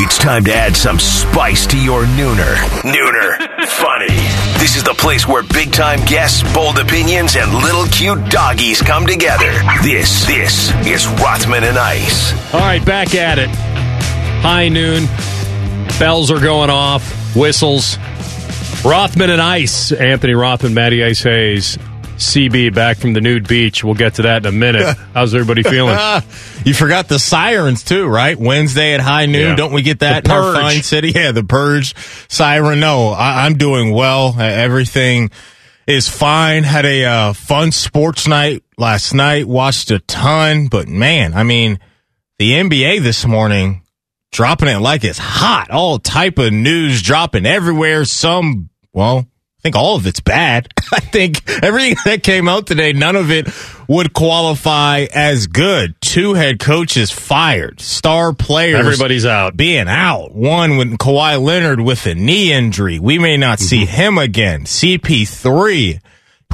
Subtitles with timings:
[0.00, 2.56] It's time to add some spice to your nooner.
[2.82, 3.66] Nooner.
[3.68, 4.08] Funny.
[4.58, 9.06] This is the place where big time guests, bold opinions, and little cute doggies come
[9.06, 9.52] together.
[9.82, 12.32] This, this is Rothman and Ice.
[12.52, 13.48] All right, back at it.
[14.42, 15.06] High noon.
[16.00, 17.36] Bells are going off.
[17.36, 17.96] Whistles.
[18.84, 19.92] Rothman and Ice.
[19.92, 21.78] Anthony Rothman, Matty Ice Hayes.
[22.16, 23.82] CB back from the nude beach.
[23.84, 24.96] We'll get to that in a minute.
[25.14, 25.94] How's everybody feeling?
[26.64, 28.38] you forgot the sirens too, right?
[28.38, 29.50] Wednesday at high noon.
[29.50, 29.56] Yeah.
[29.56, 30.62] Don't we get that The in our purge.
[30.62, 31.10] fine city?
[31.14, 31.94] Yeah, the purge
[32.28, 32.80] siren.
[32.80, 34.38] No, I, I'm doing well.
[34.38, 35.30] Everything
[35.86, 36.62] is fine.
[36.64, 39.46] Had a uh, fun sports night last night.
[39.46, 41.78] Watched a ton, but man, I mean,
[42.38, 43.82] the NBA this morning
[44.32, 45.70] dropping it like it's hot.
[45.70, 48.04] All type of news dropping everywhere.
[48.04, 49.26] Some, well,
[49.64, 50.68] I think all of it's bad.
[50.92, 53.48] I think everything that came out today, none of it
[53.88, 55.98] would qualify as good.
[56.02, 58.78] Two head coaches fired, star players.
[58.80, 59.56] Everybody's out.
[59.56, 60.34] Being out.
[60.34, 62.98] One with Kawhi Leonard with a knee injury.
[62.98, 63.96] We may not see mm-hmm.
[63.96, 64.64] him again.
[64.64, 65.98] CP3.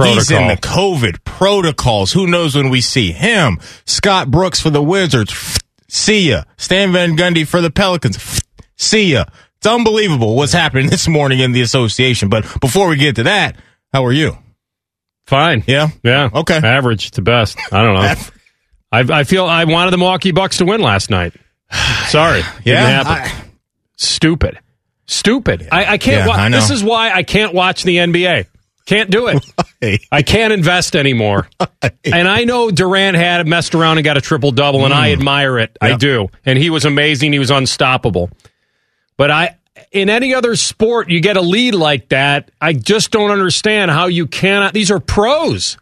[0.04, 2.12] He's in the COVID protocols.
[2.12, 3.58] Who knows when we see him?
[3.86, 5.58] Scott Brooks for the Wizards.
[5.88, 6.44] See ya.
[6.56, 8.40] Stan Van Gundy for the Pelicans.
[8.76, 9.24] See ya.
[9.60, 12.28] It's unbelievable what's happening this morning in the association.
[12.30, 13.56] But before we get to that,
[13.92, 14.36] how are you?
[15.26, 15.64] Fine.
[15.66, 15.88] Yeah.
[16.02, 16.30] Yeah.
[16.32, 16.56] Okay.
[16.56, 17.58] Average to best.
[17.72, 18.14] I don't know.
[18.92, 21.34] I, I feel I wanted the Milwaukee Bucks to win last night.
[22.08, 22.40] Sorry.
[22.64, 23.50] Yeah, happen.
[23.96, 24.58] Stupid.
[25.06, 25.68] Stupid.
[25.70, 26.20] I, I can't.
[26.22, 26.48] Yeah, wa- I.
[26.50, 28.46] This is why I can't watch the NBA.
[28.86, 30.00] Can't do it.
[30.10, 31.48] I can't invest anymore.
[32.04, 35.58] And I know Durant had messed around and got a triple double, and I admire
[35.60, 35.76] it.
[35.80, 35.98] I Mm.
[36.00, 36.28] Do.
[36.44, 37.32] And he was amazing.
[37.32, 38.30] He was unstoppable.
[39.20, 39.58] But I,
[39.92, 42.50] in any other sport, you get a lead like that.
[42.58, 44.72] I just don't understand how you cannot.
[44.72, 45.76] These are pros.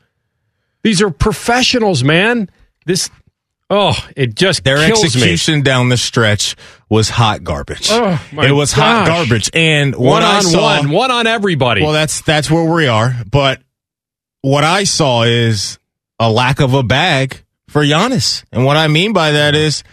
[0.83, 2.51] These are professionals, man.
[2.85, 3.11] This,
[3.71, 5.23] oh, it just Their kills me.
[5.23, 6.57] execution down the stretch
[6.89, 7.87] was hot garbage.
[7.93, 9.51] Oh, it was hot garbage.
[9.55, 11.83] And One on saw, one, one on everybody.
[11.83, 13.15] Well, that's that's where we are.
[13.31, 13.63] But
[14.41, 15.79] what I saw is
[16.19, 18.43] a lack of a bag for Giannis.
[18.51, 19.85] And what I mean by that is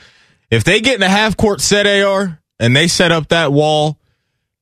[0.50, 3.98] if they get in a half court set AR and they set up that wall,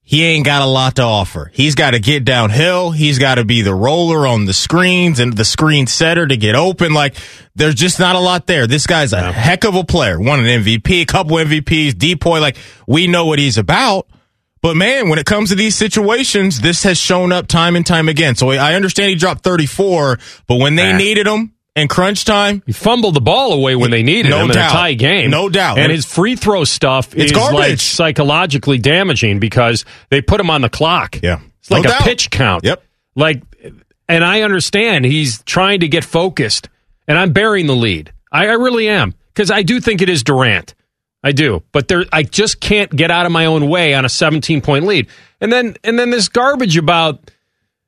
[0.05, 1.49] he ain't got a lot to offer.
[1.53, 2.91] He's got to get downhill.
[2.91, 6.55] He's got to be the roller on the screens and the screen setter to get
[6.55, 6.93] open.
[6.93, 7.15] Like
[7.55, 8.67] there's just not a lot there.
[8.67, 10.19] This guy's a heck of a player.
[10.19, 12.41] Won an MVP, a couple MVPs, depoy.
[12.41, 14.07] Like we know what he's about.
[14.61, 18.07] But man, when it comes to these situations, this has shown up time and time
[18.09, 18.35] again.
[18.35, 20.97] So I understand he dropped 34, but when they Ah.
[20.97, 24.51] needed him in crunch time, He fumbled the ball away when they needed No him
[24.51, 24.69] in doubt.
[24.71, 25.29] a tie game.
[25.31, 25.77] No doubt.
[25.79, 27.81] And his free throw stuff It's is like garbage.
[27.81, 31.17] psychologically damaging because they put him on the clock.
[31.23, 31.39] Yeah.
[31.59, 32.03] It's like No a doubt.
[32.03, 32.63] pitch count.
[32.63, 32.83] Yep.
[33.15, 33.41] Like,
[34.07, 36.69] and I understand he's trying to get focused,
[37.07, 38.11] and I'm bearing the lead.
[38.31, 40.75] I, I really am because I do think it is Durant.
[41.23, 44.09] I do, but there, I just can't get out of my own way on a
[44.09, 45.07] 17 point lead.
[45.39, 47.31] And then, and then this garbage about,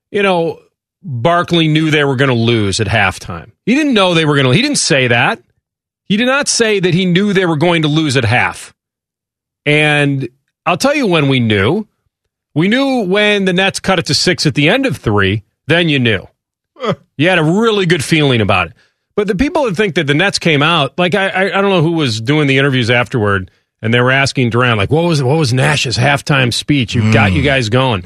[0.09, 0.59] you know,
[1.07, 3.51] Barkley knew they were going to lose at halftime.
[3.63, 4.51] He didn't know they were going to.
[4.51, 5.39] He didn't say that.
[6.05, 8.73] He did not say that he knew they were going to lose at half.
[9.67, 10.27] And
[10.65, 11.87] I'll tell you when we knew.
[12.55, 15.43] We knew when the Nets cut it to six at the end of three.
[15.67, 16.27] Then you knew.
[17.17, 18.73] You had a really good feeling about it.
[19.15, 21.69] But the people that think that the Nets came out, like I, I, I don't
[21.69, 23.49] know who was doing the interviews afterward,
[23.81, 26.91] and they were asking Durant, like, what was what was Nash's halftime speech?
[26.91, 26.95] Mm.
[26.95, 27.13] You mm.
[27.13, 28.01] got you guys going,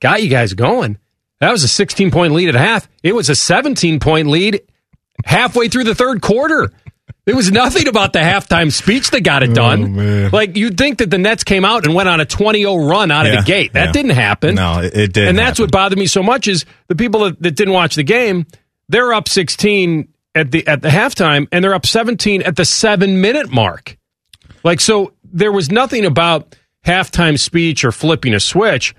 [0.00, 0.98] got you guys going.
[1.40, 2.88] That was a 16 point lead at half.
[3.02, 4.62] It was a 17 point lead
[5.24, 6.72] halfway through the third quarter.
[7.26, 9.96] There was nothing about the halftime speech that got it oh, done.
[9.96, 10.30] man.
[10.32, 13.26] like you'd think that the Nets came out and went on a 20-0 run out
[13.26, 13.72] of the gate.
[13.74, 13.92] That yeah.
[13.92, 14.54] didn't happen.
[14.54, 15.28] No, it, it did.
[15.28, 18.02] and that's what bothered me so much is the people that, that didn't watch the
[18.02, 18.46] game.
[18.88, 23.20] They're up 16 at the at the halftime, and they're up 17 at the seven
[23.20, 23.96] minute mark.
[24.64, 28.94] Like so, there was nothing about halftime speech or flipping a switch.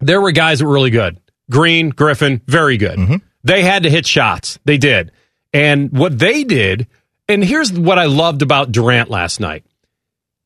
[0.00, 1.18] There were guys that were really good.
[1.50, 2.98] Green, Griffin, very good.
[2.98, 3.16] Mm-hmm.
[3.42, 4.58] They had to hit shots.
[4.64, 5.12] They did.
[5.52, 6.86] And what they did,
[7.28, 9.64] and here's what I loved about Durant last night.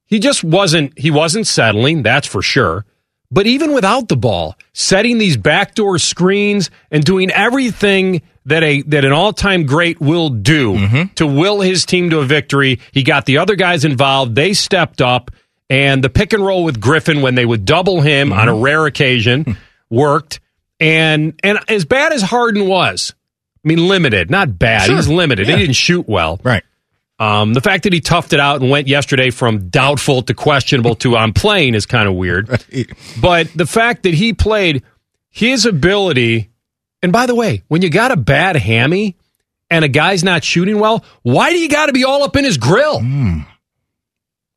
[0.07, 2.85] He just wasn't he wasn't settling, that's for sure.
[3.31, 9.05] But even without the ball, setting these backdoor screens and doing everything that a that
[9.05, 11.15] an all-time great will do mm-hmm.
[11.17, 14.35] to will his team to a victory, he got the other guys involved.
[14.35, 15.31] They stepped up,
[15.69, 18.63] and the pick and roll with Griffin when they would double him on a mm-hmm.
[18.63, 19.53] rare occasion hmm.
[19.91, 20.41] worked.
[20.81, 23.15] And and as bad as Harden was,
[23.65, 24.83] I mean limited, not bad.
[24.83, 24.97] He Sure.
[24.97, 25.49] was limited.
[25.49, 25.57] Yeah.
[25.57, 26.41] He didn't shoot well.
[26.43, 26.63] right.
[27.21, 30.95] Um, the fact that he toughed it out and went yesterday from doubtful to questionable
[30.97, 32.49] to I'm playing is kind of weird.
[33.21, 34.85] But the fact that he played
[35.29, 36.49] his ability,
[37.03, 39.17] and by the way, when you got a bad hammy
[39.69, 42.45] and a guy's not shooting well, why do you got to be all up in
[42.45, 43.01] his grill?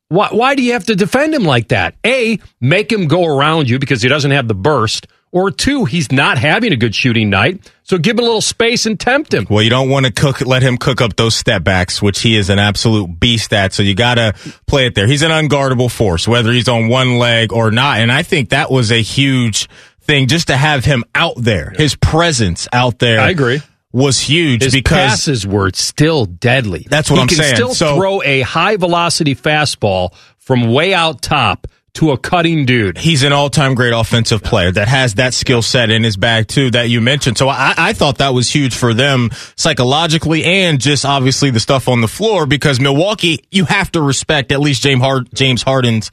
[0.10, 1.96] Why, why do you have to defend him like that?
[2.06, 5.08] A, make him go around you because he doesn't have the burst.
[5.34, 7.72] Or two, he's not having a good shooting night.
[7.84, 9.48] So give him a little space and tempt him.
[9.50, 12.36] Well, you don't want to cook, let him cook up those step backs, which he
[12.36, 13.72] is an absolute beast at.
[13.72, 14.34] So you got to
[14.68, 15.08] play it there.
[15.08, 18.00] He's an unguardable force, whether he's on one leg or not.
[18.00, 19.70] And I think that was a huge
[20.02, 23.22] thing just to have him out there, his presence out there.
[23.22, 23.62] I agree.
[23.94, 26.88] Was huge because His because passes were still deadly.
[26.90, 27.56] That's what he I'm can saying.
[27.56, 32.98] Still So- throw a high velocity fastball from way out top to a cutting dude.
[32.98, 36.72] he's an all-time great offensive player that has that skill set in his bag too
[36.72, 37.38] that you mentioned.
[37.38, 41.90] So I, I thought that was huge for them psychologically and just obviously the stuff
[41.90, 46.12] on the floor because Milwaukee, you have to respect at least James Hard, James Harden's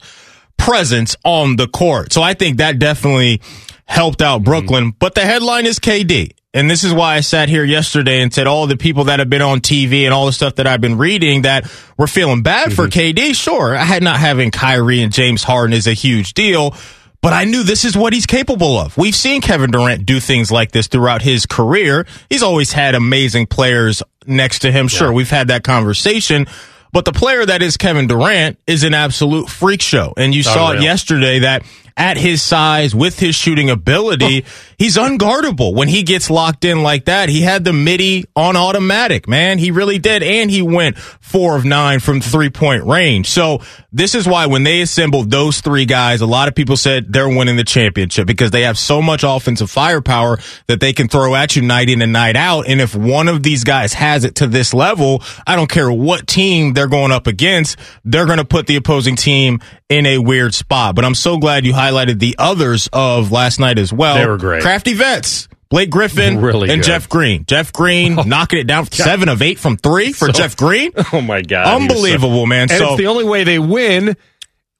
[0.57, 2.11] presence on the court.
[2.11, 3.41] So I think that definitely
[3.85, 4.85] helped out Brooklyn.
[4.85, 4.97] Mm-hmm.
[4.99, 6.33] But the headline is KD.
[6.51, 9.29] And this is why I sat here yesterday and said all the people that have
[9.29, 12.73] been on TV and all the stuff that I've been reading that were feeling bad
[12.73, 13.19] for mm-hmm.
[13.21, 13.35] KD.
[13.35, 16.75] Sure, I had not having Kyrie and James Harden is a huge deal,
[17.21, 18.97] but I knew this is what he's capable of.
[18.97, 22.07] We've seen Kevin Durant do things like this throughout his career.
[22.31, 24.87] He's always had amazing players next to him.
[24.87, 26.47] Sure, we've had that conversation.
[26.91, 30.13] But the player that is Kevin Durant is an absolute freak show.
[30.17, 31.61] And you saw it yesterday that
[31.97, 34.45] at his size, with his shooting ability,
[34.77, 35.73] he's unguardable.
[35.73, 39.57] When he gets locked in like that, he had the midi on automatic, man.
[39.57, 40.23] He really did.
[40.23, 43.29] And he went four of nine from three point range.
[43.29, 47.11] So this is why when they assembled those three guys, a lot of people said
[47.11, 51.35] they're winning the championship because they have so much offensive firepower that they can throw
[51.35, 52.67] at you night in and night out.
[52.67, 56.27] And if one of these guys has it to this level, I don't care what
[56.27, 59.59] team they're going up against, they're going to put the opposing team
[59.89, 60.95] in a weird spot.
[60.95, 64.15] But I'm so glad you highlighted the others of last night as well.
[64.15, 64.61] They were great.
[64.61, 65.47] Crafty vets.
[65.69, 66.87] Blake Griffin Really and good.
[66.87, 67.45] Jeff Green.
[67.45, 70.91] Jeff Green knocking it down seven of eight from three for Jeff Green.
[71.13, 72.63] Oh my god, was so- Unbelievable, man.
[72.63, 74.17] And So it's the only way they win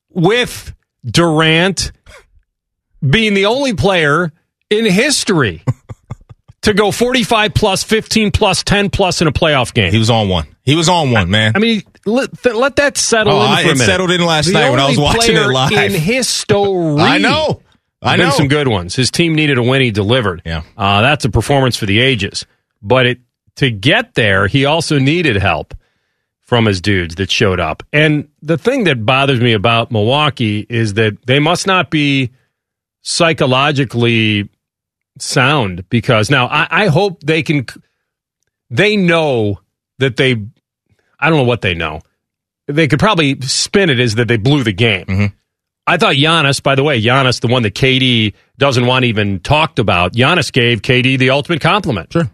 [0.10, 0.74] with
[1.06, 1.92] Durant
[3.08, 4.32] being the only player
[4.70, 5.64] in history
[6.70, 9.92] to go 45 plus, 15 plus, 10 plus in a playoff game.
[9.92, 10.48] he was on one.
[10.64, 11.54] He was on one, man.
[11.56, 14.54] I mean, let, th- let that settle Oh, in I- it settled in last The
[14.54, 15.72] night when I was watching it live.
[15.72, 16.58] In history.
[17.02, 17.62] I know.
[18.02, 18.30] I know.
[18.30, 18.96] some good ones.
[18.96, 19.82] His team needed a win.
[19.82, 20.42] He delivered.
[20.46, 20.64] Yeah.
[20.78, 22.46] uh, that's a performance for the ages.
[22.82, 23.20] But it
[23.58, 25.74] to get there, he also needed help
[26.40, 27.84] from his dudes that showed up.
[27.92, 32.32] And the thing that bothers me about Milwaukee is that they must not be
[33.02, 34.50] psychologically
[35.22, 37.66] sound because now I, I hope they can.
[38.70, 39.60] They know
[40.00, 40.32] that they.
[41.20, 42.02] I don't know what they know.
[42.68, 45.06] They could probably spin it as that they blew the game.
[45.06, 45.36] Mm-hmm.
[45.88, 49.80] I thought Giannis, by the way, Giannis, the one that KD doesn't want even talked
[49.80, 52.14] about, Giannis gave KD the ultimate compliment.
[52.14, 52.30] Sure.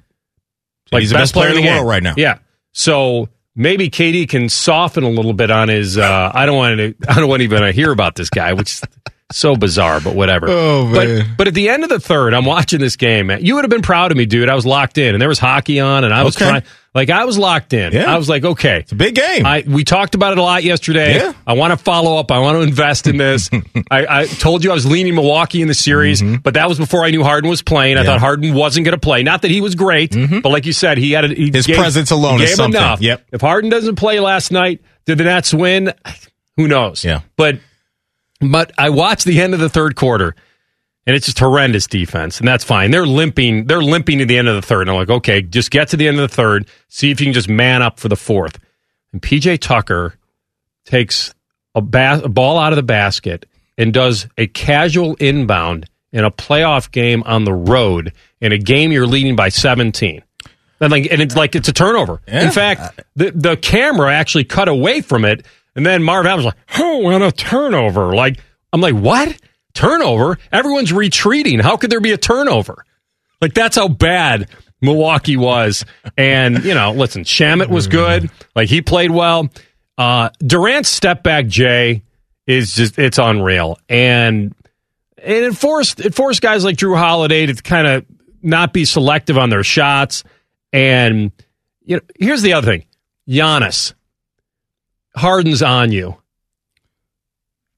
[0.92, 1.86] He's the best player in the world game.
[1.88, 2.14] right now.
[2.18, 2.40] Yeah.
[2.74, 5.98] So maybe KD can soften a little bit on his.
[5.98, 6.96] Uh, I don't want to.
[7.10, 8.82] I don't want even to even hear about this guy, which
[9.32, 10.48] so bizarre, but whatever.
[10.50, 11.20] Oh, man.
[11.30, 13.28] But but at the end of the third, I'm watching this game.
[13.28, 13.44] Man.
[13.44, 14.50] You would have been proud of me, dude.
[14.50, 16.46] I was locked in, and there was hockey on, and I was Okay.
[16.48, 16.64] trying.
[16.94, 17.92] Like I was locked in.
[17.92, 18.10] Yeah.
[18.14, 19.46] I was like, okay, It's a big game.
[19.46, 21.16] I we talked about it a lot yesterday.
[21.18, 21.34] Yeah.
[21.46, 22.32] I want to follow up.
[22.32, 23.50] I want to invest in this.
[23.92, 27.04] I, I told you I was leaning Milwaukee in the series, but that was before
[27.04, 27.98] I knew Harden was playing.
[27.98, 28.06] I Mm-hmm.
[28.08, 28.12] Yeah.
[28.14, 28.20] Mm-hmm.
[28.22, 29.24] thought Harden wasn't going to play.
[29.24, 31.76] Not that he was great, but like you said, he had a, he His gave-
[31.76, 32.80] presence alone is something.
[32.80, 33.02] enough.
[33.02, 33.26] Yep.
[33.34, 35.92] If Harden doesn't play last night, did the Nets win?
[36.56, 37.04] Who knows?
[37.04, 37.22] Yeah.
[37.36, 37.60] But
[38.40, 40.36] but I watched the end of the third quarter.
[41.08, 42.90] And it's just horrendous defense, and that's fine.
[42.90, 43.68] They're limping.
[43.68, 44.82] They're limping to the end of the third.
[44.82, 46.68] And I'm like, okay, just get to the end of the third.
[46.88, 48.58] See if you can just man up for the fourth.
[49.12, 50.16] And PJ Tucker
[50.84, 51.32] takes
[51.76, 53.46] a, ba- a ball out of the basket
[53.78, 58.12] and does a casual inbound in a playoff game on the road
[58.42, 60.24] in a game you're leading by 17.
[60.80, 62.22] And like, and it's like it's a turnover.
[62.28, 62.46] Yeah.
[62.46, 66.56] In fact, the the camera actually cut away from it, and then Marv was like,
[66.78, 68.40] "Oh, and a turnover!" Like
[68.72, 69.36] I'm like, "What
[69.74, 70.38] turnover?
[70.52, 71.60] Everyone's retreating.
[71.60, 72.86] How could there be a turnover?"
[73.42, 74.50] Like that's how bad
[74.82, 75.86] Milwaukee was.
[76.18, 78.30] And you know, listen, Shamit was good.
[78.56, 79.50] Like he played well.
[79.98, 82.04] Uh, Durant's step back, Jay,
[82.48, 83.78] is just it's unreal.
[83.90, 84.56] And
[85.18, 88.06] and it forced it forced guys like Jrue Holiday to kind of
[88.42, 90.24] not be selective on their shots.
[90.72, 91.32] And
[91.84, 92.86] you know, here's the other thing:
[93.28, 93.94] Giannis,
[95.16, 96.18] Harden's on you.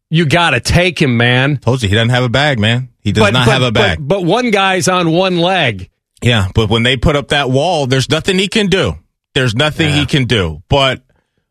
[0.10, 1.58] You got to take him, man.
[1.58, 2.90] Told you he doesn't have a bag, man.
[3.02, 3.98] He does not have a bag.
[4.00, 5.90] But, but one guy's on one leg.
[6.22, 8.94] Yeah, but when they put up that wall, there's nothing he can do.
[9.34, 10.64] There's nothing he can do.
[10.68, 11.04] But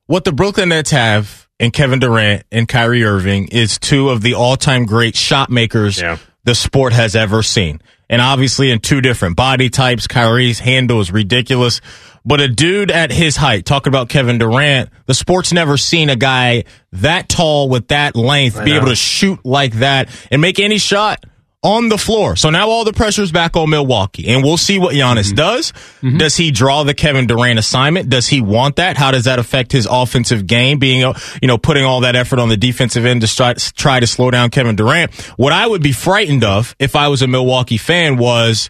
[0.06, 4.34] what the Brooklyn Nets have in Kevin Durant and Kyrie Irving is two of the
[4.34, 6.18] all-time great shot makers Yeah.
[6.44, 7.80] the sport has ever seen.
[8.08, 11.80] And obviously in two different body types, Kyrie's handle is ridiculous.
[12.26, 16.16] But a dude at his height, talking about Kevin Durant, the sport's never seen a
[16.16, 20.78] guy that tall with that length be able to shoot like that and make any
[20.78, 21.24] shot
[21.62, 22.36] on the floor.
[22.36, 25.36] So now all the pressure's back on Milwaukee, and we'll see what Giannis Mm-hmm.
[25.36, 25.72] does.
[26.18, 28.08] Does he draw the Kevin Durant assignment?
[28.08, 28.96] Does he want that?
[28.96, 30.78] How does that affect his offensive game?
[30.78, 34.00] Being, uh, you know, putting all that effort on the defensive end to try, try
[34.00, 35.12] to slow down Kevin Durant.
[35.36, 38.68] What I would be frightened of if I was a Milwaukee fan was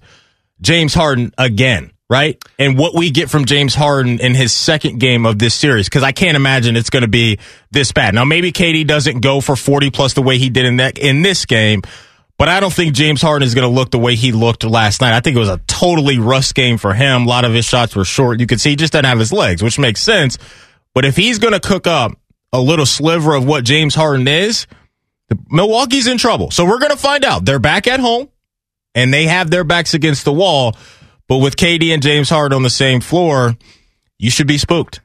[0.61, 1.91] James Harden again.
[2.09, 2.41] Right?
[2.59, 6.05] And what we get from James Harden in his second game of this series, because
[6.05, 7.41] I can't imagine it's going to be
[7.73, 8.15] this bad.
[8.15, 11.23] Now, maybe KD doesn't go for 40 plus the way he did in that, in
[11.23, 11.83] this game,
[12.39, 15.01] but I don't think James Harden is going to look the way he looked last
[15.01, 15.15] night.
[15.15, 17.23] I think it was a totally rust game for him.
[17.23, 18.41] A lot of his shots were short.
[18.41, 20.37] You could see he just doesn't have his legs, which makes sense.
[20.95, 22.13] But if he's going to cook up
[22.53, 24.67] a little sliver of what James Harden is,
[25.49, 26.51] Milwaukee's in trouble.
[26.51, 27.45] So we're going to find out.
[27.45, 28.29] They're back at home
[28.95, 30.77] and they have their backs against the wall.
[31.29, 33.57] But with KD and James Harden on the same floor,
[34.19, 35.01] you should be spooked.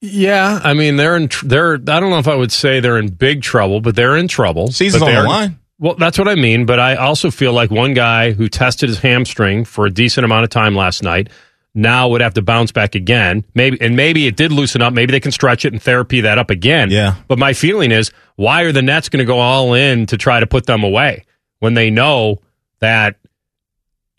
[0.00, 1.28] Yeah, I mean they're in.
[1.28, 1.74] tr- They're.
[1.74, 4.68] I don't know if I would say they're in big trouble, but they're in trouble.
[4.72, 5.58] Season's on the line.
[5.78, 6.64] Well, that's what I mean.
[6.64, 10.44] But I also feel like one guy who tested his hamstring for a decent amount
[10.44, 11.28] of time last night
[11.74, 13.44] now would have to bounce back again.
[13.54, 14.94] Maybe and maybe it did loosen up.
[14.94, 16.90] Maybe they can stretch it and therapy that up again.
[16.90, 17.16] Yeah.
[17.28, 20.40] But my feeling is, why are the Nets going to go all in to try
[20.40, 21.24] to put them away
[21.58, 22.40] when they know
[22.80, 23.16] that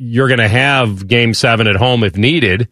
[0.02, 2.68] you're going to have Game Seven at home if needed?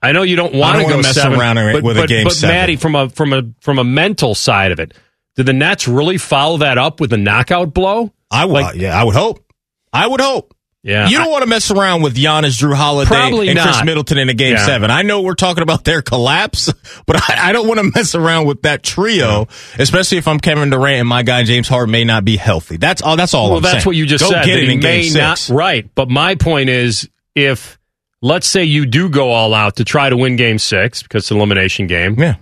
[0.00, 2.24] I know you don't want to go mess seven, around but, with a but, game
[2.24, 2.54] but seven.
[2.54, 4.92] Maddie, from a from a from a mental side of it,
[5.34, 8.12] did the Nets really follow that up with a knockout blow?
[8.30, 9.44] I would, Like- yeah, I would hope.
[9.92, 10.53] I would hope.
[10.86, 13.82] Yeah, You don't want to mess around with Giannis, Jrue Holiday, and Khris.
[13.84, 14.66] Middleton in a game Yeah.
[14.66, 14.90] seven.
[14.90, 16.70] I know we're talking about their collapse,
[17.06, 19.48] but I, I don't want to mess around with that trio,
[19.78, 22.76] especially if I'm Kevin Durant and my guy James Harden may not be healthy.
[22.76, 23.16] That's all.
[23.16, 23.48] That's all.
[23.48, 23.84] well, I'm that's saying.
[23.86, 24.44] what you just Go said.
[24.44, 25.50] Get it in may game not six.
[25.50, 25.88] right.
[25.94, 27.78] But my point is, if
[28.20, 31.30] let's say you do go all out to try to win Game Six because it's
[31.30, 32.34] an elimination game, Yeah.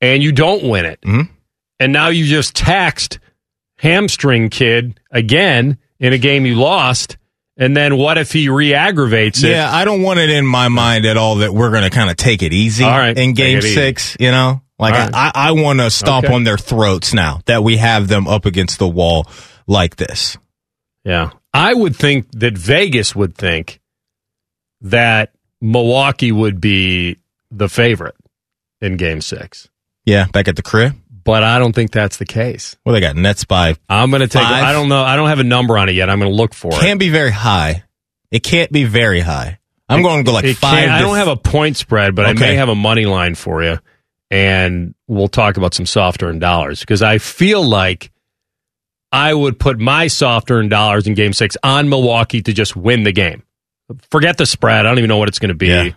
[0.00, 1.28] and you don't win it, Mhm.
[1.80, 3.18] and now you just taxed
[3.78, 7.16] hamstring kid again in a game you lost,
[7.60, 9.50] and then what if he re-aggravates it?
[9.50, 12.10] Yeah, I don't want it in my mind at all that we're going to kind
[12.10, 13.74] of take it easy All right, in game it easy.
[13.74, 14.62] six, you know?
[14.78, 15.10] Like, right.
[15.12, 16.34] I, I want to stomp Okay.
[16.34, 19.26] on their throats now that we have them up against the wall
[19.66, 20.38] like this.
[21.04, 21.30] Yeah.
[21.52, 23.80] I would think that Vegas would think
[24.80, 27.18] that Milwaukee would be
[27.50, 28.14] the favorite
[28.80, 29.68] in game six.
[30.06, 30.94] Yeah, back at the crib.
[31.24, 32.76] But I don't think that's the case.
[32.84, 34.64] Well, they got Nets by I'm going to take, Five.
[34.64, 36.08] I don't know, I don't have a number on it yet.
[36.08, 36.80] I'm going to look for it.
[36.80, 37.84] can't be very high.
[38.30, 39.58] It can't be very high.
[39.88, 40.88] I'm going to go like five.
[40.88, 43.78] I don't have a point spread, but I may have a money line for you.
[44.30, 48.12] And we'll talk about some soft earned dollars because I feel like
[49.10, 53.02] I would put my soft earned dollars in game six on Milwaukee to just win
[53.02, 53.42] the game.
[54.12, 54.86] Forget the spread.
[54.86, 55.66] I don't even know what it's going to be.
[55.66, 55.90] Yeah.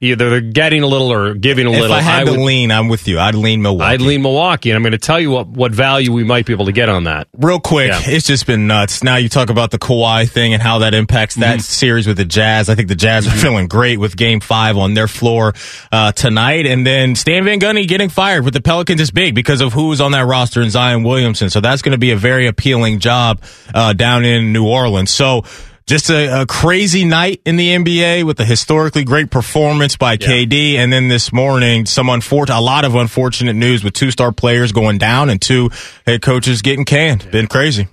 [0.00, 1.96] Either they're getting a little or giving a If little.
[1.96, 3.18] I had to would, lean, I'm with you.
[3.18, 3.94] I'd lean Milwaukee.
[3.94, 6.52] I'd lean Milwaukee, and I'm going to tell you what, what value we might be
[6.52, 7.26] able to get on that.
[7.36, 8.00] Real quick, Yeah.
[8.04, 9.02] it's just been nuts.
[9.02, 11.60] Now you talk about the Kawhi thing and how that impacts that Mm-hmm.
[11.62, 12.68] series with the Jazz.
[12.68, 15.52] I think the Jazz are feeling great with Game Five on their floor
[15.90, 19.60] uh, tonight, and then Stan Van Gundy getting fired with the Pelicans is big because
[19.60, 21.50] of who's on that roster and Zion Williamson.
[21.50, 23.42] So that's going to be a very appealing job
[23.74, 25.10] uh, down in New Orleans.
[25.10, 25.42] So.
[25.88, 30.74] Just a, a crazy night in the NBA with a historically great performance by KD,
[30.74, 34.70] and then this morning some unfortunate, a lot of unfortunate news with two star players
[34.70, 35.70] going down and two
[36.04, 37.30] head coaches getting canned.
[37.30, 37.88] Been crazy.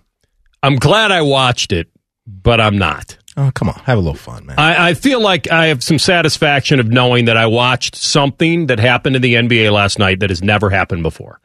[0.61, 1.87] I'm glad I watched it,
[2.27, 3.17] but I'm not.
[3.37, 3.75] Oh, come on.
[3.85, 4.59] Have a little fun, man.
[4.59, 8.77] I, I feel like I have some satisfaction of knowing that I watched something that
[8.77, 11.39] happened in the NBA last night that has never happened before.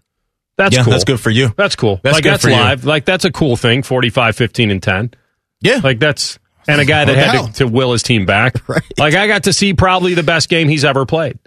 [0.57, 0.91] That's yeah, cool.
[0.91, 1.55] that's good for you.
[1.57, 2.01] That's cool.
[2.03, 2.57] That's like good that's for you.
[2.57, 2.85] live.
[2.85, 3.85] Like that's a cool thing.
[3.85, 5.15] 45, 15, and 10.
[5.61, 5.81] Yeah.
[5.83, 8.55] Like that's and a guy that had to, to will his team back.
[8.69, 8.83] Right.
[8.99, 11.39] Like I got to see probably the best game he's ever played.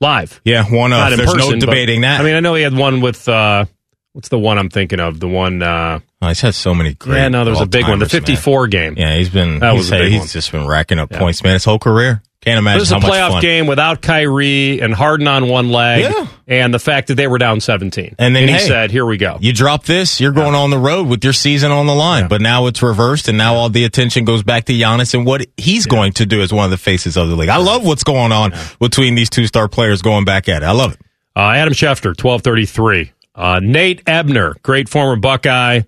[0.00, 0.40] Live.
[0.44, 1.16] yeah, one of.
[1.16, 1.38] There's person.
[1.38, 2.20] no but- debating that.
[2.20, 3.66] I mean, I know he had one with uh
[4.12, 5.20] what's the one I'm thinking of?
[5.20, 7.16] The one uh oh, he's had so many great.
[7.16, 7.98] Yeah, no, there was a big one.
[7.98, 8.26] The all-timers, man.
[8.26, 8.94] 54 game.
[8.96, 9.58] Yeah, he's been.
[9.58, 10.28] That he's, was a big he's one.
[10.28, 11.52] just been racking up points, man.
[11.54, 12.22] His whole career.
[12.42, 16.26] Can't imagine This is a playoff game without Kyrie and Harden on one leg, Yeah.
[16.48, 18.16] and the fact that they were down 17.
[18.18, 20.78] And then, he hey, said, "Here we go." You drop this, you're going on the
[20.78, 22.26] road with your season on the line.
[22.26, 25.46] But now it's reversed, and now all the attention goes back to Giannis and what
[25.56, 27.48] he's going to do as one of the faces of the league.
[27.48, 30.66] I love what's going on between these two star players going back at it.
[30.66, 31.00] I love it.
[31.36, 33.12] Uh, Adam Schefter, twelve thirty three.
[33.36, 35.82] Uh, Nate Ebner, great former Buckeye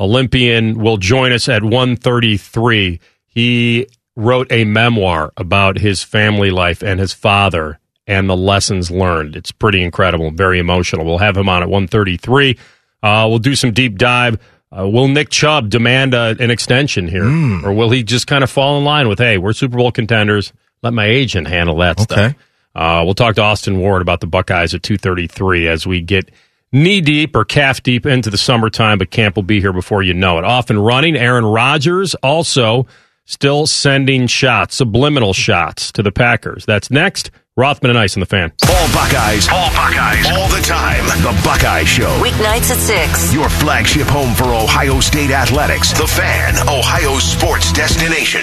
[0.00, 2.98] Olympian, will join us at one thirty three.
[3.26, 9.36] He wrote a memoir about his family life and his father and the lessons learned.
[9.36, 11.04] It's pretty incredible, very emotional.
[11.06, 12.58] We'll have him on at one thirty three.
[13.02, 14.38] Uh, we'll do some deep dive.
[14.76, 17.24] Uh, will Nick Chubb demand uh, an extension here,
[17.64, 20.52] or will he just kind of fall in line with, "Hey, we're Super Bowl contenders.
[20.82, 22.18] let my agent handle that stuff.
[22.18, 22.34] Okay.
[22.74, 26.30] Uh, we'll talk to Austin Ward about the Buckeyes at 2:33 as we get
[26.72, 30.14] knee deep or calf deep into the summertime, but camp will be here before you
[30.14, 30.44] know it.
[30.44, 32.86] Off and running, Aaron Rodgers also
[33.24, 36.64] still sending shots, subliminal shots to the Packers.
[36.66, 37.30] That's next.
[37.54, 38.50] Rothman and Ice on the fan.
[38.66, 39.46] All Buckeyes.
[39.50, 40.26] All Buckeyes.
[40.26, 41.04] All the time.
[41.20, 42.08] The Buckeye Show.
[42.22, 43.34] Weeknights at 6.
[43.34, 45.92] Your flagship home for Ohio State athletics.
[45.92, 48.40] The Fan, Ohio's sports destination.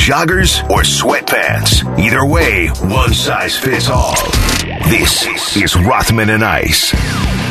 [0.00, 1.84] Joggers or sweatpants.
[1.98, 4.16] Either way, one size fits all.
[4.88, 6.94] This is Rothman and Ice.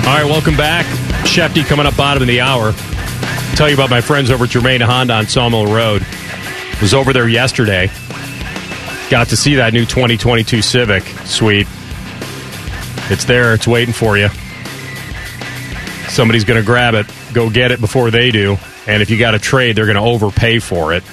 [0.08, 0.88] All right, welcome back.
[1.24, 2.74] Shefty coming up bottom of the hour.
[3.56, 6.06] Tell you about my friends over at Germain Honda on Sawmill Road.
[6.82, 7.92] Was over there yesterday.
[9.10, 11.04] Got to see that new 2022 Civic.
[11.26, 11.68] Sweet.
[13.12, 13.54] It's there.
[13.54, 14.30] It's waiting for you.
[16.08, 17.06] Somebody's going to grab it.
[17.34, 18.58] Go get it before they do.
[18.88, 21.04] And if you got a trade, they're going to overpay for it.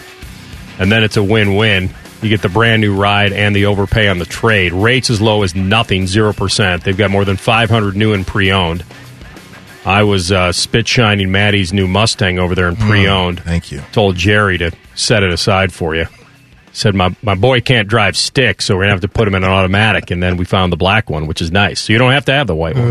[0.79, 1.91] And then it's a win-win.
[2.23, 4.73] You get the brand new ride and the overpay on the trade.
[4.73, 6.83] Rates as low as nothing, 0%.
[6.83, 8.85] They've got more than 500 new and pre-owned.
[9.89, 13.41] I was uh, spit shining Maddie's new Mustang over there in pre-owned.
[13.41, 13.83] Thank you.
[13.93, 16.07] Told Jerry to set it aside for you.
[16.73, 19.45] Said my my boy can't drive stick, so we're gonna have to put him in
[19.45, 20.11] an automatic.
[20.11, 21.81] And then we found the black one, which is nice.
[21.81, 22.85] So you don't have to have the white one.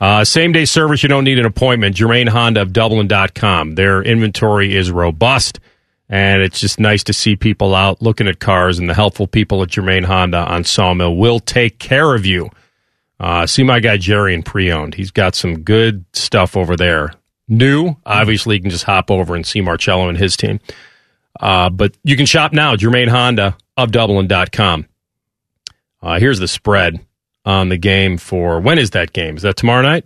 [0.00, 1.94] Uh, same day service, you don't need an appointment.
[1.94, 3.76] Germain Honda of Dublin.com.
[3.76, 5.60] Their inventory is robust,
[6.08, 9.62] and it's just nice to see people out looking at cars, and the helpful people
[9.62, 12.50] at Germain Honda on Sawmill will take care of you.
[13.20, 14.94] Uh, see my guy Jerry in pre owned.
[14.94, 17.12] He's got some good stuff over there.
[17.48, 20.60] New, obviously, you can just hop over and see Marcello and his team.
[21.40, 24.86] Uh, but you can shop now, Germain Honda of Dublin.com.
[26.02, 27.00] Uh, here's the spread
[27.44, 29.36] on the game for when is that game?
[29.36, 30.04] Is that tomorrow night?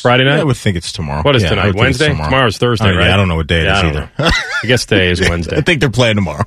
[0.00, 0.40] Friday night?
[0.40, 1.22] I would think it's tomorrow.
[1.22, 1.66] What is Yeah, tonight?
[1.66, 2.08] would think it's Wednesday?
[2.08, 2.30] tomorrow.
[2.30, 3.10] Tomorrow's Thursday, Oh, yeah, right?
[3.10, 4.10] I don't know what day it Yeah, is I either.
[4.18, 5.56] I guess today is Wednesday.
[5.58, 6.44] I think they're playing tomorrow.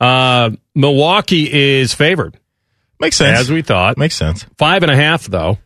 [0.00, 2.38] Uh, Milwaukee is favored,
[3.00, 3.38] Makes sense.
[3.40, 3.98] as we thought.
[3.98, 4.46] Makes sense.
[4.58, 5.58] Five and a half, though.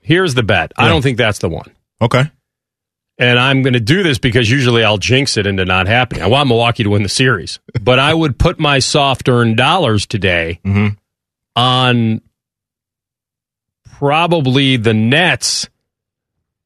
[0.00, 0.72] Here's the bet.
[0.76, 1.72] I don't think that's the one.
[2.00, 2.30] Okay.
[3.18, 6.22] And I'm going to do this because usually I'll jinx it into not happening.
[6.22, 10.04] I want Milwaukee to win the series, but I would put my soft earned dollars
[10.06, 10.96] today Mhm.
[11.56, 12.20] on
[13.98, 15.68] probably the Nets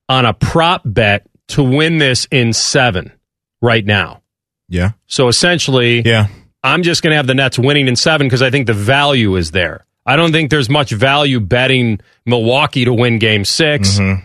[0.09, 3.13] on a prop bet to win this in seven
[3.63, 4.23] right now.
[4.69, 4.91] Yeah.
[5.07, 6.27] So essentially, Yeah.
[6.63, 9.37] I'm just going to have the Nets winning in seven because I think the value
[9.37, 9.85] is there.
[10.07, 14.23] I don't think there's much value betting Milwaukee to win game 6 Mhm.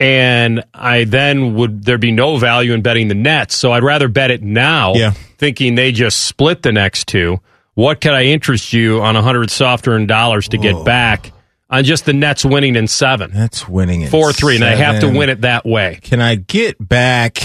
[0.00, 3.54] And I then would there be no value in betting the Nets.
[3.54, 5.12] So I'd rather bet it now, Yeah.
[5.38, 7.38] thinking they just split the next two.
[7.74, 11.32] What could I interest you on a hundred soft earned dollars to get back
[11.70, 13.30] on just the Nets winning in seven?
[13.32, 14.10] That's winning it.
[14.10, 15.98] Four three, and I have to win it that way.
[16.02, 17.38] Can I get back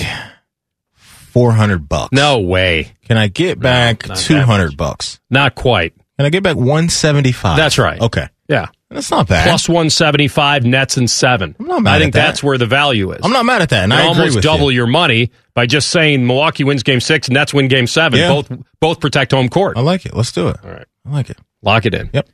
[1.30, 2.12] 400 bucks?
[2.12, 2.92] No way.
[3.06, 5.20] Can I get back that 200 bucks?
[5.30, 5.94] Not quite.
[6.18, 7.58] Can I get back 175?
[7.58, 8.00] That's right.
[8.02, 8.28] Okay.
[8.48, 8.68] Yeah.
[8.89, 9.48] That's not bad.
[9.48, 11.56] Plus 175 nets and seven.
[11.60, 12.26] I'm not mad I think that.
[12.26, 13.20] that's where the value is.
[13.24, 13.84] I'm not mad at that.
[13.84, 14.78] And You I almost double you.
[14.78, 18.20] your money by just saying Milwaukee wins game six, Nets win game seven.
[18.20, 18.30] Yeah.
[18.30, 19.78] Both both protect home court.
[19.78, 20.15] I like it.
[20.15, 20.58] Let's do it.
[20.63, 20.88] All right.
[21.06, 21.38] I like it.
[21.62, 22.10] Lock it in.
[22.13, 22.28] Yep.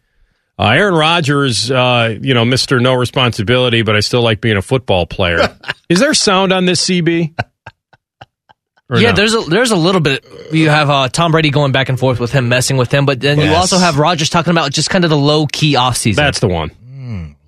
[0.57, 2.81] Uh, Aaron Rodgers, uh, you know, Mr.
[2.81, 5.57] No Responsibility, but I still like being a football player.
[5.89, 7.37] Is there sound on this CB?
[8.89, 9.15] Or yeah, no?
[9.15, 10.25] there's a there's a little bit.
[10.51, 13.19] You have uh, Tom Brady going back and forth with him, messing with him, but
[13.19, 16.15] then you also have Rodgers talking about just kind of the low key offseason.
[16.15, 16.71] That's the one.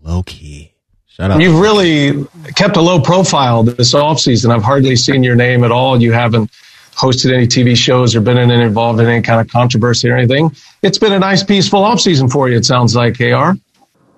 [0.08, 0.74] Low key.
[1.08, 1.42] Shut up.
[1.42, 4.56] You've really kept a low profile this offseason.
[4.56, 6.02] I've hardly seen your name at all.
[6.02, 6.50] You haven't
[6.94, 10.16] hosted any TV shows or been in and involved in any kind of controversy or
[10.16, 10.56] anything.
[10.82, 13.58] It's been a nice, peaceful offseason for you, it sounds like, AR.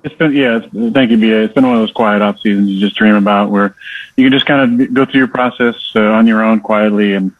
[0.03, 0.59] It's been yeah.
[0.63, 1.43] It's, thank you, BA.
[1.43, 3.75] It's been one of those quiet off seasons you just dream about, where
[4.19, 7.31] you can just kind of go through your process uh, on your own quietly, and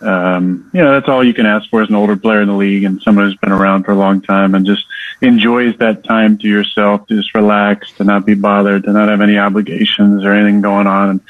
[0.00, 2.54] um, you know that's all you can ask for as an older player in the
[2.54, 4.84] league and someone who's been around for a long time and just
[5.20, 9.20] enjoys that time to yourself, to just relax, to not be bothered, to not have
[9.20, 11.10] any obligations or anything going on.
[11.10, 11.20] And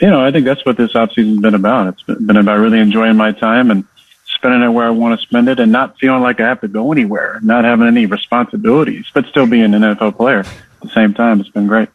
[0.00, 1.88] you know, I think that's what this off season's been about.
[1.88, 3.84] It's been about really enjoying my time and
[4.24, 6.68] spending it where I want to spend it and not feeling like I have to
[6.68, 10.46] go anywhere, not having any responsibilities, but still being an NFL player at
[10.80, 11.40] the same time.
[11.40, 11.88] It's been great.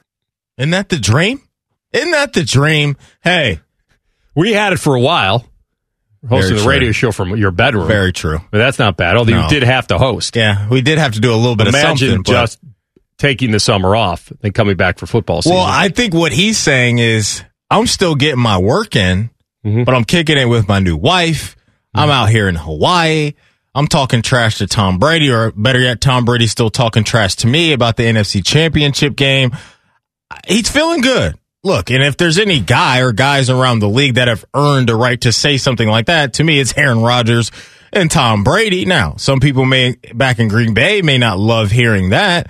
[0.58, 1.43] Isn't that the dream?
[1.94, 2.98] Isn't that the dream?
[3.24, 3.60] Hey,
[4.36, 5.46] We had it for a while,
[6.28, 7.88] hosting the radio show from your bedroom.
[7.88, 8.40] very true.
[8.52, 9.16] but that's not bad.
[9.16, 9.44] Although No.
[9.44, 10.36] you did have to host.
[10.36, 12.24] Yeah, we did have to do a little bit of Imagine something.
[12.24, 12.60] but- just
[13.20, 15.56] taking the summer off and coming back for football season.
[15.56, 19.30] Well, I think what he's saying is I'm still getting my work in,
[19.66, 19.86] Mhm.
[19.86, 21.56] but I'm kicking it with my new wife.
[21.94, 23.34] I'm out here in Hawaii.
[23.76, 27.48] I'm talking trash to Tom Brady, or better yet, Tom Brady's still talking trash to
[27.48, 29.52] me about the NFC championship game.
[30.48, 31.36] He's feeling good.
[31.66, 34.96] Look, and if there's any guy or guys around the league that have earned a
[34.96, 37.52] right to say something like that, to me, it's Aaron Rodgers
[37.94, 38.84] and Tom Brady.
[38.84, 42.50] Now, some people may back in Green Bay may not love hearing that,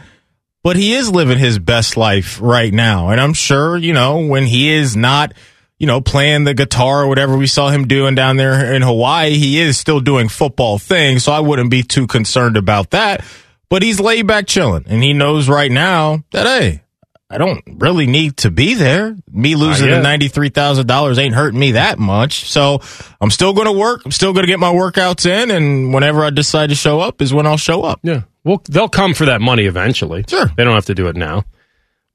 [0.64, 3.10] but he is living his best life right now.
[3.10, 5.34] And I'm sure, you know, when he is not,
[5.78, 9.38] you know, playing the guitar or whatever we saw him doing down there in Hawaii,
[9.38, 11.26] he is still doing football things.
[11.26, 13.24] So I wouldn't be too concerned about that.
[13.70, 16.82] But he's laid back chilling and he knows right now that, hey,
[17.30, 19.16] I don't really need to be there.
[19.32, 22.50] Me losing the $93,000 ain't hurting me that much.
[22.50, 22.80] So
[23.20, 24.02] I'm still going to work.
[24.06, 25.50] I'm still going to get my workouts in.
[25.50, 28.00] And whenever I decide to show up is when I'll show up.
[28.04, 28.22] Yeah.
[28.44, 30.26] Well, they'll come for that money eventually.
[30.28, 30.46] Sure.
[30.58, 31.44] They don't have to do it now.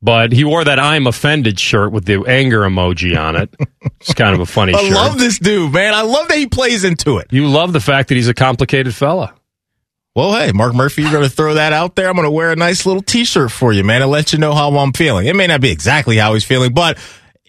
[0.00, 3.52] But he wore that I'm offended shirt with the anger emoji on it.
[4.00, 4.94] It's kind of a funny I shirt.
[4.94, 5.92] love this dude, man.
[5.92, 7.32] I love that he plays into it.
[7.32, 9.34] you love the fact that he's a complicated fella.
[10.18, 12.08] Well, hey, Mark Murphy, you're going to throw that out there.
[12.08, 14.52] I'm going to wear a nice little t-shirt for you, man, and let you know
[14.52, 15.28] how I'm feeling.
[15.28, 16.98] It may not be exactly how he's feeling, but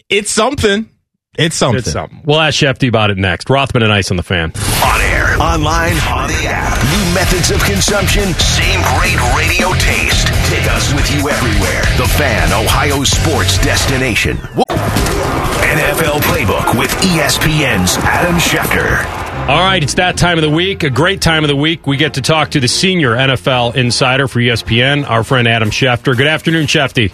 [0.07, 0.87] it's something.
[1.35, 1.79] It's something.
[1.79, 2.21] It's something.
[2.25, 3.49] We'll ask Shefty about it next.
[3.49, 4.51] Rothman and Ice on the fan.
[4.85, 6.77] On air, online, on the app.
[6.93, 10.27] New methods of consumption, same great radio taste.
[10.45, 11.81] Take us with you everywhere.
[11.97, 14.37] The Fan, Ohio sports destination.
[15.65, 19.28] NFL Playbook with ESPN's Adam Schefter.
[19.49, 21.87] All right, it's that time of the week, a great time of the week.
[21.87, 26.15] We get to talk to the senior NFL insider for ESPN, our friend Adam Schefter.
[26.15, 27.09] Good afternoon, Shefty.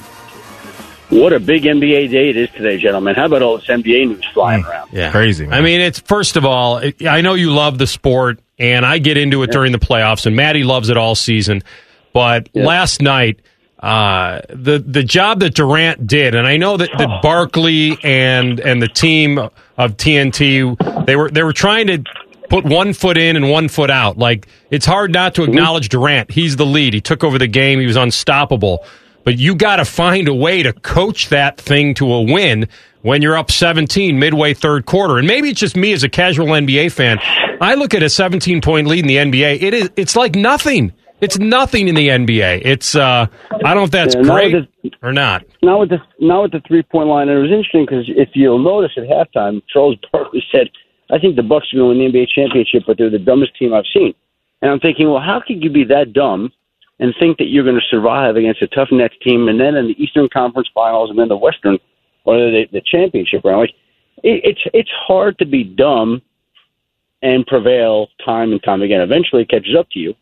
[1.18, 3.16] What a big NBA day it is today, gentlemen.
[3.16, 4.90] How about all this NBA news flying around?
[4.92, 5.12] Yeah.
[5.12, 5.54] Crazy, man.
[5.58, 9.16] I mean, it's first of all, I know you love the sport, and I get
[9.16, 11.64] into it during the playoffs, and Maddie loves it all season.
[12.12, 13.40] But last night,
[13.80, 18.82] uh, the the job that Durant did, and I know that, that Barkley and and
[18.82, 22.04] the team of TNT they were they were trying to
[22.50, 24.18] put one foot in and one foot out.
[24.18, 26.32] Like it's hard not to acknowledge Durant.
[26.32, 26.94] He's the lead.
[26.94, 27.80] He took over the game.
[27.80, 28.86] He was unstoppable.
[29.24, 32.68] But you got to find a way to coach that thing to a win
[33.02, 35.18] when you're up 17 midway third quarter.
[35.18, 37.20] And maybe it's just me as a casual NBA fan.
[37.60, 39.62] I look at a 17 point lead in the NBA.
[39.62, 40.94] It is it's like nothing.
[41.22, 42.62] It's nothing in the NBA.
[42.66, 45.44] It's uh I don't know if that's Yeah, great with or not.
[45.64, 48.30] Now with the now with the three point line, and it was interesting because if
[48.34, 50.70] you'll notice at halftime, Charles Barkley said,
[51.12, 53.56] "I think the Bucks are going to win the NBA championship, but they're the dumbest
[53.58, 54.14] team I've seen."
[54.62, 56.52] And I'm thinking, well, how could you be that dumb
[57.00, 59.88] and think that you're going to survive against a tough Nets team, and then in
[59.88, 61.78] the Eastern Conference Finals, and then the Western
[62.24, 63.62] or the, the championship round?
[63.62, 63.76] Like,
[64.24, 66.22] it, it's it's hard to be dumb
[67.22, 69.02] and prevail time and time again.
[69.02, 70.14] Eventually, it catches up to you.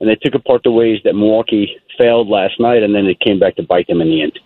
[0.00, 3.38] And they took apart the ways that Milwaukee failed last night, and then it came
[3.38, 4.38] back to bite them in the end.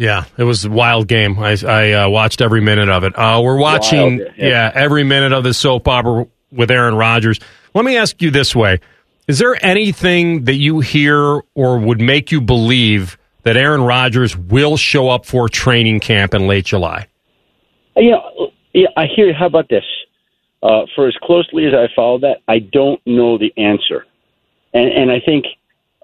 [0.00, 1.38] Yeah, it was a wild game.
[1.38, 3.12] I, I uh, watched every minute of it.
[3.18, 4.48] Uh, we're watching, Wild, yeah.
[4.48, 4.72] yeah.
[4.74, 7.38] every minute of the soap opera with Aaron Rodgers.
[7.74, 8.80] Let me ask you this way:
[9.28, 14.78] Is there anything that you hear or would make you believe that Aaron Rodgers will
[14.78, 17.06] show up for training camp in late July?
[17.94, 19.34] You know, yeah, I hear you.
[19.34, 19.84] How about this?
[20.62, 24.06] Uh, for as closely as I follow that, I don't know the answer,
[24.72, 25.44] and and I think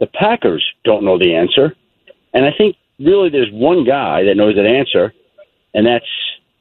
[0.00, 1.74] the Packers don't know the answer,
[2.35, 5.12] and I think really there's one guy that knows that answer,
[5.74, 6.06] and that's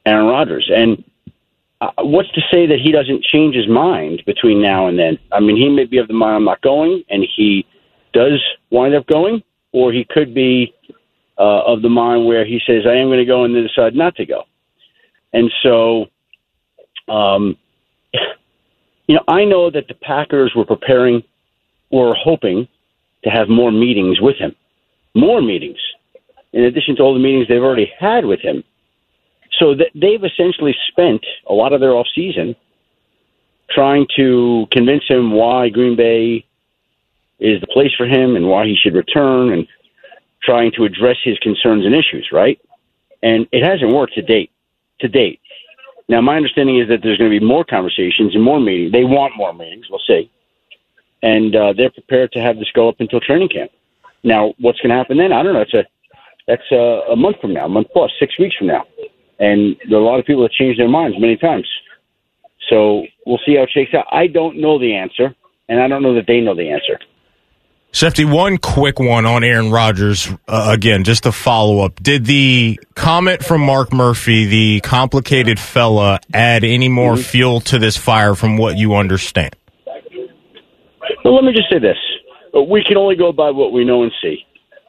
[0.05, 0.69] Aaron Rodgers.
[0.73, 1.03] And
[1.81, 5.17] uh, what's to say that he doesn't change his mind between now and then?
[5.31, 7.65] I mean, he may be of the mind I'm not going, and he
[8.13, 10.73] does wind up going, or he could be
[11.37, 13.95] uh, of the mind where he says, "I am going to go," and then decide
[13.95, 14.43] not to go.
[15.33, 16.05] And so,
[17.09, 17.57] um,
[19.07, 21.23] you know, I know that the Packers were preparing
[21.89, 22.67] or hoping
[23.25, 24.55] to have more meetings with him,
[25.13, 25.79] more meetings,
[26.55, 28.63] in addition to all the meetings they've already had with him.
[29.59, 32.55] So th- they've essentially spent a lot of their off season
[33.69, 36.45] trying to convince him why Green Bay
[37.39, 39.67] is the place for him and why he should return and
[40.41, 42.59] trying to address his concerns and issues, right?
[43.21, 44.51] And it hasn't worked to date.
[45.01, 45.41] To date.
[46.07, 48.93] Now, my understanding is that there's going to be more conversations and more meetings.
[48.93, 49.87] They want more meetings.
[49.89, 50.31] We'll see.
[51.21, 53.71] And uh, they're prepared to have this go up until training camp.
[54.23, 55.33] Now, what's going to happen then?
[55.33, 55.61] I don't know.
[55.61, 55.85] It's a
[56.47, 58.83] that's a, a month from now, a month plus, six weeks from now.
[59.39, 61.67] And there are a lot of people that change their minds many times.
[62.69, 64.05] So we'll see how it shakes out.
[64.11, 65.35] I don't know the answer,
[65.69, 66.99] and I don't know that they know the answer.
[67.91, 70.27] Shefty, one quick one on Aaron Rodgers.
[70.47, 72.01] Uh, again, just a follow up.
[72.03, 77.21] Did the comment from Mark Murphy, the complicated fella, add any more Mm-hmm.
[77.21, 79.55] fuel to this fire from what you understand?
[81.23, 81.97] Well, let me just say this:
[82.67, 84.45] we can only go by what we know and see.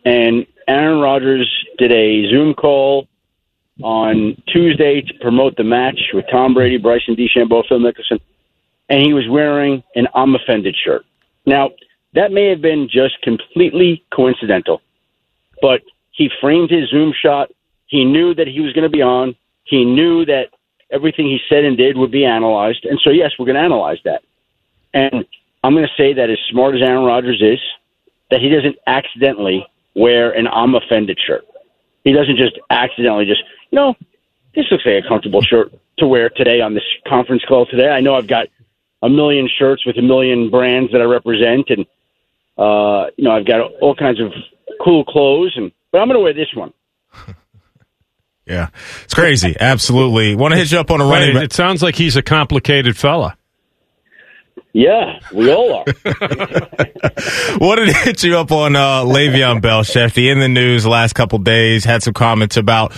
[0.07, 3.09] And Aaron Rodgers did a Zoom call
[3.83, 8.21] on Tuesday to promote the match with Tom Brady, Bryson DeChambeau, Phil Mickelson,
[8.89, 11.05] and he was wearing an "I'm offended" shirt.
[11.45, 11.73] Now,
[12.15, 14.81] that may have been just completely coincidental,
[15.61, 17.51] but he framed his Zoom shot.
[17.87, 19.35] He knew that he was going to be on.
[19.65, 20.51] He knew that
[20.93, 23.99] everything he said and did would be analyzed, and so yes, we're going to analyze
[24.05, 24.23] that.
[24.95, 25.27] And
[25.65, 27.59] I'm going to say that as smart as Aaron Rodgers is,
[28.31, 29.67] that he doesn't accidentally
[29.97, 31.45] wear an I'm offended shirt.
[32.05, 33.95] He doesn't just accidentally just, you know,
[34.55, 37.89] this looks like a comfortable shirt to wear today on this conference call today.
[37.89, 38.47] I know I've got
[39.03, 41.87] a million shirts with a million brands that I represent, and
[42.57, 44.33] uh, you know I've got all kinds of
[44.83, 46.73] cool clothes, and but I'm going to wear this one.
[48.49, 48.69] Yeah,
[49.03, 49.57] it's crazy.
[49.59, 50.37] Absolutely.
[50.37, 52.97] Want to hit you up on a running Right, it sounds like he's a complicated
[52.97, 53.37] fella.
[54.77, 55.85] Yeah, we all are.
[57.57, 61.15] what did hit you up on uh, Le'Veon Bell, Shefty, in the news the last
[61.15, 61.87] couple days.
[61.87, 62.93] Had some comments about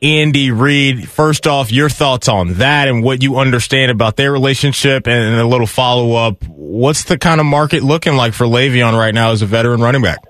[0.00, 1.08] Andy Reid.
[1.10, 5.44] First off, your thoughts on that and what you understand about their relationship, and a
[5.44, 6.44] little follow up.
[6.46, 10.02] What's the kind of market looking like for Le'Veon right now as a veteran running
[10.02, 10.20] back?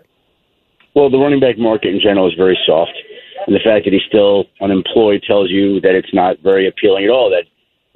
[0.94, 2.96] Well, the running back market in general is very soft,
[3.46, 7.10] and the fact that he's still unemployed tells you that it's not very appealing at
[7.10, 7.28] all.
[7.28, 7.44] That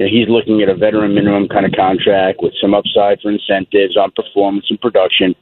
[0.08, 3.96] you he's looking at a veteran minimum kind of contract with some upside for incentives
[3.96, 5.34] on performance and production.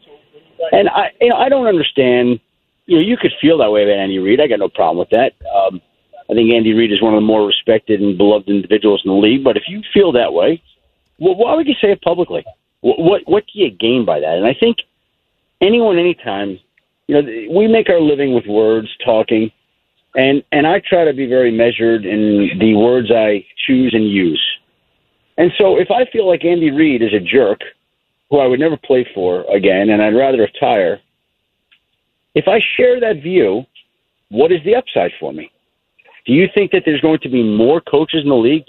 [0.73, 2.41] And I, you know, I don't understand.
[2.87, 4.41] You know, you could feel that way about Andy Reid.
[4.41, 5.35] I got no problem with that.
[5.55, 5.81] Um,
[6.31, 9.17] I think Andy Reid is one of the more respected and beloved individuals in the
[9.17, 9.45] league.
[9.45, 10.63] But if you feel that way,
[11.19, 12.45] well, why would you say it publicly?
[12.81, 14.37] What, what what do you gain by that?
[14.37, 14.79] And I think
[15.61, 16.59] anyone, anytime,
[17.07, 19.51] you know, we make our living with words, talking,
[20.15, 24.43] and and I try to be very measured in the words I choose and use.
[25.39, 27.61] And so, if I feel like Andy Reid is a jerk,
[28.29, 31.01] who I would never play for again, and I'd rather retire,
[32.35, 33.65] if I share that view,
[34.29, 35.51] what is the upside for me?
[36.27, 38.65] Do you think that there's going to be more coaches in the league?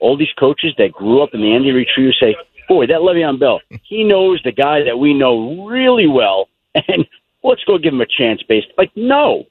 [0.00, 2.36] All these coaches that grew up in the Andy Reid tree say,
[2.68, 7.06] "Boy, that Le'Veon Bell, he knows the guy that we know really well, and
[7.42, 9.46] let's go give him a chance." Based like, no,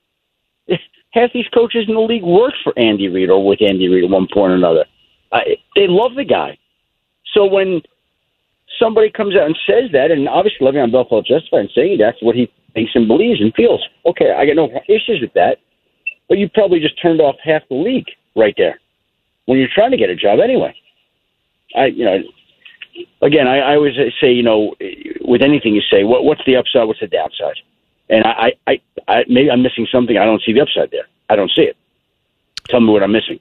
[1.16, 4.10] half these coaches in the league worked for Andy Reid or with Andy Reid at
[4.10, 4.86] one point or another.
[5.32, 6.58] I, they love the guy.
[7.34, 7.82] So when
[8.80, 12.22] somebody comes out and says that, and obviously Le'Veon Bell felt justified in saying that's
[12.22, 13.84] what he thinks and believes and feels.
[14.06, 15.58] Okay, I got no issues with that.
[16.28, 18.80] But you probably just turned off half the league right there
[19.46, 20.76] when you're trying to get a job anyway.
[21.76, 22.18] I, you know,
[23.22, 24.76] again, I, I always say, you know,
[25.22, 26.88] with anything you say, what, what's the upside?
[26.88, 27.58] What's the downside?
[28.10, 30.18] And I, I, I, maybe I'm missing something.
[30.18, 31.08] I don't see the upside there.
[31.30, 31.78] I don't see it.
[32.70, 33.40] Tell me what I'm missing.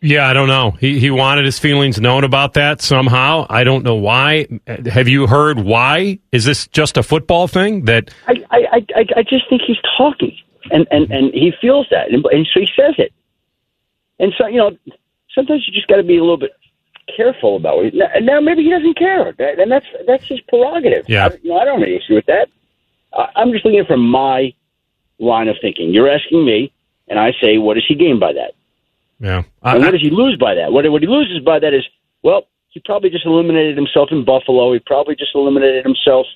[0.00, 0.72] Yeah, I don't know.
[0.72, 3.46] He he wanted his feelings known about that somehow.
[3.48, 4.46] I don't know why.
[4.66, 6.18] Have you heard why?
[6.30, 10.36] Is this just a football thing that I, I, I, I just think he's talking,
[10.70, 13.14] and and and he feels that, and, and so he says it.
[14.18, 14.76] And so you know,
[15.34, 16.52] sometimes you just got to be a little bit
[17.16, 17.94] careful about it.
[17.94, 21.08] Now, now maybe he doesn't care, and that's that's his prerogative.
[21.08, 21.28] Yeah.
[21.32, 22.48] I, you know, I don't have any issue with that.
[23.36, 24.52] I'm just looking at it from my
[25.18, 25.90] line of thinking.
[25.90, 26.72] You're asking me,
[27.08, 28.52] and I say, what does he gain by that?
[29.20, 29.42] Yeah.
[29.62, 30.72] And what does he lose by that?
[30.72, 31.84] What, what he loses by that is,
[32.22, 34.72] well, he probably just eliminated himself in Buffalo.
[34.72, 36.26] He probably just eliminated himself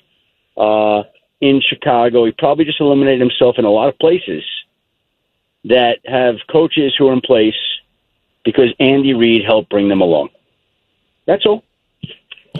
[0.57, 1.03] uh,
[1.41, 2.25] in Chicago.
[2.25, 4.43] He probably just eliminated himself in a lot of places
[5.65, 7.55] that have coaches who are in place
[8.45, 10.29] because Andy Reid helped bring them along.
[11.27, 11.63] That's all.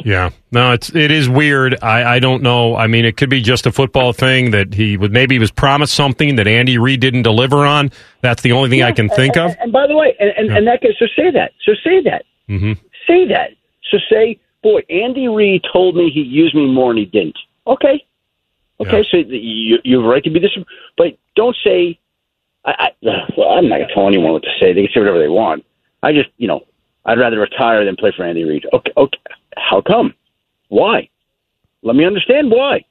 [0.05, 1.77] Yeah, no, it's it is weird.
[1.81, 2.75] I, I don't know.
[2.75, 5.51] I mean, it could be just a football thing that he would maybe he was
[5.51, 7.91] promised something that Andy Reid didn't deliver on.
[8.21, 9.57] That's the only thing I can think and, of.
[9.59, 10.57] And by the way, and, and, Yeah.
[10.57, 11.51] and that goes, so say that.
[11.65, 12.25] So say that.
[12.47, 12.73] hmm
[13.07, 13.51] Say that.
[13.91, 17.38] So say, boy, Andy Reid told me he used me more and he didn't.
[17.67, 18.05] Okay.
[18.81, 20.57] Okay, so you, you have a right to be this,
[20.97, 21.99] but don't say.
[22.63, 22.89] I, I,
[23.35, 24.71] well, I'm not going to tell anyone what to say.
[24.73, 25.65] They can say whatever they want.
[26.03, 26.62] I just, you know,
[27.05, 28.65] I'd rather retire than play for Andy Reid.
[28.71, 29.17] Okay, okay.
[29.69, 30.13] How come?
[30.69, 31.09] Why?
[31.81, 32.85] Let me understand why.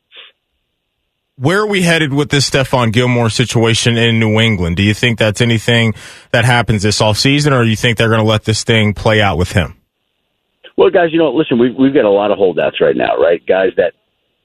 [1.37, 4.77] Where are we headed with this Stephon Gilmore situation in New England?
[4.77, 5.95] Do you think that's anything
[6.33, 9.23] that happens this offseason, or do you think they're going to let this thing play
[9.23, 9.77] out with him?
[10.77, 13.45] Well, guys, you know, listen, we've we've got a lot of holdouts right now, right?
[13.47, 13.95] Guys that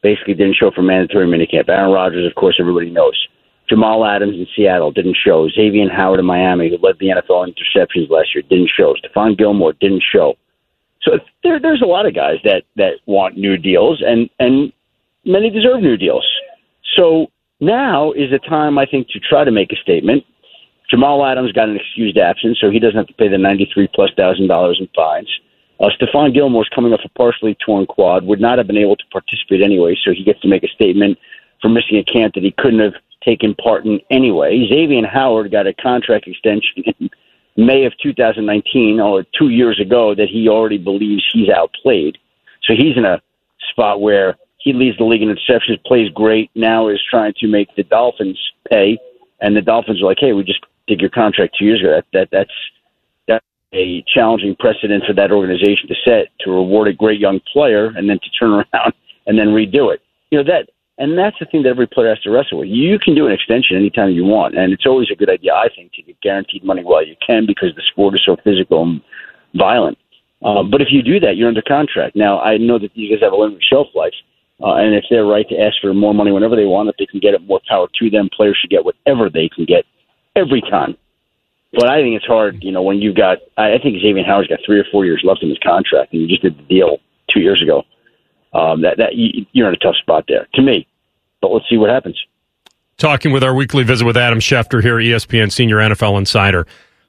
[0.04, 1.70] basically didn't show for mandatory minicamp.
[1.70, 3.28] Aaron Rodgers, of course, everybody knows.
[3.70, 5.48] Jamal Adams in Seattle didn't show.
[5.50, 8.94] Xavier Howard in Miami, who led the NFL in interceptions last year, didn't show.
[8.94, 10.36] Stephon Gilmore didn't show.
[11.04, 14.72] So there, there's a lot of guys that that want new deals, and and
[15.26, 16.26] many deserve new deals.
[16.96, 17.28] So
[17.60, 20.24] now is the time, I think, to try to make a statement.
[20.90, 24.12] Jamal Adams got an excused absence, so he doesn't have to pay the ninety-three plus
[24.18, 25.30] thousand dollars in fines.
[25.80, 29.04] Uh, Stephon Gilmore's coming off a partially torn quad, would not have been able to
[29.12, 31.18] participate anyway, so he gets to make a statement
[31.62, 34.66] for missing a camp that he couldn't have taken part in anyway.
[34.70, 36.84] Xavier Howard got a contract extension
[37.56, 42.18] May of 2019, or two years ago, that he already believes he's outplayed.
[42.64, 43.22] So he's in a
[43.70, 47.76] spot where he leads the league in interceptions, plays great, now is trying to make
[47.76, 48.40] the Dolphins
[48.70, 48.98] pay,
[49.42, 51.96] and the Dolphins are like, hey, we just did your contract two years ago.
[51.96, 52.54] That, that that's
[53.28, 57.88] that a challenging precedent for that organization to set to reward a great young player
[57.88, 58.94] and then to turn around
[59.28, 60.02] and then redo it.
[60.32, 62.70] You know that, and that's the thing that every player has to wrestle with.
[62.70, 65.70] You can do an extension anytime you want, and it's always a good idea, I
[65.76, 69.02] think, to get guaranteed money while you can because the sport is so physical and
[69.56, 69.98] violent.
[70.44, 72.16] Uh, but if you do that, you're under contract.
[72.16, 74.14] Now, I know that you guys have a limited shelf life,
[74.62, 77.06] uh, and if they're right to ask for more money whenever they want, if they
[77.06, 78.30] can get it, more power to them.
[78.36, 79.86] Players should get whatever they can get
[80.36, 80.96] every time.
[81.74, 83.40] But I think it's hard, you know, when you've got.
[83.58, 86.28] I think Xavier Howard's got three or four years left in his contract, and you
[86.28, 87.84] just did the deal two years ago.
[88.54, 90.88] Um, that that you, you're in a tough spot there, to me.
[91.42, 92.20] But let's see what happens.
[92.98, 96.68] Talking with our weekly visit with Adam Schefter here, ESPN Senior NFL Insider.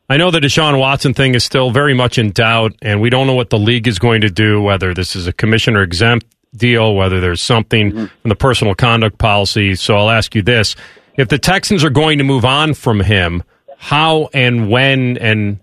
[0.08, 3.26] I know the Deshaun Watson thing is still very much in doubt, and we don't
[3.26, 6.94] know what the league is going to do, whether this is a commissioner exempt deal,
[6.94, 8.06] whether there's something mm-hmm.
[8.22, 9.74] in the personal conduct policy.
[9.74, 10.76] So I'll ask you this.
[11.16, 13.42] If the Texans are going to move on from him,
[13.78, 15.58] how and when and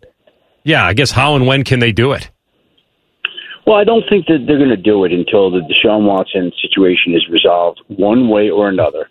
[0.64, 2.31] yeah, I guess how and when can they do it?
[3.66, 7.14] Well, I don't think that they're going to do it until the Deshaun Watson situation
[7.14, 9.10] is resolved one way or another,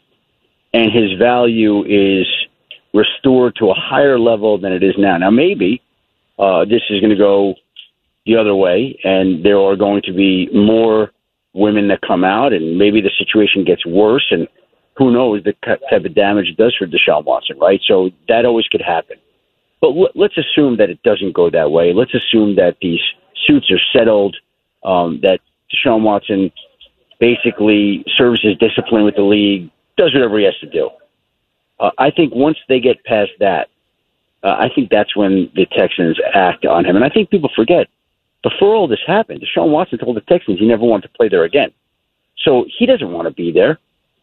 [0.74, 2.26] and his value is
[2.92, 5.16] restored to a higher level than it is now.
[5.16, 5.80] Now, maybe
[6.38, 7.54] uh, this is going to go
[8.26, 11.12] the other way, and there are going to be more
[11.52, 14.48] women that come out, and maybe the situation gets worse, and
[14.96, 17.80] who knows the type of damage it does for Deshaun Watson, right?
[17.86, 19.16] So that always could happen.
[19.80, 21.92] But let's assume that it doesn't go that way.
[21.94, 23.00] Let's assume that these
[23.46, 24.36] suits are settled,
[24.84, 25.40] um, that
[25.72, 26.52] Deshaun Watson
[27.18, 30.90] basically serves his discipline with the league, does whatever he has to do.
[31.78, 33.68] Uh, I think once they get past that,
[34.42, 36.96] uh, I think that's when the Texans act on him.
[36.96, 37.88] And I think people forget
[38.42, 41.44] before all this happened, Deshaun Watson told the Texans he never wanted to play there
[41.44, 41.72] again.
[42.38, 43.78] So he doesn't want to be there,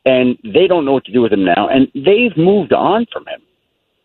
[0.06, 1.68] and they don't know what to do with him now.
[1.68, 3.42] And they've moved on from him.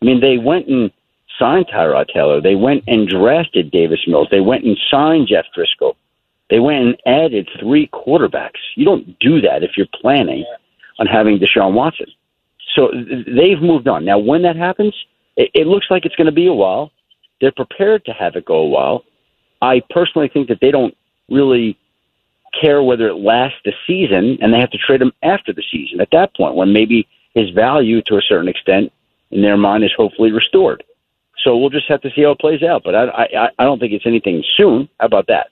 [0.01, 0.91] I mean, they went and
[1.39, 2.41] signed Tyrod Taylor.
[2.41, 4.27] They went and drafted Davis Mills.
[4.31, 5.95] They went and signed Jeff Driskel.
[6.49, 8.59] They went and added three quarterbacks.
[8.75, 10.45] You don't do that if you're planning
[10.99, 12.07] on having Deshaun Watson.
[12.75, 12.91] So
[13.27, 14.05] they've moved on.
[14.05, 14.93] Now, when that happens,
[15.35, 16.91] it, it looks like it's going to be a while.
[17.41, 19.03] They're prepared to have it go a while.
[19.61, 20.95] I personally think that they don't
[21.29, 21.77] really
[22.59, 25.99] care whether it lasts the season, and they have to trade him after the season.
[26.01, 28.91] At that point, when maybe his value, to a certain extent,
[29.31, 30.83] in their mind, is hopefully restored.
[31.43, 32.83] So we'll just have to see how it plays out.
[32.83, 34.89] But I, I, I don't think it's anything soon.
[34.99, 35.47] How about that?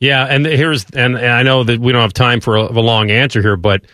[0.00, 2.80] Yeah, and here's and, and I know that we don't have time for a, a
[2.80, 3.84] long answer here, but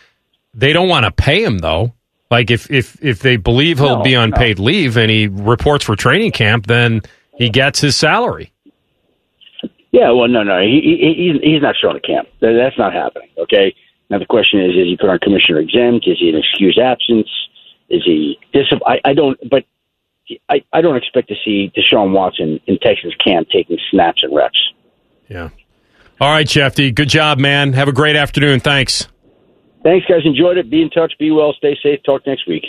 [0.53, 1.93] they don't want to pay him though.
[2.29, 4.37] Like if if if they believe he'll no, be on no.
[4.37, 7.01] paid leave and he reports for training camp, then
[7.35, 8.51] he gets his salary.
[9.91, 12.29] Yeah, well, no, no, he, he he's not showing a camp.
[12.39, 13.29] That's not happening.
[13.37, 13.75] Okay.
[14.09, 16.07] Now the question is: Is he put on commissioner exempt?
[16.07, 17.29] Is he an excused absence?
[17.89, 18.65] Is he dis?
[18.85, 19.37] I, I don't.
[19.49, 19.65] But
[20.49, 24.61] I, I don't expect to see Deshaun Watson in Texas camp taking snaps and reps.
[25.27, 25.49] Yeah.
[26.19, 26.93] All right, Shefty.
[26.93, 27.73] Good job, man.
[27.73, 28.59] Have a great afternoon.
[28.59, 29.07] Thanks.
[29.83, 30.21] Thanks, guys.
[30.23, 30.69] Enjoyed it.
[30.69, 31.13] Be in touch.
[31.17, 31.53] Be well.
[31.53, 32.01] Stay safe.
[32.05, 32.63] Talk next week.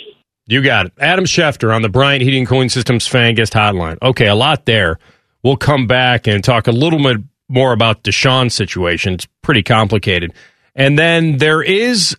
[0.46, 0.92] You got it.
[0.98, 3.98] Adam Schefter on the Bryant Heating Cooling Systems fan guest hotline.
[4.02, 4.98] Okay, a lot there.
[5.42, 9.14] We'll come back and talk a little bit more about Deshaun's situation.
[9.14, 10.32] It's pretty complicated.
[10.74, 12.16] And then there is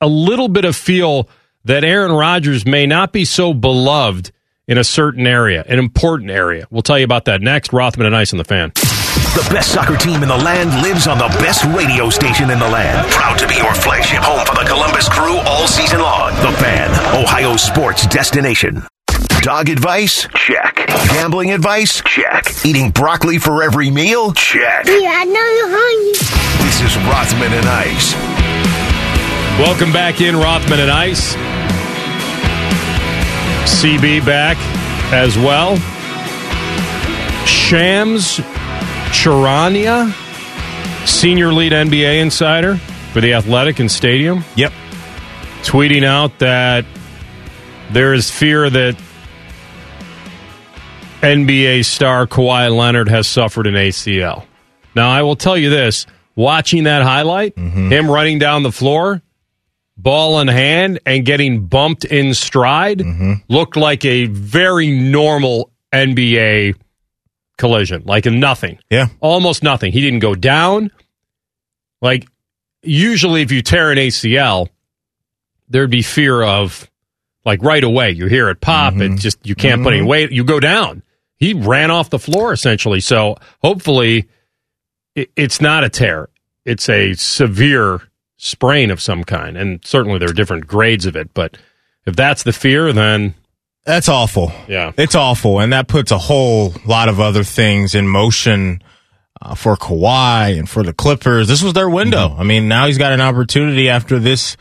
[0.00, 1.28] a little bit of feel
[1.64, 4.32] that Aaron Rodgers may not be so beloved
[4.68, 6.66] in a certain area, an important area.
[6.70, 7.72] We'll tell you about that next.
[7.72, 8.72] Rothman and Ice on the fan.
[9.34, 12.68] The best soccer team in the land lives on the best radio station in the
[12.68, 13.10] land.
[13.10, 16.34] Proud to be your flagship home for the Columbus crew all season long.
[16.42, 18.82] The Fan, Ohio sports destination.
[19.40, 20.28] Dog advice?
[20.36, 20.86] Check.
[21.08, 22.00] Gambling advice?
[22.02, 22.46] Check.
[22.64, 24.32] Eating broccoli for every meal?
[24.32, 24.86] Check.
[24.86, 26.12] Yeah, I know you're hungry.
[26.64, 28.14] This is Rothman and Ice.
[29.58, 31.34] Welcome back in, Rothman and Ice.
[33.64, 34.56] CB back
[35.12, 35.76] as well.
[37.46, 38.38] Shams
[39.12, 40.10] Charania,
[41.06, 42.76] senior lead NBA insider
[43.12, 44.44] for the Athletic and Stadium.
[44.56, 44.72] Yep.
[45.62, 46.84] Tweeting out that
[47.90, 48.96] there is fear that
[51.20, 54.44] NBA star Kawhi Leonard has suffered an ACL.
[54.94, 57.92] Now, I will tell you this watching that highlight, mm-hmm.
[57.92, 59.22] him running down the floor,
[60.02, 63.34] ball in hand, and getting bumped in stride mm-hmm.
[63.48, 66.76] looked like a very normal NBA
[67.56, 68.78] collision, like nothing.
[68.90, 69.06] Yeah.
[69.20, 69.92] Almost nothing.
[69.92, 70.90] He didn't go down.
[72.00, 72.28] Like,
[72.82, 74.68] usually, if you tear an ACL,
[75.68, 76.90] there'd be fear of,
[77.44, 78.10] like, right away.
[78.10, 79.14] You hear it pop, mm-hmm.
[79.14, 79.84] it just, you can't mm-hmm.
[79.84, 81.02] put any weight, you go down
[81.42, 83.00] he ran off the floor essentially.
[83.00, 84.28] So hopefully
[85.16, 86.28] it, it's not a tear.
[86.64, 88.00] It's a severe
[88.44, 89.56] sprain of some kind.
[89.56, 91.32] And certainly there are different grades of it.
[91.32, 91.56] But
[92.06, 93.34] if that's the fear, then
[93.84, 94.52] That's awful.
[94.68, 94.92] Yeah.
[94.96, 95.60] It's awful.
[95.60, 98.82] And that puts a whole lot of other things in motion
[99.40, 101.46] uh, for Kawhi and for the Clippers.
[101.46, 102.28] This was their window.
[102.28, 102.40] Mm-hmm.
[102.40, 104.56] I mean, now he's got an opportunity after this.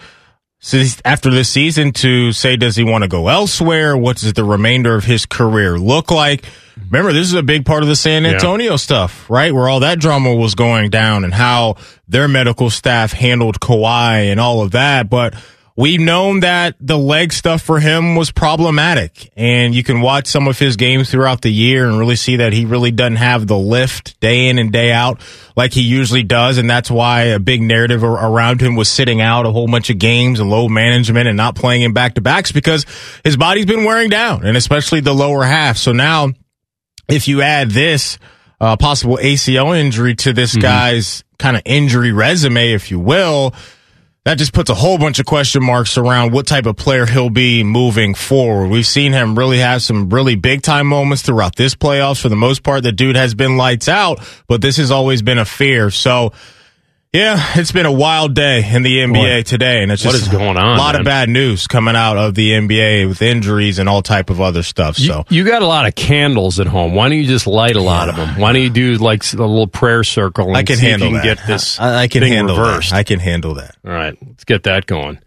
[1.04, 3.98] After this season, to say, does he want to go elsewhere?
[3.98, 6.46] What does the remainder of his career look like?
[6.92, 8.32] Remember, this is a big part of the San Yeah.
[8.32, 9.54] Antonio stuff, right?
[9.54, 11.78] Where all that drama was going down and how
[12.08, 15.10] their medical staff handled Kawhi and all of that.
[15.10, 15.34] But
[15.78, 19.32] we've known that the leg stuff for him was problematic.
[19.38, 22.52] And you can watch some of his games throughout the year and really see that
[22.52, 25.22] he really doesn't have the lift day in and day out
[25.56, 26.58] like he usually does.
[26.58, 29.98] And that's why a big narrative around him was sitting out a whole bunch of
[29.98, 32.86] games and low management and not playing in back to backs because
[33.24, 35.78] his body's been wearing down and especially the lower half.
[35.78, 36.34] So now
[37.12, 38.18] if you add this
[38.59, 43.53] uh, possible ACL injury to this guy's kind of injury resume, if you will,
[44.24, 47.32] that just puts a whole bunch of question marks around what type of player he'll
[47.32, 48.68] be moving forward.
[48.68, 52.22] We've seen him really have some really big time moments throughout this playoffs.
[52.22, 55.39] For the most part, the dude has been lights out, but this has always been
[55.39, 55.89] a fear.
[55.89, 56.34] So,
[57.14, 60.24] yeah, it's been a wild day in the NBA Boy, today, and it's what just
[60.28, 61.01] is going on, A lot man?
[61.01, 64.64] of bad news coming out of the NBA with injuries and all type of other
[64.64, 64.95] stuff.
[64.95, 66.95] So, you got a lot of candles at home.
[66.95, 68.39] Why don't you just light a lot of them?
[68.39, 70.47] Why don't you do like a little prayer circle?
[70.47, 71.38] And I can handle you can that.
[71.38, 71.80] get this.
[71.82, 72.91] I, I can handle reversed.
[72.91, 72.95] that.
[72.95, 73.76] I can handle that.
[73.86, 75.20] All right, let's get that going.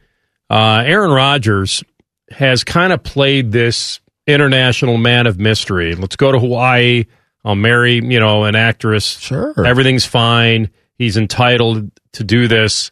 [0.48, 1.84] Uh, Aaron Rodgers
[2.30, 5.94] has kind of played this international man of mystery.
[5.94, 7.04] Let's go to Hawaii.
[7.44, 9.18] I'll marry, you know, an actress.
[9.18, 9.66] Sure.
[9.66, 10.70] Everything's fine.
[10.96, 12.90] He's entitled to do this.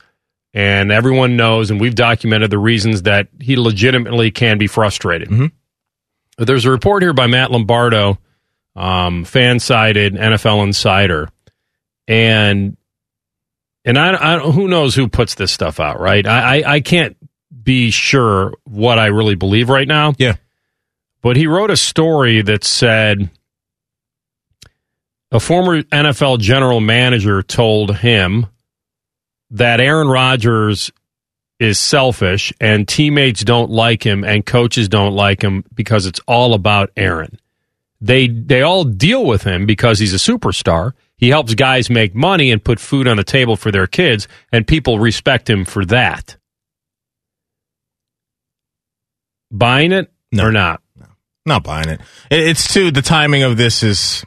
[0.54, 5.28] And everyone knows, and we've documented the reasons that he legitimately can be frustrated.
[5.30, 5.50] Mhm.
[6.36, 8.18] But There's a report here by Matt Lombardo,
[8.76, 11.30] um, fan sided NFL insider.
[12.08, 12.76] And
[13.84, 16.26] and I, I who knows who puts this stuff out, right?
[16.26, 17.16] I, I I can't
[17.62, 20.12] be sure what I really believe right now.
[20.18, 20.34] Yeah.
[21.22, 23.30] But he wrote a story that said
[25.32, 28.46] a former NFL general manager told him
[29.50, 30.90] that Aaron Rodgers
[31.58, 36.54] is selfish and teammates don't like him and coaches don't like him because it's all
[36.54, 37.38] about Aaron.
[38.00, 40.92] They they all deal with him because he's a superstar.
[41.16, 44.66] He helps guys make money and put food on the table for their kids and
[44.66, 46.36] people respect him for that.
[49.50, 50.46] Buying it No.
[50.46, 50.82] or not?
[50.98, 51.06] No.
[51.46, 52.00] Not buying it.
[52.30, 54.24] It- It's too, the timing of this is,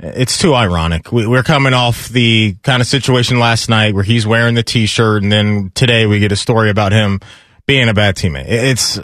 [0.00, 1.12] it's too ironic.
[1.12, 5.22] We- We're coming off the kind of situation last night where he's wearing the t-shirt
[5.22, 7.20] and then today we get a story about him
[7.66, 8.46] being a bad teammate.
[8.48, 8.98] It's,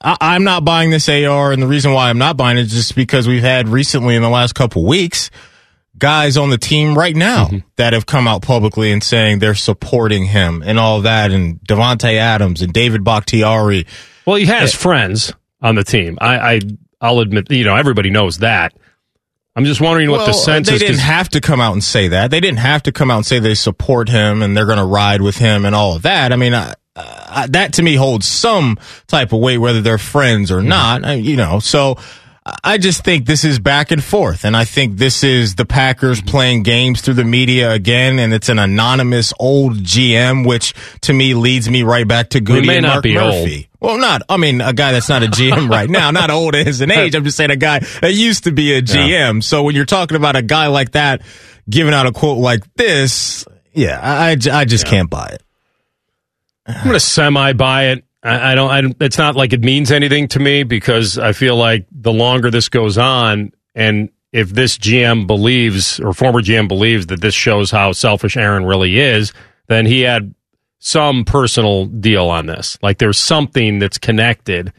[0.00, 2.70] I, I'm not buying this AR and the reason why I'm not buying it is
[2.72, 5.30] just because we've had recently in the last couple weeks,
[5.98, 7.58] guys on the team right now Mm-hmm.
[7.76, 12.14] that have come out publicly and saying they're supporting him and all that and Davante
[12.14, 13.86] Adams and David Bakhtiari.
[14.26, 16.16] Well, he has friends on the team.
[16.20, 16.60] I, I
[17.02, 18.72] I'll admit, you know, everybody knows that.
[19.60, 20.80] I'm just wondering what the Well, sense they is.
[20.80, 22.30] 'cause- didn't have to come out and say that.
[22.30, 24.84] They didn't have to come out and say they support him and they're going to
[24.84, 26.32] ride with him and all of that.
[26.32, 26.72] I mean, uh,
[27.48, 31.04] that to me holds some type of weight, whether they're friends or not.
[31.06, 31.96] uh, You know, so
[32.64, 36.20] I just think this is back and forth, and I think this is the Packers
[36.22, 41.34] playing games through the media again, and it's an anonymous old GM, which to me
[41.34, 43.68] leads me right back to Gutey and not Mark Murphy.
[43.80, 44.22] Well, not.
[44.28, 47.14] I mean, a guy that's not a GM right now, not old as an age.
[47.14, 49.42] I'm just saying a guy that used to be a GM.
[49.42, 51.22] So when you're talking about a guy like that
[51.68, 55.42] giving out a quote like this, yeah, I, I just can't buy it.
[56.66, 58.04] I'm going to semi buy it.
[58.22, 58.70] I, I don't.
[58.70, 62.12] I, don't- it's not like it means anything to me because I feel like the
[62.12, 67.34] longer this goes on, and if this GM believes or former GM believes that this
[67.34, 69.32] shows how selfish Aaron really is,
[69.68, 70.34] then he had
[70.80, 72.78] some personal deal on this.
[72.82, 74.72] Like there's something that's connected.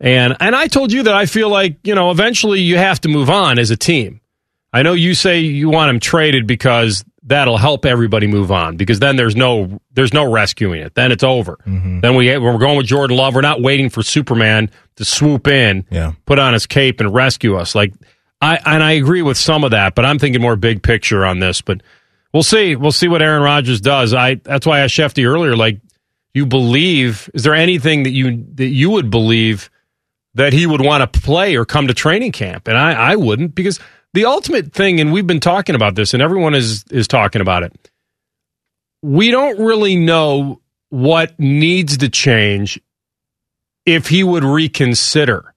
[0.00, 3.08] And and I told you that I feel like you know eventually you have to
[3.08, 4.20] move on as a team.
[4.72, 8.98] I know you say you want him traded because that'll help everybody move on because
[8.98, 10.94] then there's no there's no rescuing it.
[10.94, 11.56] Then it's over.
[11.66, 12.00] Mm-hmm.
[12.00, 13.34] Then we we're going with Jordan Love.
[13.34, 16.12] We're not waiting for Superman to swoop in, Yeah.
[16.26, 17.74] put on his cape and rescue us.
[17.74, 17.94] Like
[18.40, 21.38] I and I agree with some of that, but I'm thinking more big picture on
[21.38, 21.60] this.
[21.60, 21.82] But
[22.32, 22.76] we'll see.
[22.76, 24.14] We'll see what Aaron Rodgers does.
[24.14, 25.56] I that's why I asked Shefty earlier.
[25.56, 25.80] Like
[26.34, 27.30] you believe?
[27.34, 29.70] Is there anything that you that you would believe
[30.34, 32.68] that he would want to play or come to training camp?
[32.68, 33.78] And I I wouldn't because
[34.14, 37.62] the ultimate thing, and we've been talking about this, and everyone is is talking about
[37.62, 37.90] it.
[39.02, 40.60] We don't really know
[40.90, 42.80] what needs to change
[43.86, 45.54] if he would reconsider.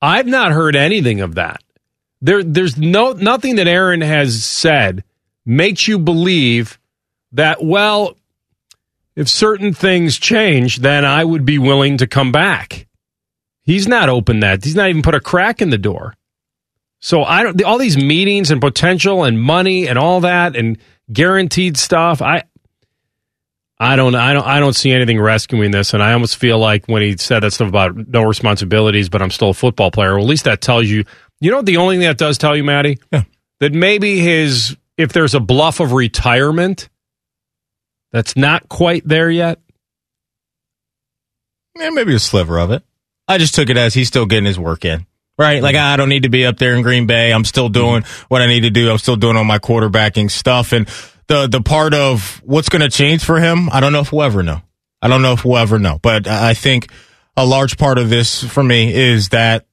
[0.00, 1.62] I've not heard anything of that.
[2.20, 5.02] There, there's no nothing that Aaron has said
[5.46, 6.78] makes you believe
[7.32, 7.62] that.
[7.64, 8.16] Well,
[9.16, 12.86] if certain things change, then I would be willing to come back.
[13.62, 14.64] He's not opened that.
[14.64, 16.14] He's not even put a crack in the door.
[17.00, 17.62] So I don't.
[17.62, 20.78] All these meetings and potential and money and all that and
[21.12, 22.22] guaranteed stuff.
[22.22, 22.44] I.
[23.78, 24.14] I don't.
[24.14, 24.46] I don't.
[24.46, 27.52] I don't see anything rescuing this, and I almost feel like when he said that
[27.52, 30.14] stuff about no responsibilities, but I'm still a football player.
[30.14, 31.04] Well, at least that tells you.
[31.40, 33.24] You know, the only thing that does tell you, Maddie, Yeah.
[33.60, 36.88] that maybe his if there's a bluff of retirement,
[38.12, 39.60] that's not quite there yet.
[41.76, 42.82] Yeah, maybe a sliver of it.
[43.26, 45.06] I just took it as he's still getting his work in.
[45.36, 45.62] Right?
[45.62, 45.92] Like mm-hmm.
[45.92, 47.32] I don't need to be up there in Green Bay.
[47.32, 47.72] I'm still mm-hmm.
[47.72, 48.90] doing what I need to do.
[48.90, 50.72] I'm still doing all my quarterbacking stuff.
[50.72, 50.86] And
[51.26, 54.22] the the part of what's going to change for him, I don't know if we'll
[54.22, 54.62] ever know.
[55.02, 55.98] I don't know if we'll ever know.
[56.00, 56.88] But I think
[57.36, 59.66] a large part of this for me is that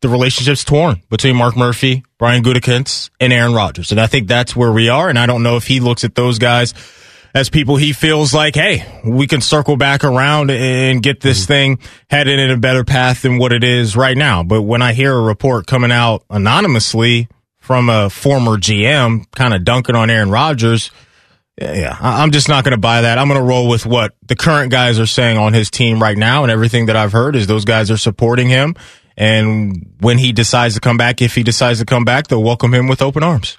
[0.00, 3.90] the relationship's torn between Mark Murphy, Brian Gutekunst, and Aaron Rodgers.
[3.90, 5.08] And I think that's where we are.
[5.08, 6.74] And I don't know if he looks at those guys
[7.34, 11.52] as people he feels like, hey, we can circle back around and get this mm-hmm.
[11.52, 11.78] thing
[12.08, 14.42] headed in a better path than what it is right now.
[14.42, 17.28] But when I hear a report coming out anonymously
[17.58, 20.90] from a former GM kind of dunking on Aaron Rodgers,
[21.60, 23.18] yeah, yeah, I'm just not going to buy that.
[23.18, 26.16] I'm going to roll with what the current guys are saying on his team right
[26.16, 26.42] now.
[26.42, 28.76] And everything that I've heard is those guys are supporting him.
[29.20, 32.72] And when he decides to come back, if he decides to come back, they'll welcome
[32.72, 33.58] him with open arms.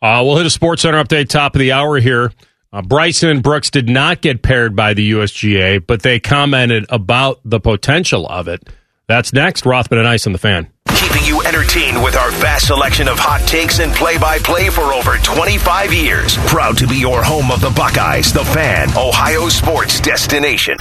[0.00, 2.32] Uh, we'll hit a Sports Center update top of the hour here.
[2.72, 7.40] Uh, Bryson and Brooks did not get paired by the USGA, but they commented about
[7.44, 8.66] the potential of it.
[9.06, 9.66] That's next.
[9.66, 10.72] Rothman and Ice on the fan.
[11.02, 14.94] Keeping you entertained with our vast selection of hot takes and play by play for
[14.94, 16.36] over 25 years.
[16.46, 20.76] Proud to be your home of the Buckeyes, the fan, Ohio sports destination.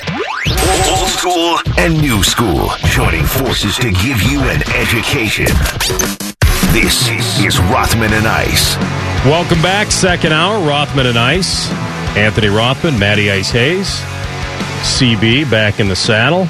[0.87, 5.47] Old school and new school, joining forces to give you an education.
[6.69, 7.09] This
[7.41, 8.77] is Rothman and Ice.
[9.25, 9.91] Welcome back.
[9.91, 10.63] Second hour.
[10.63, 11.67] Rothman and Ice.
[12.15, 13.87] Anthony Rothman, Matty Ice Hayes,
[14.83, 16.47] CB back in the saddle.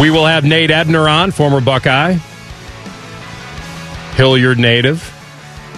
[0.00, 2.14] We will have Nate Ebner on, former Buckeye,
[4.16, 5.08] Hilliard native,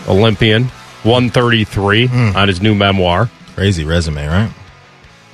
[0.08, 0.64] Olympian,
[1.02, 3.30] 133 on his new memoir.
[3.54, 4.50] Crazy resume, right?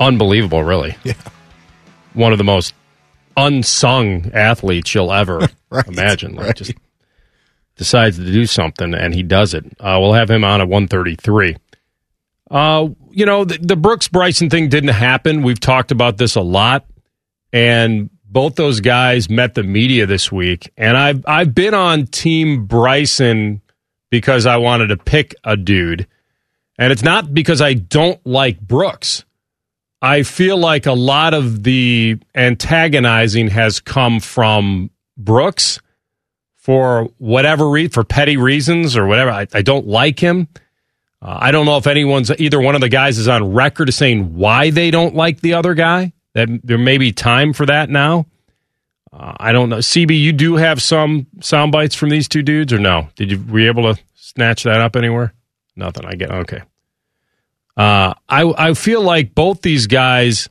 [0.00, 0.96] Unbelievable, really.
[1.04, 1.14] Yeah.
[2.14, 2.74] One of the most
[3.36, 6.34] unsung athletes you'll ever Right, imagine.
[6.34, 6.56] Like right.
[6.56, 6.72] just
[7.76, 9.64] decides to do something and he does it.
[9.80, 11.56] Uh, we'll have him on at 133.
[12.50, 15.42] Uh, you know, the, the Brooks Bryson thing didn't happen.
[15.42, 16.84] We've talked about this a lot.
[17.52, 20.72] And both those guys met the media this week.
[20.76, 23.60] And I've, I've been on Team Bryson
[24.10, 26.06] because I wanted to pick a dude.
[26.78, 29.24] And it's not because I don't like Brooks.
[30.00, 35.80] I feel like a lot of the antagonizing has come from Brooks
[36.56, 39.30] for whatever reason, for petty reasons or whatever.
[39.30, 40.48] I, I don't like him.
[41.20, 43.96] Uh, I don't know if anyone's either one of the guys is on record as
[43.96, 46.12] saying why they don't like the other guy.
[46.34, 48.26] That there may be time for that now.
[49.12, 49.78] Uh, I don't know.
[49.78, 53.08] CB, you do have some sound bites from these two dudes, or no?
[53.16, 55.34] Did you were you able to snatch that up anywhere?
[55.76, 56.06] Nothing.
[56.06, 56.62] I get okay.
[57.76, 60.48] Uh, I I feel like both these guys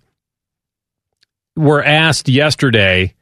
[1.56, 3.16] were asked yesterday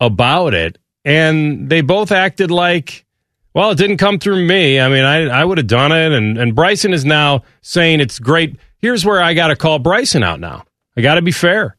[0.00, 3.04] about it, and they both acted like,
[3.52, 4.78] well, it didn't come through me.
[4.78, 8.20] I mean, I I would have done it, and and Bryson is now saying it's
[8.20, 8.56] great.
[8.78, 10.64] Here's where I got to call Bryson out now.
[10.96, 11.76] I got to be fair.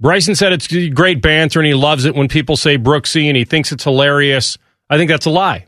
[0.00, 3.36] Bryson said it's a great banter and he loves it when people say Brooksy and
[3.36, 4.56] he thinks it's hilarious.
[4.88, 5.66] I think that's a lie.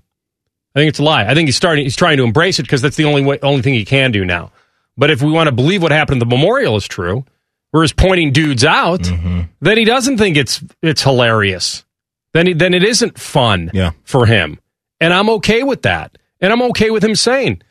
[0.75, 1.27] I think it's a lie.
[1.27, 1.85] I think he's starting.
[1.85, 4.25] He's trying to embrace it because that's the only way, only thing he can do
[4.25, 4.51] now.
[4.97, 7.25] But if we want to believe what happened at the memorial is true,
[7.73, 9.43] where he's pointing dudes out, mm-hmm.
[9.61, 11.85] then he doesn't think it's it's hilarious.
[12.33, 13.93] Then he, then it isn't fun Yeah.
[14.05, 14.59] for him,
[15.01, 16.17] and I'm okay with that.
[16.41, 17.63] And I'm okay with him saying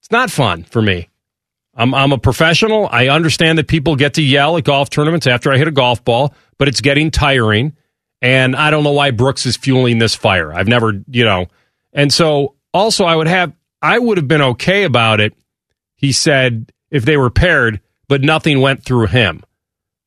[0.00, 1.08] it's not fun for me.
[1.76, 2.88] I'm I'm a professional.
[2.90, 6.02] I understand that people get to yell at golf tournaments after I hit a golf
[6.04, 7.76] ball, but it's getting tiring.
[8.22, 10.52] And I don't know why Brooks is fueling this fire.
[10.52, 11.46] I've never, you know.
[11.92, 13.52] And so also I would have
[13.82, 15.34] I would have been okay about it,
[15.96, 19.42] he said, if they were paired, but nothing went through him.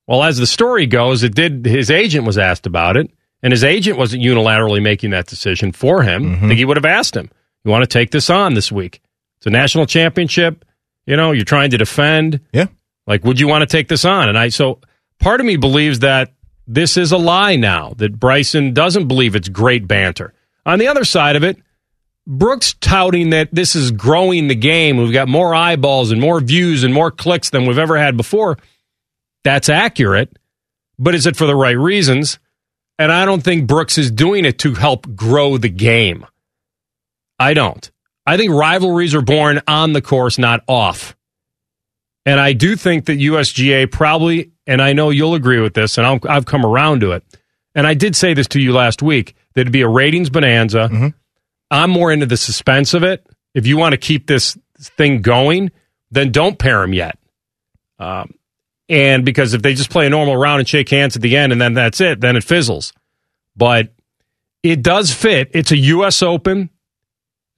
[0.07, 3.11] Well, as the story goes, it did his agent was asked about it,
[3.43, 6.24] and his agent wasn't unilaterally making that decision for him.
[6.24, 6.47] I mm-hmm.
[6.47, 7.30] think he would have asked him,
[7.63, 9.01] You want to take this on this week?
[9.38, 10.65] It's a national championship.
[11.10, 12.39] You know, you're trying to defend.
[12.53, 12.68] Yeah.
[13.07, 14.30] Like, would you want to take this on?
[14.30, 14.80] And I, so
[15.20, 16.34] part of me believes that
[16.68, 20.36] this is a lie now, that Bryson doesn't believe it's great banter.
[20.68, 21.57] On the other side of it,
[22.28, 24.97] Brooks touting that this is growing the game.
[24.97, 28.60] We've got more eyeballs and more views and more clicks than we've ever had before.
[29.43, 30.38] That's accurate,
[30.99, 32.38] but is it for the right reasons?
[32.99, 36.28] And I don't think Brooks is doing it to help grow the game.
[37.39, 37.89] I don't.
[38.30, 41.17] I think rivalries are born on the course, not off.
[42.27, 46.05] And I do think that USGA probably, and I know you'll agree with this, and
[46.05, 47.23] I'll, I've come around to it.
[47.73, 50.89] and I did say this to you last week, that it'd be a ratings bonanza.
[50.91, 51.07] Mm-hmm.
[51.71, 53.25] I'm more into the suspense of it.
[53.55, 55.71] If you want to keep this thing going,
[56.11, 57.17] then don't pair them yet.
[57.97, 58.36] Um,
[58.89, 61.51] and because if they just play a normal round and shake hands at the end
[61.51, 62.93] and then that's it, then it fizzles.
[63.55, 63.91] But
[64.61, 65.49] it does fit.
[65.53, 66.21] It's a U.S.
[66.21, 66.69] Open.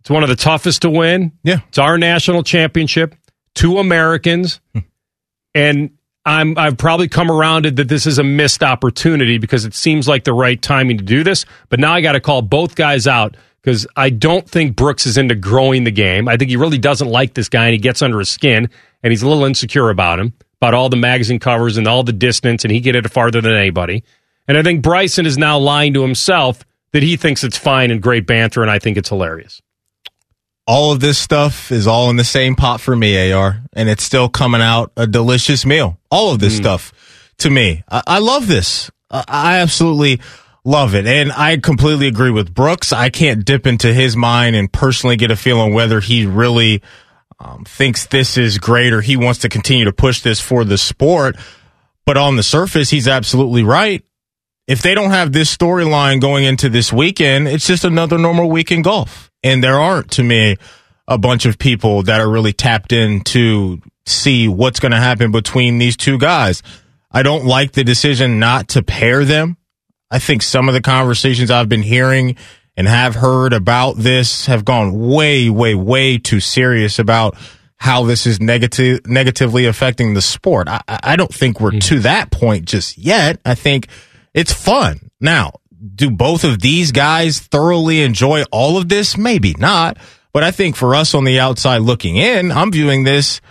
[0.02, 1.32] It's one of the toughest to win.
[1.44, 1.60] Yeah.
[1.70, 3.16] It's our national championship.
[3.56, 4.60] Two Americans.
[4.74, 4.80] Hmm.
[5.56, 5.92] and
[6.26, 10.08] I'm I've probably come around it that this is a missed opportunity because it seems
[10.08, 11.46] like the right timing to do this.
[11.70, 15.18] But now I got to call both guys out because I don't think Brooks is
[15.18, 16.28] into growing the game.
[16.28, 18.70] I think he really doesn't like this guy and he gets under his skin
[19.04, 22.14] and he's a little insecure about him, about all the magazine covers and all the
[22.14, 24.04] distance and he get it farther than anybody.
[24.48, 28.02] And I think Bryson is now lying to himself that he thinks it's fine and
[28.02, 29.62] great banter and I think it's hilarious.
[30.68, 34.04] All of this stuff is all in the same pot for me, AR, and it's
[34.04, 36.00] still coming out a delicious meal.
[36.10, 36.94] All of this stuff
[37.40, 37.84] to me.
[37.90, 38.92] I, I love this.
[39.10, 40.22] I, I absolutely
[40.64, 41.06] love it.
[41.06, 42.94] And I completely agree with Brooks.
[42.94, 46.82] I can't dip into his mind and personally get a feeling whether he really
[47.40, 50.78] um, thinks this is great or he wants to continue to push this for the
[50.78, 51.36] sport.
[52.06, 54.04] But on the surface, he's absolutely right.
[54.68, 58.72] If they don't have this storyline going into this weekend, it's just another normal week
[58.72, 59.31] in golf.
[59.44, 60.58] And there aren't, to me,
[61.08, 65.32] a bunch of people that are really tapped in to see what's going to happen
[65.32, 66.64] between these two guys.
[67.12, 69.58] I don't like the decision not to pair them.
[70.10, 72.36] I think some of the conversations I've been hearing
[72.78, 77.36] and have heard about this have gone way, way, way too serious about
[77.78, 80.68] how this is negative, negatively affecting the sport.
[80.68, 81.96] I, I I don't think we're mm-hmm.
[81.96, 83.40] to that point just yet.
[83.44, 83.88] I think
[84.34, 85.10] it's fun.
[85.20, 85.54] Now,
[85.96, 89.18] do both of these guys thoroughly enjoy all of this?
[89.18, 89.98] Maybe not.
[90.34, 93.42] But I think for us on the outside looking in, I'm viewing this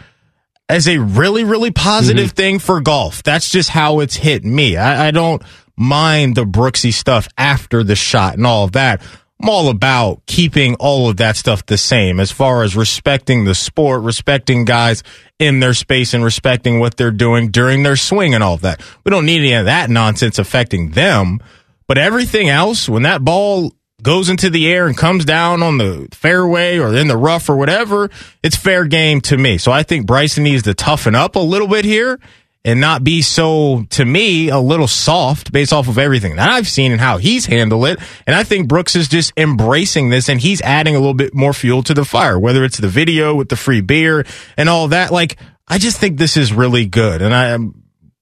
[0.69, 2.37] as a really, really positive mm-hmm.
[2.37, 3.23] thing for golf.
[3.23, 4.77] That's just how it's hit me.
[4.77, 5.43] I, I don't
[5.77, 9.03] mind the Brooksy stuff after the shot and all of that.
[9.43, 13.55] I'm all about keeping all of that stuff the same as far as respecting the
[13.55, 15.03] sport, respecting guys
[15.39, 18.83] in their space and respecting what they're doing during their swing and all of that.
[19.03, 21.41] We don't need any of that nonsense affecting them.
[21.91, 26.07] But everything else, when that ball goes into the air and comes down on the
[26.13, 28.11] fairway or in the rough or whatever,
[28.45, 29.59] it's fair game to me.
[29.59, 32.21] So I think Bryson needs to toughen up a little bit here
[32.65, 36.69] and not be so, to me, a little soft based off of everything that I've
[36.69, 37.99] seen and how he's handled it.
[38.25, 41.53] And I think Brooks is just embracing this and he's adding a little bit more
[41.53, 44.25] fuel to the fire, whether it's the video with the free beer
[44.57, 45.11] and all that.
[45.11, 47.21] Like, I just think this is really good.
[47.21, 47.59] And I,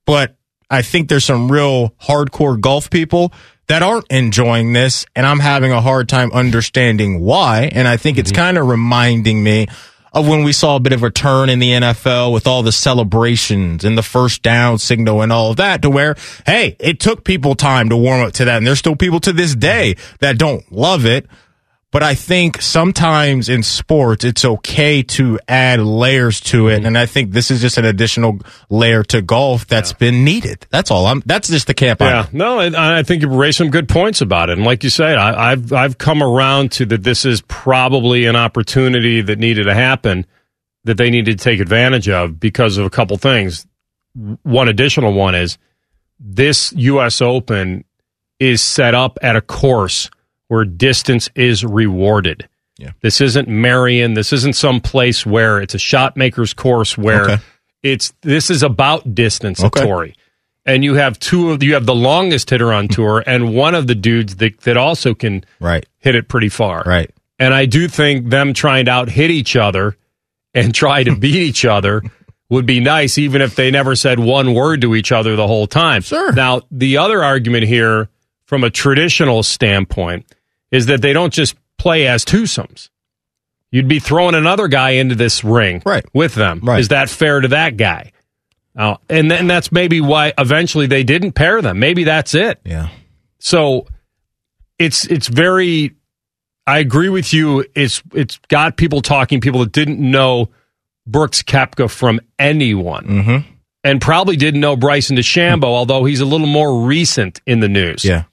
[0.07, 0.39] but
[0.71, 3.33] I think there's some real hardcore golf people
[3.69, 7.71] that aren't enjoying this, and I'm having a hard time understanding why.
[7.73, 8.41] And I think it's mm-hmm.
[8.41, 9.69] kind of reminding me
[10.13, 12.73] of when we saw a bit of a turn in the NFL with all the
[12.73, 16.17] celebrations and the first down signal and all of that to where,
[16.47, 18.57] hey, it took people time to warm up to that.
[18.57, 21.27] And there's still people to this day that don't love it.
[21.91, 26.79] But I think sometimes in sports, it's okay to add layers to it.
[26.79, 26.87] Mm-hmm.
[26.87, 30.67] And I think this is just an additional layer to golf that's been needed.
[30.69, 31.07] That's all.
[31.07, 33.89] I'm, that's just the camp I'm Yeah, no, and I think you've raised some good
[33.89, 34.59] points about it.
[34.59, 37.05] And like you said, I, I've I've come around to that.
[37.05, 40.27] This is probably an opportunity that needed to happen,
[40.85, 43.67] that they needed to take advantage of because of a couple things.
[44.43, 45.57] One additional one is
[46.21, 47.23] this U.S.
[47.23, 47.85] Open
[48.39, 50.11] is set up at a course
[50.49, 52.49] where distance is rewarded.
[52.79, 52.93] Yeah.
[53.01, 54.15] This isn't Merion.
[54.15, 57.43] This isn't some place where it's a shot maker's course where Okay.
[57.83, 59.81] it's this is about distance Okay.
[59.81, 60.15] at Torrey.
[60.65, 63.87] And you have two of you have the longest hitter on tour and one of
[63.87, 65.85] the dudes that, that also can right.
[65.99, 66.83] hit it pretty far.
[66.85, 67.11] Right.
[67.39, 69.97] And I do think them trying to out hit each other
[70.55, 72.03] and try to beat each other
[72.51, 75.67] would be nice, even if they never said one word to each other the whole
[75.67, 76.03] time.
[76.03, 76.33] Sure.
[76.33, 78.09] Now, the other argument here,
[78.47, 80.25] from a traditional standpoint,
[80.71, 82.91] is that they don't just play as twosomes.
[83.71, 86.05] You'd be throwing another guy into this ring Right.
[86.15, 86.61] with them.
[86.63, 86.81] Right.
[86.81, 88.13] Is that fair to that guy?
[88.77, 91.79] Uh, and then that's maybe why eventually they didn't pair them.
[91.79, 92.61] Maybe that's it.
[92.65, 92.89] Yeah.
[93.41, 93.87] So
[94.79, 95.95] it's it's very
[96.67, 97.65] I agree with you.
[97.75, 100.51] It's it's got people talking, people that didn't know
[101.07, 103.07] Brooks Koepka from anyone.
[103.07, 103.51] Mm-hmm.
[103.85, 108.05] And probably didn't know Bryson DeChambeau, although he's a little more recent in the news.
[108.05, 108.25] Yeah.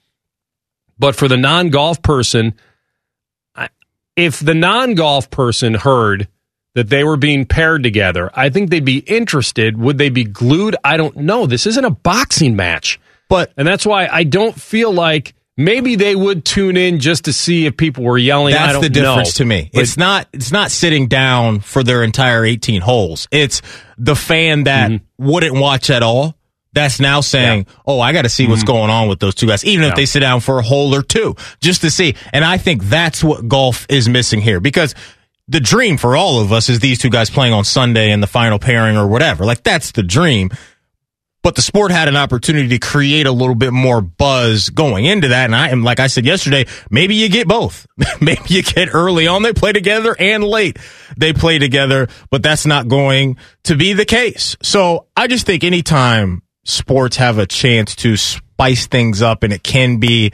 [0.98, 2.54] But for the non golf person,
[4.16, 6.28] if the non golf person heard
[6.74, 9.76] that they were being paired together, I think they'd be interested.
[9.78, 10.76] Would they be glued?
[10.84, 11.46] I don't know.
[11.46, 13.00] This isn't a boxing match.
[13.28, 17.32] But And that's why I don't feel like maybe they would tune in just to
[17.32, 18.54] see if people were yelling.
[18.54, 19.44] I That's the difference know.
[19.44, 19.70] to me.
[19.72, 23.26] But- it's not it's not sitting down for their entire 18 holes.
[23.30, 23.62] It's
[23.98, 25.26] the fan that Mm-hmm.
[25.30, 26.36] wouldn't watch at all
[26.76, 28.72] that's now saying, "Oh, I got to see what's mm-hmm.
[28.72, 31.02] going on with those two guys," even if they sit down for a hole or
[31.02, 32.14] two, just to see.
[32.32, 34.94] And I think that's what golf is missing here because
[35.48, 38.26] the dream for all of us is these two guys playing on Sunday in the
[38.26, 39.44] final pairing or whatever.
[39.44, 40.50] Like that's the dream.
[41.42, 45.28] But the sport had an opportunity to create a little bit more buzz going into
[45.28, 45.44] that.
[45.44, 47.86] And I am, like I said yesterday, maybe you get both.
[48.20, 50.76] maybe you get early on they play together and late
[51.16, 54.56] they play together, but that's not going to be the case.
[54.60, 59.62] So I just think anytime sports have a chance to spice things up and it
[59.62, 60.32] can be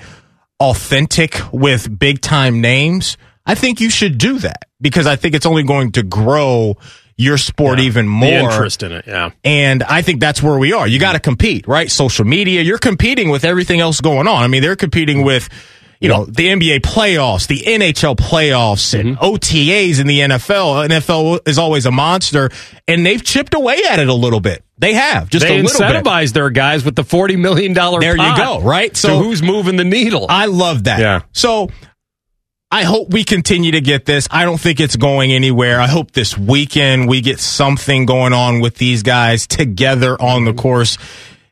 [0.60, 5.46] authentic with big time names, I think you should do that because I think it's
[5.46, 6.76] only going to grow
[7.16, 8.28] your sport even more.
[8.28, 9.30] Interest in it, yeah.
[9.44, 10.88] And I think that's where we are.
[10.88, 11.90] You got to compete, right?
[11.90, 14.42] Social media, you're competing with everything else going on.
[14.42, 15.48] I mean, they're competing with,
[16.03, 19.24] you know, the NBA playoffs, the NHL playoffs, and Mm-hmm.
[19.24, 20.88] OTAs in the NFL.
[20.88, 22.50] NFL is always a monster,
[22.88, 24.64] and they've chipped away at it a little bit.
[24.78, 26.03] They have just they a little bit.
[26.05, 28.00] incentivize their guys with the forty million dollar.
[28.00, 28.96] There you go, right?
[28.96, 30.26] So, So- who's moving the needle?
[30.28, 30.98] I love that.
[30.98, 31.20] Yeah.
[31.32, 31.68] So
[32.70, 34.26] I hope we continue to get this.
[34.30, 35.78] I don't think it's going anywhere.
[35.80, 40.55] I hope this weekend we get something going on with these guys together on the
[40.55, 40.96] course.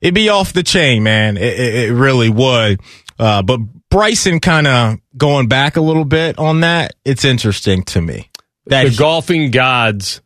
[0.01, 1.37] It'd be off the chain, man.
[1.37, 2.81] It, it, it really would.
[3.19, 3.61] Uh, but
[3.91, 6.95] Bryson kind of going back a little bit on that.
[7.05, 8.31] It's interesting to me.
[8.67, 10.21] That the golfing gods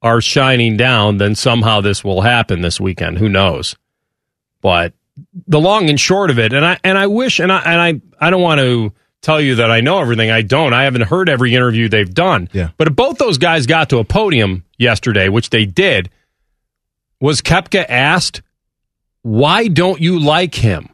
[0.00, 3.18] are shining down, then somehow this will happen this weekend.
[3.18, 3.74] Who knows?
[4.60, 4.92] But
[5.46, 8.26] the long and short of it, and I and I wish, and I and I
[8.26, 10.30] I don't want to tell you that I know everything.
[10.30, 10.72] I don't.
[10.72, 12.48] I haven't heard every interview they've done.
[12.52, 12.70] Yeah.
[12.76, 16.10] But if both those guys got to a podium yesterday, which they did,
[17.20, 18.42] was Koepka asked,
[19.22, 20.90] "Why don't you like him?"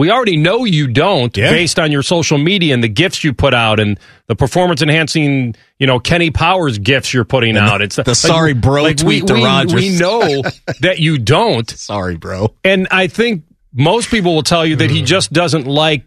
[0.00, 1.50] We already know you don't Yeah.
[1.50, 5.54] based on your social media and the gifts you put out and the performance enhancing,
[5.78, 7.82] you know, Kenny Powers gifts you're putting And the- out.
[7.82, 9.74] It's the sorry bro tweet to we, Rogers.
[9.74, 10.42] We know
[10.80, 11.68] that you don't.
[11.68, 12.54] Sorry, bro.
[12.64, 13.42] And I think
[13.74, 15.06] most people will tell you that he mm.
[15.06, 16.04] just doesn't like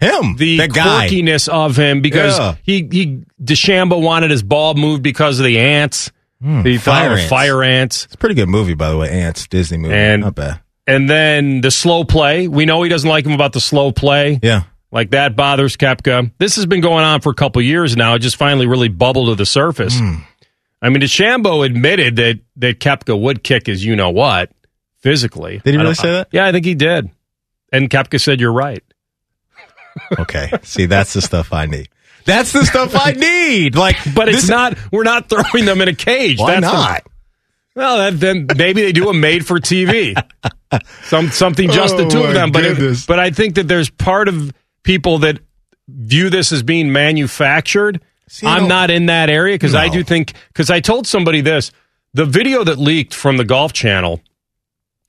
[0.00, 1.06] Him, the that guy.
[1.08, 2.54] quirkiness of him because Yeah.
[2.64, 6.10] he he DeChambeau wanted his ball moved because of the ants.
[6.42, 7.28] Hmm, he thought fire ants.
[7.30, 8.04] fire ants.
[8.06, 9.08] It's a pretty good movie, by the way.
[9.08, 9.94] Ants, Disney movie.
[9.94, 10.60] And- Not bad.
[10.86, 12.46] And then the slow play.
[12.48, 14.38] We know he doesn't like him about the slow play.
[14.42, 14.62] Yeah.
[14.92, 16.30] Like that bothers Koepka.
[16.38, 18.14] This has been going on for a couple years now.
[18.14, 19.98] It just finally really bubbled to the surface.
[19.98, 20.16] Hmm.
[20.80, 24.52] I mean, DeChambeau admitted that that Koepka would kick his you know what
[25.00, 25.60] physically.
[25.64, 26.28] Did he really say that?
[26.30, 27.10] Yeah, I think he did.
[27.72, 28.82] And Koepka said, "You're right."
[30.18, 30.50] Okay.
[30.62, 31.88] See, that's the stuff I need.
[32.26, 33.74] That's the stuff I need.
[33.74, 34.76] Like, But it's this- not.
[34.92, 36.38] We're not throwing them in a cage.
[36.38, 37.02] Why That's not?
[37.76, 40.14] Well, then maybe they do a made for TV,
[41.04, 42.50] some something just the oh two of them.
[42.50, 44.52] But it- but I think that there's part of
[44.82, 45.38] people that
[45.88, 48.00] view this as being manufactured.
[48.42, 51.70] I I'm don't- in that area because I do think because I told somebody this
[52.14, 54.20] the video that leaked from the Golf Channel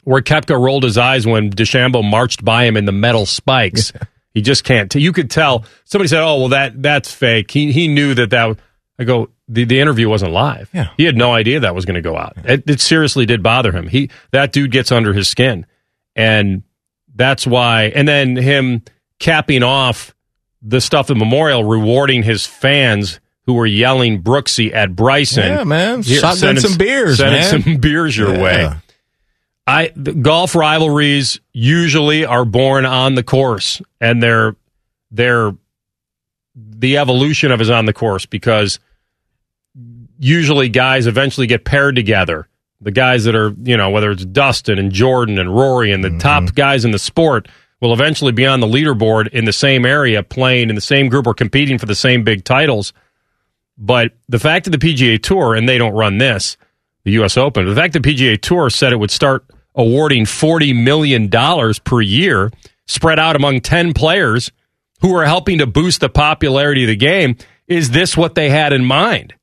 [0.04, 3.92] where Koepka rolled his eyes when DeChambeau marched by him in the metal spikes.
[4.34, 4.92] He just can't.
[4.92, 5.66] T- you could tell.
[5.86, 8.38] Somebody said, "Oh, well, that that's fake." He he knew that that.
[8.44, 8.58] w-
[9.00, 9.30] I go.
[9.50, 10.70] The, the interview wasn't live.
[10.74, 10.90] Yeah.
[10.98, 12.34] He had no idea that was going to go out.
[12.44, 13.88] It, it seriously did bother him.
[13.88, 15.66] He that dude gets under his skin,
[16.16, 16.64] and
[17.16, 17.84] that's why.
[17.96, 18.84] And then him
[19.20, 20.14] capping off
[20.62, 25.44] the stuff at Memorial, rewarding his fans who were yelling Brooksy at Bryson.
[25.48, 26.02] Yeah, man.
[26.04, 27.62] Here, Shotgun some beers, sending man.
[27.64, 28.42] some beers your Yeah.
[28.44, 28.70] way.
[29.66, 34.56] I the golf rivalries usually are born on the course, and they're
[35.12, 35.54] they're
[36.56, 38.80] the evolution of is on the course because
[40.20, 42.48] usually guys eventually get paired together.
[42.82, 46.10] The guys that are you know whether it's Dustin and Jordan and Rory and the
[46.10, 46.20] Mm-hmm.
[46.20, 47.48] top guys in the sport
[47.82, 51.28] will eventually be on the leaderboard in the same area, playing in the same group
[51.28, 52.94] or competing for the same big titles.
[53.78, 56.58] But the fact of the PGA Tour, and they don't run this,
[57.04, 57.38] the U.S.
[57.38, 59.46] Open, the fact the PGA Tour said it would start
[59.76, 61.30] awarding $40 million
[61.84, 62.52] per year
[62.88, 64.52] spread out among 10 players
[65.02, 67.38] who are helping to boost the popularity of the game,
[67.68, 69.36] is this what they had in mind?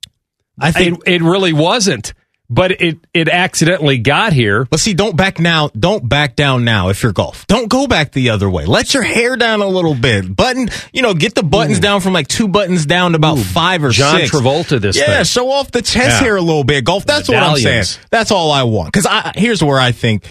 [0.59, 2.13] I think It, it really wasn't,
[2.49, 4.65] but it, it accidentally got here.
[4.65, 5.69] But see, don't back now.
[5.77, 7.47] Don't back down now if you're golf.
[7.47, 8.65] Don't go back the other way.
[8.65, 10.35] Let your hair down a little bit.
[10.35, 13.83] Button, you know, get the buttons down from like two buttons down to about five
[13.83, 14.31] or John six.
[14.31, 15.23] Travolta this yeah, thing.
[15.25, 16.19] show off the chest Yeah.
[16.19, 16.83] hair a little bit.
[16.85, 17.05] Golf.
[17.05, 17.85] That's what I'm saying.
[18.11, 18.93] That's all I want.
[18.93, 20.25] Because I here's where I think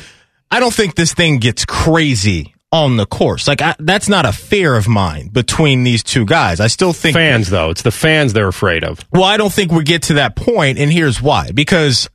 [0.50, 3.46] I don't think this thing gets crazy on the course.
[3.46, 6.58] Like I, that's not a fear of mine between these two guys.
[6.58, 8.98] I still think Fans, though, it's the fans they're afraid of.
[9.12, 11.52] well, I don't think we get to that point, and here's why.
[11.52, 12.10] Because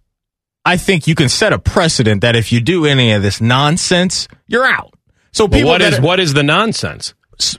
[0.65, 4.27] I think you can set a precedent that if you do any of this nonsense,
[4.47, 4.93] you're out.
[5.31, 7.13] So people what that is are, what is the nonsense?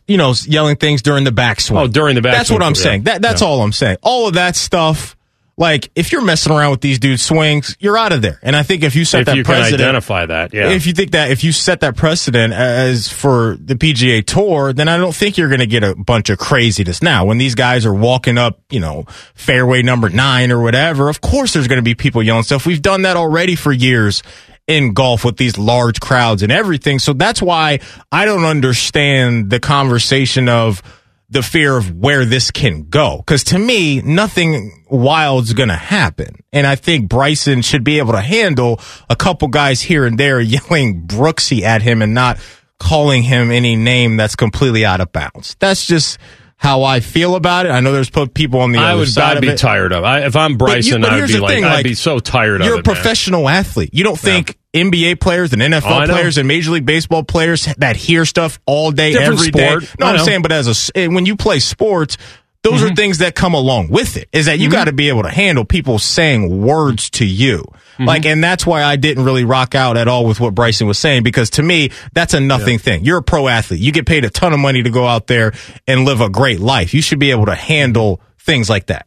[0.06, 1.80] you know yelling things during the backswing.
[1.80, 2.32] Oh, during the backswing.
[2.32, 2.82] That's what I'm yeah.
[2.82, 3.02] saying.
[3.04, 3.48] That that's Yeah.
[3.48, 3.96] all I'm saying.
[4.02, 5.16] All of that stuff.
[5.60, 8.40] Like if you're messing around with these dudes' swings, you're out of there.
[8.42, 10.70] And I think if you set if that you can precedent, identify that, yeah.
[10.70, 14.88] if you think that if you set that precedent as for the PGA Tour, then
[14.88, 17.02] I don't think you're going to get a bunch of craziness.
[17.02, 19.04] Now, when these guys are walking up, you know,
[19.34, 22.64] fairway number nine or whatever, of course there's going to be people yelling stuff.
[22.64, 24.22] We've done that already for years
[24.66, 26.98] in golf with these large crowds and everything.
[26.98, 27.80] So that's why
[28.10, 30.82] I don't understand the conversation of
[31.30, 33.18] the fear of where this can go.
[33.18, 36.42] Because to me, nothing wild's going to happen.
[36.52, 40.40] And I think Bryson should be able to handle a couple guys here and there
[40.40, 42.38] yelling Brooksy at him and not
[42.78, 45.54] calling him any name that's completely out of bounds.
[45.60, 46.18] That's just
[46.56, 47.70] how I feel about it.
[47.70, 49.58] I know there's people on the I other would side I'd be it.
[49.58, 50.04] tired of.
[50.04, 52.18] I, if I'm But you- Bryson, but I'd be like, thing, I'd like, be so
[52.18, 52.86] tired of You're it.
[52.86, 52.94] a man.
[52.94, 53.90] professional athlete.
[53.94, 57.96] You don't think NBA players and NFL Oh, players and Major League Baseball players that
[57.96, 59.68] hear stuff all day, Different every day.
[59.68, 59.94] sport.
[59.98, 62.16] No, I I'm saying, but as a when you play sports,
[62.62, 62.92] those Mm-hmm.
[62.92, 64.28] are things that come along with it.
[64.32, 67.64] Is that you got to be able to handle people saying words to you.
[67.94, 68.04] Mm-hmm.
[68.04, 70.98] Like, and that's why I didn't really rock out at all with what Bryson was
[70.98, 73.04] saying because to me, that's a nothing thing.
[73.04, 73.80] You're a pro athlete.
[73.80, 75.52] You get paid a ton of money to go out there
[75.88, 76.92] and live a great life.
[76.94, 79.06] You should be able to handle things like that.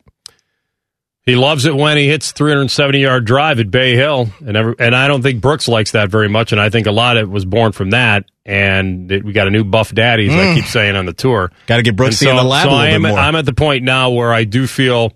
[1.25, 4.93] He loves it when he hits 370 yard drive at Bay Hill, and every, and
[4.93, 7.31] I don't think Brooks likes that very much, and I think a lot of it
[7.31, 8.25] was born from that.
[8.45, 10.55] And it, we got a new buff daddy, as I mm.
[10.55, 11.49] keep saying on the tour.
[11.67, 13.19] Got to get Brooksy in the lab so a little I am, bit more.
[13.19, 15.13] I'm at the point now where I do feel,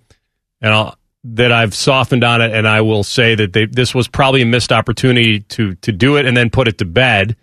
[0.61, 4.07] and I'll, that I've softened on it, and I will say that they, this was
[4.07, 7.35] probably a missed opportunity to to do it and then put it to bed,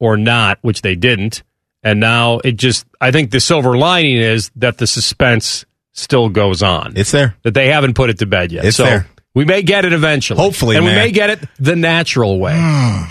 [0.00, 1.44] or not, which they didn't.
[1.84, 5.64] And now it just, I think the silver lining is that the suspense
[5.94, 6.92] still goes on.
[6.96, 7.36] it's there.
[7.42, 8.64] that they haven't put it to bed yet.
[8.66, 9.06] It's so there.
[9.34, 10.38] we may get it eventually.
[10.40, 12.52] Hopefully, and we may get it the natural way.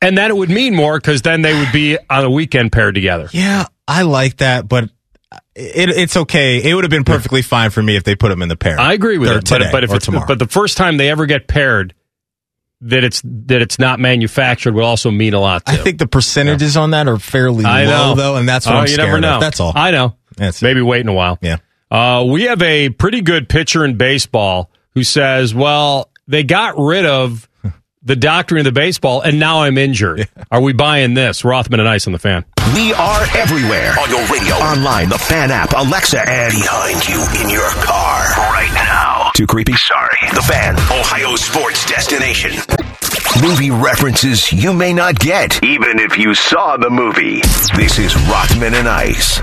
[0.00, 2.94] and then it would mean more because then they would be on a weekend paired
[2.94, 3.28] together.
[3.32, 4.84] Yeah, I like that, but
[5.54, 6.62] it, it's okay.
[6.68, 8.78] It would have been perfectly fine for me if they put them in the pair.
[8.80, 9.48] I agree with it.
[9.48, 10.26] but, but if it's tomorrow.
[10.26, 11.94] but the first time they ever get paired,
[12.82, 15.64] that it's that it's not manufactured will also mean a lot.
[15.66, 15.72] Too.
[15.72, 18.74] I think the percentages on that are fairly I know low, though, and that's what
[18.74, 19.34] Oh, I'm you never know.
[19.34, 19.40] of.
[19.40, 19.72] That's all.
[19.74, 20.16] I know.
[20.36, 21.38] That's Maybe wait in a while.
[21.42, 21.58] Yeah.
[21.92, 27.04] Uh, we have a pretty good pitcher in baseball who says, "Well, they got rid
[27.04, 27.46] of
[28.02, 30.26] the doctrine of the baseball, and now I'm injured.
[30.50, 32.46] Are we buying this?" Rothman and Ice on the fan.
[32.74, 37.50] We are everywhere on your radio, online, the fan app, Alexa, and behind you in
[37.50, 38.22] your car
[38.54, 39.30] right now.
[39.34, 39.74] Too creepy?
[39.74, 40.16] Sorry.
[40.34, 42.52] The fan, Ohio sports destination.
[43.42, 47.42] Movie references you may not get, even if you saw the movie.
[47.76, 49.40] This is Rothman and Ice.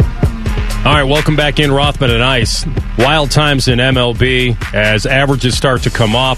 [0.85, 2.65] All right, welcome back in Rothman and Ice.
[2.97, 6.37] Wild times in MLB as averages start to come up,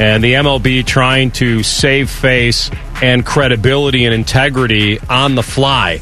[0.00, 2.70] and the MLB trying to save face
[3.02, 6.00] and credibility and integrity on the fly.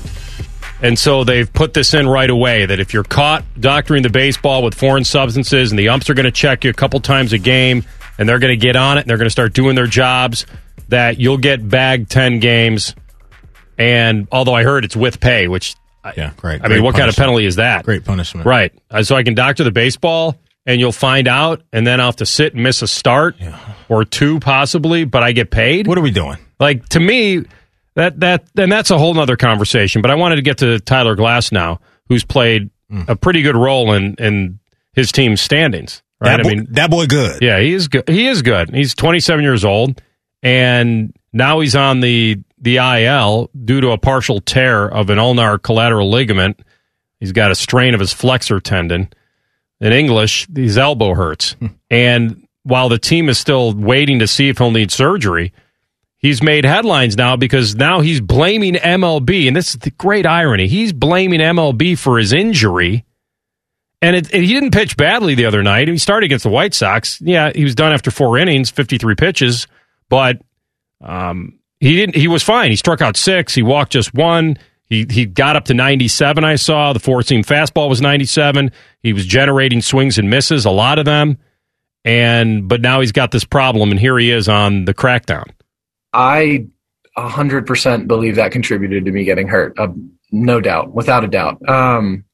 [0.80, 4.62] And so they've put this in right away that if you're caught doctoring the baseball
[4.62, 7.38] with foreign substances and the umps are going to check you a couple times a
[7.38, 7.84] game
[8.16, 10.46] and they're going to get on it and they're going to start doing their jobs,
[10.88, 12.94] that you'll get bagged 10 games.
[13.76, 15.74] And although I heard it's with pay, which
[16.16, 16.62] yeah, great.
[16.64, 17.84] I mean, what kind of penalty is that?
[17.84, 18.46] Great punishment.
[18.46, 18.72] Right.
[18.90, 20.36] Uh, So I can doctor the baseball
[20.66, 23.36] and you'll find out, and then I'll have to sit and miss a start
[23.88, 25.86] or two possibly, but I get paid.
[25.86, 26.38] What are we doing?
[26.58, 27.44] Like to me,
[27.96, 30.00] that that and that's a whole nother conversation.
[30.02, 31.78] But I wanted to get to Tyler Glasnow,
[32.08, 33.08] who's played Mm.
[33.08, 34.58] a pretty good role in in
[34.92, 36.02] his team's standings.
[36.20, 36.36] Right.
[36.36, 37.40] That, boy, that boy good.
[37.42, 38.06] Yeah, he is good.
[38.08, 38.74] He is good.
[38.74, 40.00] He's 27 years old,
[40.42, 45.58] and now he's on the the IL due to a partial tear of an ulnar
[45.58, 46.60] collateral ligament.
[47.20, 49.08] He's got a strain of his flexor tendon.
[49.80, 51.56] In English, his elbow hurts,
[51.90, 55.52] and while the team is still waiting to see if he'll need surgery,
[56.16, 60.66] he's made headlines now because now he's blaming MLB, and this is the great irony.
[60.68, 63.04] He's blaming MLB for his injury.
[64.00, 65.88] And it, it- he didn't pitch badly the other night.
[65.88, 67.20] He started against the White Sox.
[67.20, 69.66] Yeah, he was done after four innings, 53 pitches,
[70.08, 70.40] but
[71.02, 72.16] um, he didn't.
[72.16, 72.70] He was fine.
[72.70, 73.54] He struck out six.
[73.54, 74.58] He walked just one.
[74.86, 76.44] He he got up to 97.
[76.44, 78.70] I saw the four seam fastball was 97.
[79.02, 81.38] He was generating swings and misses, a lot of them.
[82.04, 85.50] And but now he's got this problem, and here he is on the crackdown.
[86.12, 86.66] I
[87.16, 89.78] 100% believe that contributed to me getting hurt.
[89.78, 89.88] Uh,
[90.30, 91.66] no doubt, without a doubt.
[91.68, 92.24] Um,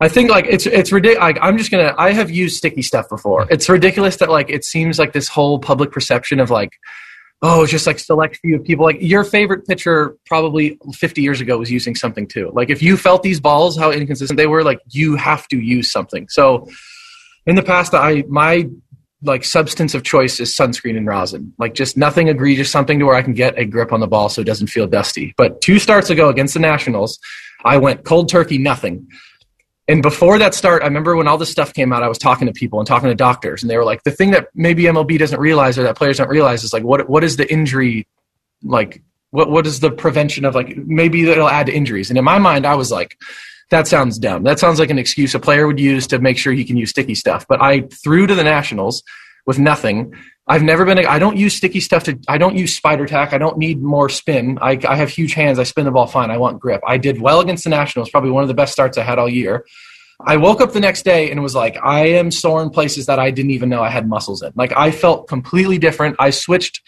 [0.00, 1.22] I think like it's it's ridiculous.
[1.22, 1.94] Like, I'm just gonna.
[1.96, 3.46] I have used sticky stuff before.
[3.50, 6.72] It's ridiculous that like it seems like this whole public perception of like,
[7.42, 8.84] oh, it's just like select few people.
[8.84, 12.50] Like your favorite pitcher probably 50 years ago was using something too.
[12.54, 15.90] Like if you felt these balls, how inconsistent they were, like you have to use
[15.90, 16.28] something.
[16.28, 16.68] So
[17.46, 18.68] in the past, I my
[19.22, 21.52] like substance of choice is sunscreen and rosin.
[21.58, 24.28] Like just nothing egregious, something to where I can get a grip on the ball
[24.28, 25.34] so it doesn't feel dusty.
[25.36, 27.18] But two starts ago against the Nationals,
[27.64, 29.08] I went cold turkey, nothing.
[29.88, 32.46] And before that start, I remember when all this stuff came out, I was talking
[32.46, 35.18] to people and talking to doctors, and they were like, the thing that maybe MLB
[35.18, 38.06] doesn't realize or that players don't realize is like, what what is the injury
[38.62, 39.02] like?
[39.30, 42.10] What what is the prevention of like maybe it'll add to injuries?
[42.10, 43.16] And in my mind, I was like,
[43.70, 44.42] that sounds dumb.
[44.42, 46.90] That sounds like an excuse a player would use to make sure he can use
[46.90, 47.46] sticky stuff.
[47.48, 49.04] But I threw to the Nationals
[49.46, 50.14] with nothing.
[50.48, 50.98] I've never been.
[50.98, 52.18] I don't use sticky stuff to.
[52.28, 53.32] I don't use spider tack.
[53.32, 54.58] I don't need more spin.
[54.62, 55.58] I, I have huge hands.
[55.58, 56.30] I spin the ball fine.
[56.30, 56.80] I want grip.
[56.86, 58.10] I did well against the Nationals.
[58.10, 59.66] Probably one of the best starts I had all year.
[60.24, 63.18] I woke up the next day and was like, I am sore in places that
[63.18, 64.52] I didn't even know I had muscles in.
[64.54, 66.16] Like I felt completely different.
[66.18, 66.80] I switched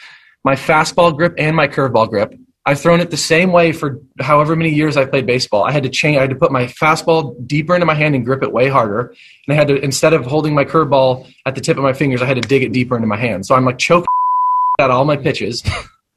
[0.44, 2.32] my fastball grip and my curveball grip.
[2.68, 5.64] I've thrown it the same way for however many years I played baseball.
[5.64, 6.18] I had to change.
[6.18, 9.14] I had to put my fastball deeper into my hand and grip it way harder.
[9.46, 12.20] And I had to instead of holding my curveball at the tip of my fingers,
[12.20, 13.46] I had to dig it deeper into my hand.
[13.46, 14.04] So I'm like choking
[14.80, 15.62] at all my pitches.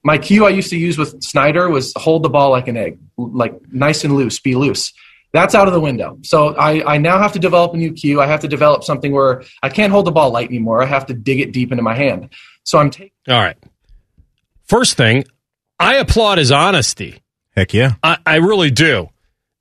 [0.04, 3.00] My cue I used to use with Snyder was hold the ball like an egg,
[3.18, 4.92] like nice and loose, be loose.
[5.32, 6.18] That's out of the window.
[6.22, 8.20] So I, I now have to develop a new cue.
[8.20, 10.84] I have to develop something where I can't hold the ball light anymore.
[10.84, 12.28] I have to dig it deep into my hand.
[12.66, 13.12] So I'm taking.
[13.30, 13.56] All right.
[14.68, 15.24] First thing,
[15.82, 17.22] I applaud his honesty.
[17.56, 17.96] Heck yeah.
[18.04, 19.10] I, I really do.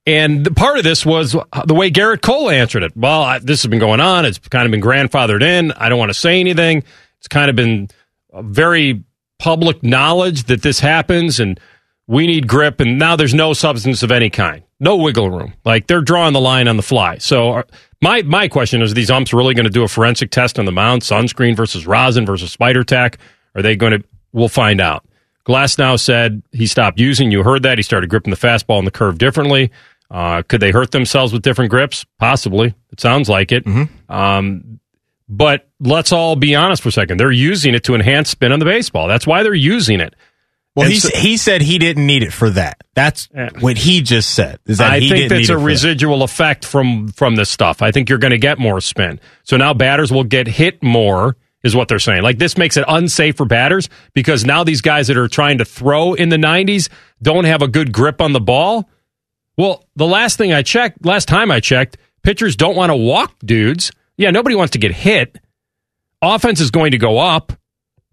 [0.07, 2.97] And the part of this was the way Gerrit Cole answered it.
[2.97, 4.25] Well, I, this has been going on.
[4.25, 5.73] It's kind of been grandfathered in.
[5.73, 6.85] I don't want to say anything.
[7.19, 7.89] It's kind of been
[8.33, 9.05] very
[9.39, 11.61] public knowledge that this happens and
[12.07, 12.81] we need grip.
[12.81, 15.55] And now there's no substance of any kind, no wiggle room.
[15.65, 17.19] Like they're drawing the line on the fly.
[17.19, 17.63] So uh,
[18.03, 20.65] my, my question is, are these umps really going to do a forensic test on
[20.65, 23.19] the mound, sunscreen versus rosin versus spider tack?
[23.55, 25.05] Are they going to, we'll find out.
[25.51, 27.33] Glasnow said he stopped using.
[27.33, 27.77] You heard that.
[27.77, 29.73] He started gripping the fastball and the curve differently.
[30.09, 32.07] Uh, could they hurt themselves with different grips?
[32.19, 32.73] Possibly.
[32.93, 33.65] It sounds like it.
[33.65, 34.13] Mm-hmm.
[34.13, 34.81] Um,
[35.29, 37.19] but let's all be honest for a second.
[37.19, 39.09] They're using it to enhance spin on the baseball.
[39.09, 40.15] That's why they're using it.
[40.77, 42.83] Well, he, so- he said he didn't need it for that.
[42.95, 43.29] That's
[43.59, 44.61] what he just said.
[44.67, 45.65] Is that I think that's a for that.
[45.65, 47.83] residual effect from from this stuff.
[47.83, 49.19] I think you're going to get more spin.
[49.43, 52.23] So now batters will get hit more, is what they're saying.
[52.23, 55.65] Like this makes it unsafe for batters because now these guys that are trying to
[55.65, 56.89] throw in the 90s
[57.23, 58.89] don't have a good grip on the ball.
[59.57, 63.35] Well, the last thing I checked, last time I checked, pitchers don't want to walk
[63.45, 63.93] dudes.
[64.17, 65.39] Yeah, nobody wants to get hit.
[66.23, 67.53] Offense is going to go up,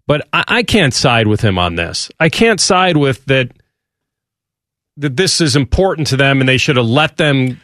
[0.06, 2.10] but I, I can't side with him on this.
[2.18, 3.52] I can't side with that
[4.98, 7.60] that this is important to them and they should have let them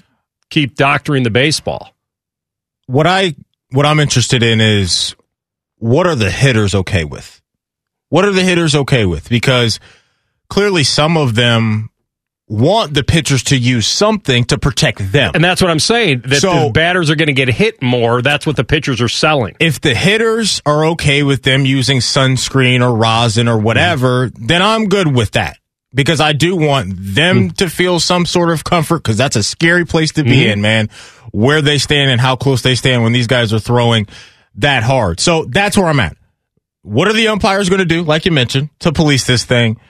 [0.50, 1.92] keep doctoring the baseball.
[2.86, 3.34] What I
[3.70, 5.16] what I'm interested in is
[5.78, 7.40] what are the hitters okay with?
[8.08, 9.28] What are the hitters okay with?
[9.28, 9.80] Because
[10.48, 11.90] clearly some of them
[12.46, 15.32] want the pitchers to use something to protect them.
[15.34, 16.22] And that's what I'm saying.
[16.26, 18.20] That So- the batters are going to get hit more.
[18.22, 19.56] That's what the pitchers are selling.
[19.60, 24.88] if the hitters are okay with them using sunscreen or rosin or whatever, then I'm
[24.88, 25.56] good with that.
[25.94, 29.86] Because I do want them to feel some sort of comfort because that's a scary
[29.86, 30.52] place to be Mhm.
[30.52, 30.90] in, man.
[31.30, 34.06] Where they stand and how close they stand when these guys are throwing
[34.56, 35.20] that hard.
[35.20, 36.16] So that's where I'm at.
[36.82, 39.80] What are the umpires going to do, like you mentioned, to police this thing?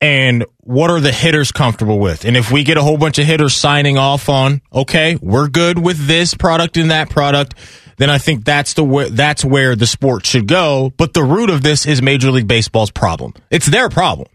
[0.00, 2.24] And what are the hitters comfortable with?
[2.24, 5.78] And if we get a whole bunch of hitters signing off on, okay, we're good
[5.78, 7.54] with this product and that product,
[7.98, 10.92] then I think that's the way, that's where the sport should go.
[10.96, 13.34] But the root of this is Major League Baseball's problem.
[13.48, 14.26] It's their problem.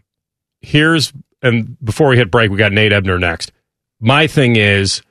[0.62, 1.12] Here's,
[1.42, 3.52] and before we hit break, we got Nate Ebner next.
[4.00, 5.02] My thing is,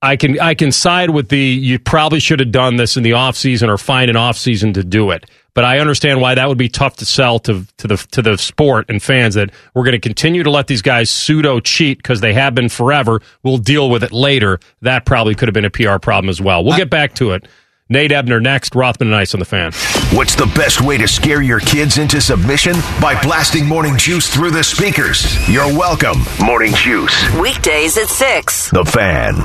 [0.00, 3.14] I can I can side with the you probably should have done this in the
[3.14, 5.28] off season or find an off season to do it.
[5.54, 8.38] But I understand why that would be tough to sell to to the to the
[8.38, 12.20] sport and fans that we're going to continue to let these guys pseudo cheat because
[12.20, 13.20] they have been forever.
[13.42, 14.60] We'll deal with it later.
[14.82, 16.62] That probably could have been a PR problem as well.
[16.62, 17.48] We'll get back to it.
[17.90, 18.74] Nate Ebner next.
[18.74, 19.72] Rothman and Ice on the fan.
[20.12, 22.74] What's the best way to scare your kids into submission?
[23.00, 25.48] By blasting Morning Juice through the speakers.
[25.48, 27.16] You're welcome, Morning Juice.
[27.40, 28.70] Weekdays at 6.
[28.72, 29.36] The Fan.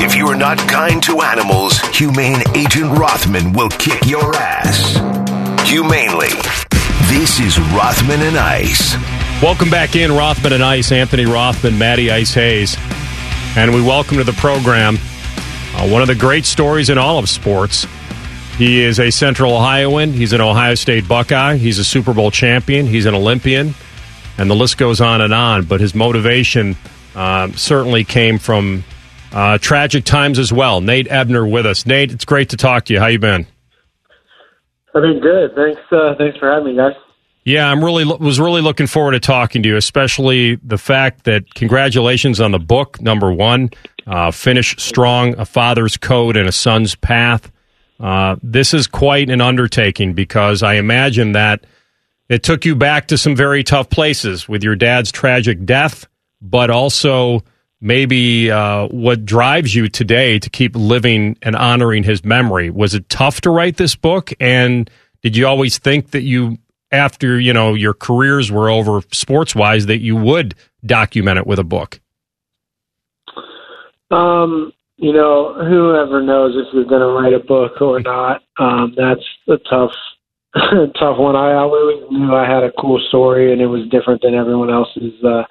[0.00, 4.94] If you are not kind to animals, Humane Agent Rothman will kick your ass.
[5.68, 6.30] Humanely.
[7.08, 8.94] This is Rothman and Ice.
[9.42, 10.92] Welcome back in, Rothman and Ice.
[10.92, 12.76] Anthony Rothman, Matty Ice Hayes.
[13.56, 14.98] And we welcome to the program
[15.74, 17.86] uh, one of the great stories in all of sports.
[18.56, 20.12] He is a Central Ohioan.
[20.12, 21.56] He's an Ohio State Buckeye.
[21.56, 22.86] He's a Super Bowl champion.
[22.86, 23.74] He's an Olympian.
[24.36, 25.64] And the list goes on and on.
[25.64, 26.76] But his motivation
[27.14, 28.84] um, certainly came from
[29.32, 30.80] uh, tragic times as well.
[30.80, 31.86] Nate Ebner with us.
[31.86, 33.00] Nate, it's great to talk to you.
[33.00, 33.46] How you been?
[34.94, 35.54] I mean, good.
[35.54, 35.80] Thanks.
[35.92, 36.94] Uh, thanks for having me, guys.
[37.44, 41.54] Yeah, I'm really was really looking forward to talking to you, especially the fact that
[41.54, 43.70] congratulations on the book number one,
[44.08, 47.52] uh, finish strong, a father's code and a son's path.
[48.00, 51.64] Uh, this is quite an undertaking because I imagine that
[52.28, 56.06] it took you back to some very tough places with your dad's tragic death,
[56.40, 57.42] but also
[57.80, 62.70] maybe uh, what drives you today to keep living and honoring his memory.
[62.70, 64.32] Was it tough to write this book?
[64.40, 64.90] And
[65.22, 66.58] did you always think that you,
[66.90, 70.54] after you know your careers were over, sports wise, that you would
[70.84, 72.00] document it with a book?
[74.10, 78.42] Um, you know, whoever knows if you're going to write a book or not.
[78.58, 79.92] Um, that's a tough,
[80.98, 81.36] tough one.
[81.36, 85.12] I always knew I had a cool story, and it was different than everyone else's.
[85.24, 85.44] Uh,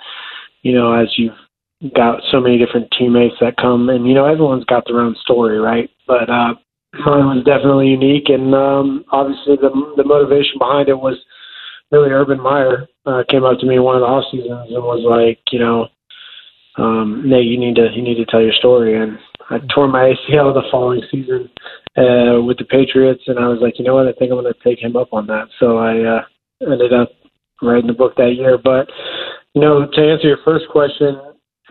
[0.64, 4.66] you know, as you've got so many different teammates that come, and you know, everyone's
[4.66, 5.90] got their own story, right?
[6.06, 6.56] But uh,
[7.06, 11.16] mine was definitely unique, and um, obviously the the motivation behind it was
[11.92, 14.84] really Urban Meyer uh, came up to me in one of the off seasons and
[14.84, 15.88] was like, you know,
[16.78, 19.02] um, Nate, you need to you need to tell your story.
[19.02, 19.18] And
[19.50, 21.50] I tore my ACL the following season
[21.98, 24.54] uh, with the Patriots, and I was like, you know what, I think I'm going
[24.54, 25.48] to take him up on that.
[25.60, 26.22] So I uh,
[26.62, 27.10] ended up
[27.62, 28.58] writing the book that year.
[28.58, 28.88] But
[29.54, 31.20] you know, to answer your first question,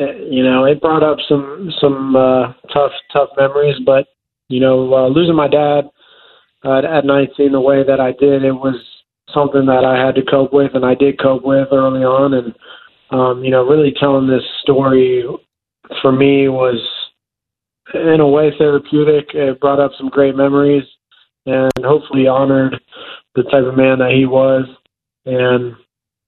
[0.01, 3.77] uh, you know, it brought up some some uh, tough tough memories.
[3.85, 4.07] But
[4.49, 5.89] you know, uh, losing my dad
[6.65, 8.75] uh, at 19 the way that I did, it was
[9.33, 12.35] something that I had to cope with, and I did cope with early on.
[12.35, 12.55] And
[13.11, 15.25] um, you know, really telling this story
[16.03, 16.81] for me was
[17.95, 19.29] in a way therapeutic.
[19.35, 20.85] It brought up some great memories,
[21.47, 22.81] and hopefully honored
[23.35, 24.65] the type of man that he was.
[25.25, 25.77] And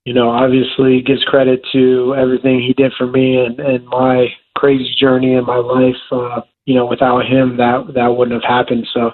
[0.04, 4.94] you know, obviously gives credit to everything he did for me and, and my crazy
[4.98, 5.96] journey in my life.
[6.10, 8.86] Uh, you know, without him, that that wouldn't have happened.
[8.92, 9.10] So,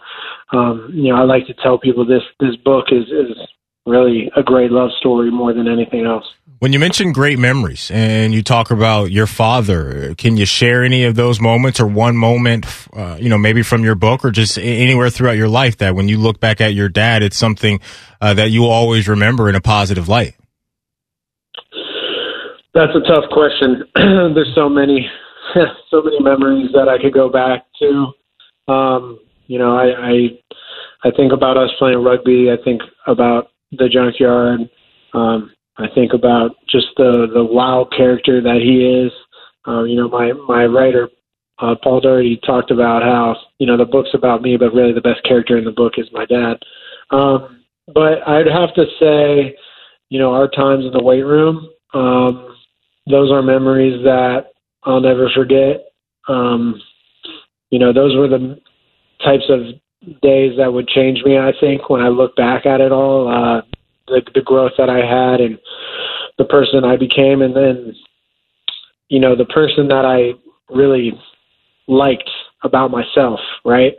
[0.52, 3.36] um, you know, I like to tell people this this book is is
[3.86, 6.24] really a great love story more than anything else.
[6.64, 11.04] When you mention great memories and you talk about your father, can you share any
[11.04, 14.56] of those moments or one moment, uh, you know, maybe from your book or just
[14.56, 17.80] anywhere throughout your life that when you look back at your dad, it's something
[18.22, 20.36] uh, that you always remember in a positive light?
[22.72, 23.84] That's a tough question.
[24.34, 25.06] There's so many,
[25.90, 28.72] so many memories that I could go back to.
[28.72, 30.14] Um, you know, I, I,
[31.04, 32.50] I think about us playing rugby.
[32.50, 34.60] I think about the junkyard.
[35.12, 39.12] Um, I think about just the the wild character that he is.
[39.64, 41.08] Um, you know, my my writer
[41.60, 45.00] uh, Paul Daugherty talked about how you know the book's about me, but really the
[45.00, 46.58] best character in the book is my dad.
[47.10, 49.56] Um, but I'd have to say,
[50.08, 51.68] you know, our times in the weight room.
[51.92, 52.56] Um,
[53.08, 54.46] those are memories that
[54.84, 55.92] I'll never forget.
[56.28, 56.80] Um,
[57.70, 58.58] you know, those were the
[59.22, 59.60] types of
[60.22, 61.38] days that would change me.
[61.38, 63.62] I think when I look back at it all, uh,
[64.06, 65.58] the the growth that I had and
[66.38, 67.94] the person I became, and then
[69.08, 70.32] you know the person that I
[70.74, 71.12] really
[71.86, 72.30] liked
[72.62, 73.94] about myself, right?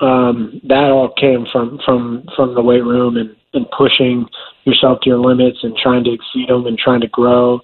[0.00, 4.26] Um, that all came from from from the weight room and and pushing
[4.64, 7.60] yourself to your limits and trying to exceed them and trying to grow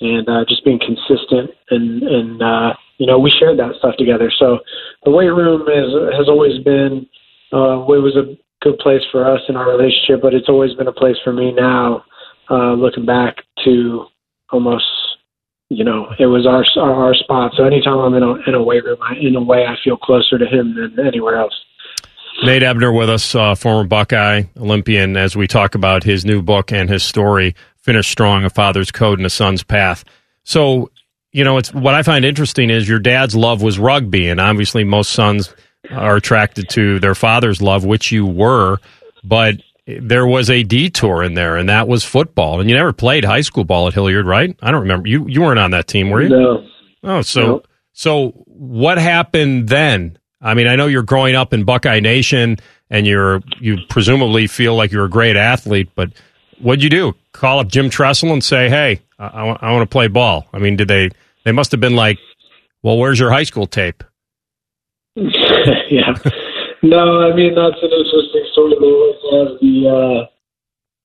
[0.00, 4.30] and uh, just being consistent and and uh, you know we shared that stuff together.
[4.30, 4.60] So
[5.04, 7.06] the weight room is has always been
[7.52, 10.88] uh, it was a good place for us in our relationship, but it's always been
[10.88, 12.04] a place for me now.
[12.50, 14.06] Uh, looking back to
[14.50, 14.84] almost
[15.68, 17.52] you know it was our our, our spot.
[17.56, 19.96] So anytime I'm in a in a weight room, I, in a way I feel
[19.96, 21.54] closer to him than anywhere else.
[22.42, 26.72] Nate Ebner with us, uh, former Buckeye Olympian, as we talk about his new book
[26.72, 27.54] and his story
[27.84, 30.04] finish strong, a father's code and a son's path.
[30.42, 30.90] So,
[31.32, 34.84] you know, it's what I find interesting is your dad's love was rugby, and obviously
[34.84, 35.54] most sons
[35.90, 38.78] are attracted to their father's love, which you were,
[39.22, 39.56] but
[39.86, 42.60] there was a detour in there, and that was football.
[42.60, 44.56] And you never played high school ball at Hilliard, right?
[44.62, 45.08] I don't remember.
[45.08, 46.28] You you weren't on that team, were you?
[46.30, 46.66] No.
[47.02, 47.62] Oh, so No.
[47.92, 50.18] so what happened then?
[50.40, 52.58] I mean, I know you're growing up in Buckeye Nation,
[52.90, 56.10] and you're you presumably feel like you're a great athlete, but
[56.60, 57.14] what'd you do?
[57.32, 60.58] Call up Jim Tressel and say, "Hey, I, I, I want to play ball." I
[60.58, 61.10] mean, did they?
[61.44, 62.18] They must have been like,
[62.82, 64.02] "Well, where's your high school tape?"
[65.90, 66.12] yeah.
[66.82, 68.74] No, I mean that's an interesting story.
[68.80, 70.26] They always have the uh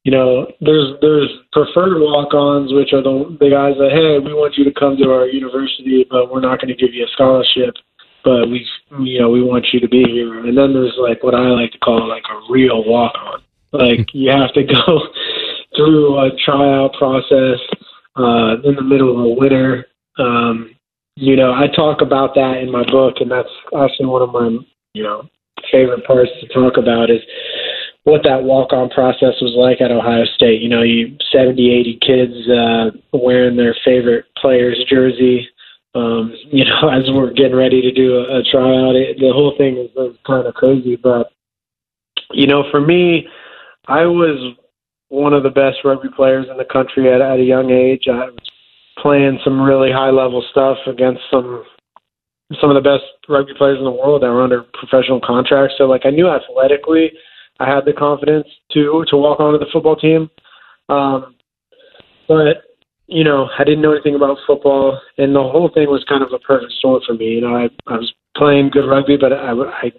[0.04, 4.34] you know, there's there's preferred walk ons which are the the guys that, hey, we
[4.34, 7.76] want you to come to our university but we're not gonna give you a scholarship
[8.24, 8.66] but we
[9.00, 10.40] you know, we want you to be here.
[10.40, 13.42] And then there's like what I like to call like a real walk on.
[13.74, 15.02] Like you have to go
[15.76, 17.60] through a tryout process
[18.18, 19.86] uh in the middle of a winter.
[20.18, 20.76] Um
[21.20, 24.58] you know, I talk about that in my book, and that's actually one of my,
[24.94, 25.28] you know,
[25.70, 27.20] favorite parts to talk about is
[28.06, 30.62] what that walk-on process was like at Ohio State.
[30.62, 35.46] You know, you 70, 80 kids uh, wearing their favorite player's jersey.
[35.94, 39.54] Um, you know, as we're getting ready to do a, a tryout, it, the whole
[39.58, 40.96] thing is, is kind of crazy.
[40.96, 41.32] But
[42.32, 43.28] you know, for me,
[43.88, 44.56] I was
[45.10, 48.04] one of the best rugby players in the country at, at a young age.
[48.08, 48.49] I was
[49.02, 51.64] playing some really high level stuff against some
[52.60, 55.76] some of the best rugby players in the world that were under professional contracts.
[55.78, 57.12] So like I knew athletically
[57.60, 60.30] I had the confidence to to walk onto the football team.
[60.88, 61.36] Um,
[62.28, 62.64] but
[63.08, 66.32] you know, I didn't know anything about football, and the whole thing was kind of
[66.32, 67.26] a perfect storm for me.
[67.26, 69.92] You know, I I was playing good rugby, but I I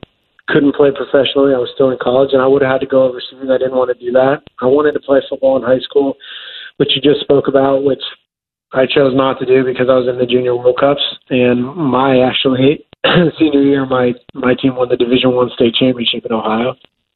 [0.48, 1.55] couldn't play professionally.
[1.55, 3.51] I was still in college, and I would have had to go overseas.
[3.51, 4.43] I didn't want to do that.
[4.60, 6.14] I wanted to play football in high school,
[6.78, 8.02] which you just spoke about, which
[8.73, 12.21] I chose not to do because I was in the Junior World Cups, and my
[12.21, 12.87] actually
[13.39, 16.75] senior year, my my team won the Division One state championship in Ohio,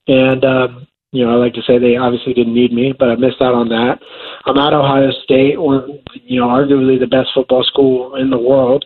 [0.09, 3.15] and um, you know I like to say they obviously didn't need me, but I
[3.15, 3.99] missed out on that.
[4.47, 8.85] I'm at Ohio State, or you know arguably the best football school in the world,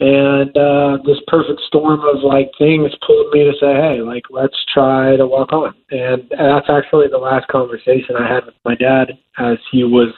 [0.00, 4.56] and uh, this perfect storm of like things pulled me to say, hey, like let's
[4.72, 5.74] try to walk on.
[5.90, 10.14] And that's actually the last conversation I had with my dad as he was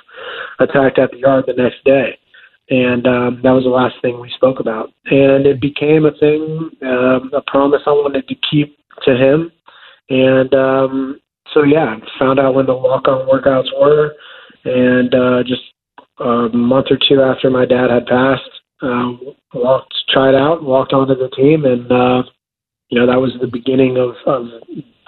[0.59, 2.19] attacked at the yard the next day.
[2.69, 4.93] And um, that was the last thing we spoke about.
[5.07, 9.51] And it became a thing, um, a promise I wanted to keep to him.
[10.11, 11.20] And um,
[11.55, 14.12] so, yeah, found out when the walk on workouts were.
[14.65, 15.62] And uh, just
[16.20, 19.12] a month or two after my dad had passed, uh,
[19.55, 22.23] walked, tried out, walked onto the team, and uh,
[22.89, 24.47] you know that was the beginning of of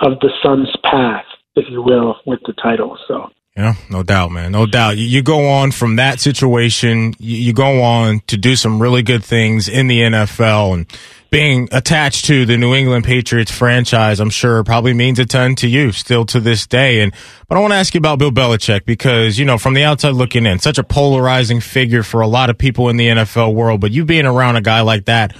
[0.00, 1.24] of the son's path,
[1.56, 2.98] if you will, with the title.
[3.08, 3.30] So.
[3.56, 4.52] Yeah, no doubt, man.
[4.52, 4.96] No doubt.
[4.96, 9.02] You, you go on from that situation, you, you, go on to do some really
[9.02, 10.86] good things in the NFL and
[11.32, 15.66] being attached to the New England Patriots franchise, I'm sure probably means a ton to
[15.66, 17.00] you still to this day.
[17.00, 17.14] And,
[17.48, 20.10] but I want to ask you about Bill Belichick because, you know, from the outside
[20.10, 23.80] looking in, such a polarizing figure for a lot of people in the NFL world,
[23.80, 25.34] but you being around a guy like that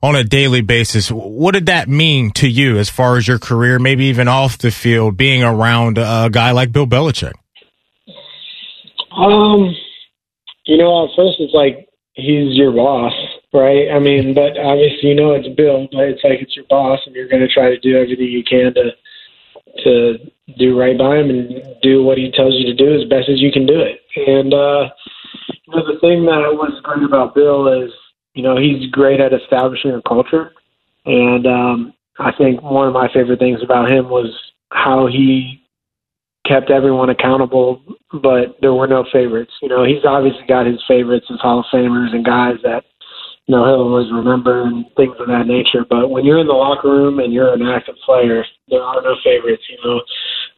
[0.00, 1.10] on a daily basis.
[1.10, 4.70] What did that mean to you as far as your career, maybe even off the
[4.70, 7.32] field, being around a guy like Bill Belichick?
[9.10, 9.74] Um,
[10.66, 13.12] you know, at first it's like he's your boss,
[13.52, 13.90] right?
[13.90, 17.14] I mean, but obviously you know it's Bill, but it's like it's your boss, and
[17.14, 18.90] you're going to try to do everything you can to
[19.84, 20.18] to
[20.58, 23.40] do right by him and do what he tells you to do as best as
[23.40, 24.00] you can do it.
[24.16, 24.90] And uh,
[25.64, 27.90] you know, the thing that was great about Bill is,
[28.34, 30.52] you know, he's great at establishing a culture,
[31.06, 34.32] and um, I think one of my favorite things about him was
[34.70, 35.62] how he
[36.46, 37.80] kept everyone accountable,
[38.12, 39.52] but there were no favorites.
[39.62, 42.84] You know, he's obviously got his favorites, his Hall of Famers and guys that
[43.46, 45.84] you know he'll always remember and things of that nature.
[45.88, 49.16] But when you're in the locker room and you're an active player, there are no
[49.24, 49.62] favorites.
[49.68, 50.00] You know,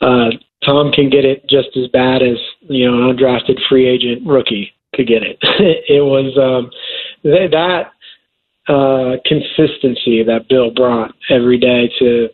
[0.00, 0.30] uh,
[0.64, 4.72] Tom can get it just as bad as you know an undrafted free agent rookie
[4.94, 5.38] could get it.
[5.88, 6.70] it was um,
[7.22, 7.92] th- that
[8.68, 12.28] uh, consistency that Bill brought every day to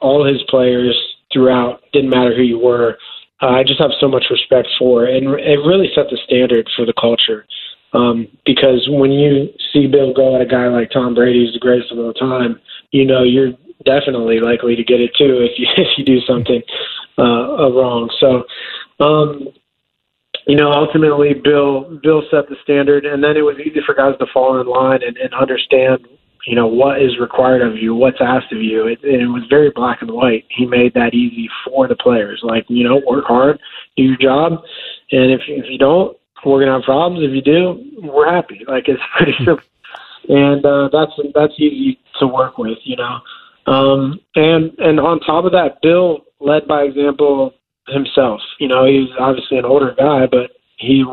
[0.00, 0.96] all his players
[1.32, 1.80] throughout.
[1.92, 2.96] Didn't matter who you were.
[3.42, 6.68] Uh, I just have so much respect for it, and it really set the standard
[6.76, 7.46] for the culture.
[7.92, 11.58] Um, because when you see Bill go at a guy like Tom Brady, who's the
[11.58, 12.60] greatest of all time,
[12.92, 13.52] you know you're
[13.84, 16.62] definitely likely to get it too if you if you do something
[17.18, 18.10] uh, wrong.
[18.20, 18.44] So,
[19.04, 19.48] um,
[20.46, 24.14] you know, ultimately Bill Bill set the standard, and then it was easy for guys
[24.18, 26.06] to fall in line and, and understand
[26.46, 28.86] you know what is required of you, what's asked of you.
[28.86, 30.44] It, it was very black and white.
[30.48, 32.40] He made that easy for the players.
[32.42, 33.60] Like you know, work hard,
[33.96, 34.52] do your job,
[35.12, 37.24] and if if you don't, we're gonna have problems.
[37.24, 38.60] If you do, we're happy.
[38.66, 39.64] Like it's pretty simple,
[40.28, 42.78] and uh, that's that's easy to work with.
[42.84, 43.18] You know,
[43.66, 47.54] um, and and on top of that, Bill led by example
[47.88, 48.40] himself.
[48.58, 51.04] You know, he's obviously an older guy, but he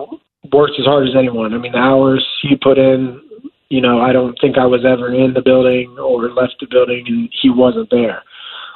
[0.52, 1.54] worked as hard as anyone.
[1.54, 3.22] I mean, the hours he put in
[3.70, 7.04] you know, I don't think I was ever in the building or left the building
[7.08, 8.24] and he wasn't there.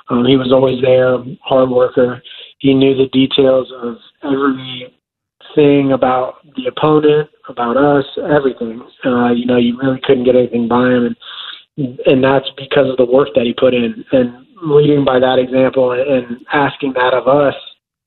[0.10, 2.22] Um, he was always there, hard worker.
[2.60, 3.96] He knew the details of
[5.58, 8.82] everything about the opponent, about us, everything.
[9.06, 11.16] Uh, you know, you really couldn't get anything by him,
[11.78, 14.04] and and that's because of the work that he put in.
[14.12, 17.56] And leading by that example and asking that of us,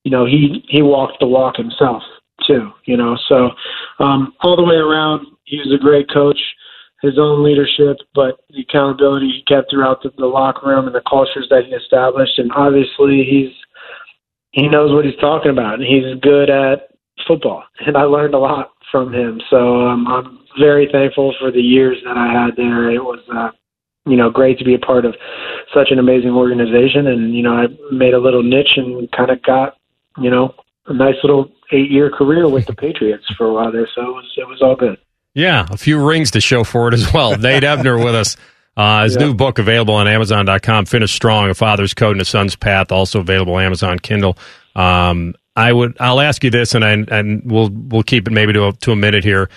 [0.05, 2.03] you know, he he walked the walk himself
[2.47, 2.71] too.
[2.85, 3.51] You know, so
[3.99, 6.39] um, all the way around, he was a great coach
[7.03, 11.03] his own leadership, but the accountability he kept throughout the, the locker room and the
[11.07, 12.39] cultures that he established.
[12.39, 13.53] And obviously, he's
[14.53, 16.94] he knows what he's talking about, and he's good at
[17.27, 17.65] football.
[17.87, 19.41] And I learned a lot from him.
[19.51, 22.91] So um, I'm very thankful for the years that I had there.
[22.91, 23.51] It was, uh,
[24.07, 25.15] you know, great to be a part of
[25.73, 27.07] such an amazing organization.
[27.07, 29.77] And you know, I made a little niche and kind of got,
[30.19, 30.55] you know,
[30.87, 33.89] a nice little eight year career with the Patriots for a while there.
[33.95, 34.99] So it was it was all good.
[35.35, 37.37] Yeah, a few rings to show for it as well.
[37.39, 38.37] Nate Ebner with us.
[38.77, 39.27] Uh, his yeah.
[39.27, 43.21] new book available on Amazon.com, Finish Strong, A Father's Code and a Son's Path, also
[43.21, 44.37] available on Amazon Kindle.
[44.75, 45.97] Um, I would.
[46.01, 48.93] I'll ask you this, and I, and we'll we'll keep it maybe to a, to
[48.93, 49.49] a minute here,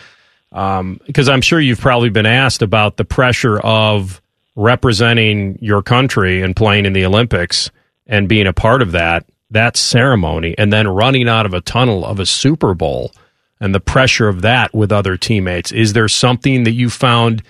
[0.52, 4.22] because I'm sure you've probably been asked about the pressure of
[4.56, 7.72] representing your country and playing in the Olympics
[8.08, 12.06] and being a part of that that ceremony, and then running out of a tunnel
[12.06, 13.12] of a Super Bowl
[13.60, 15.72] and the pressure of that with other teammates.
[15.72, 17.42] Is there something that you found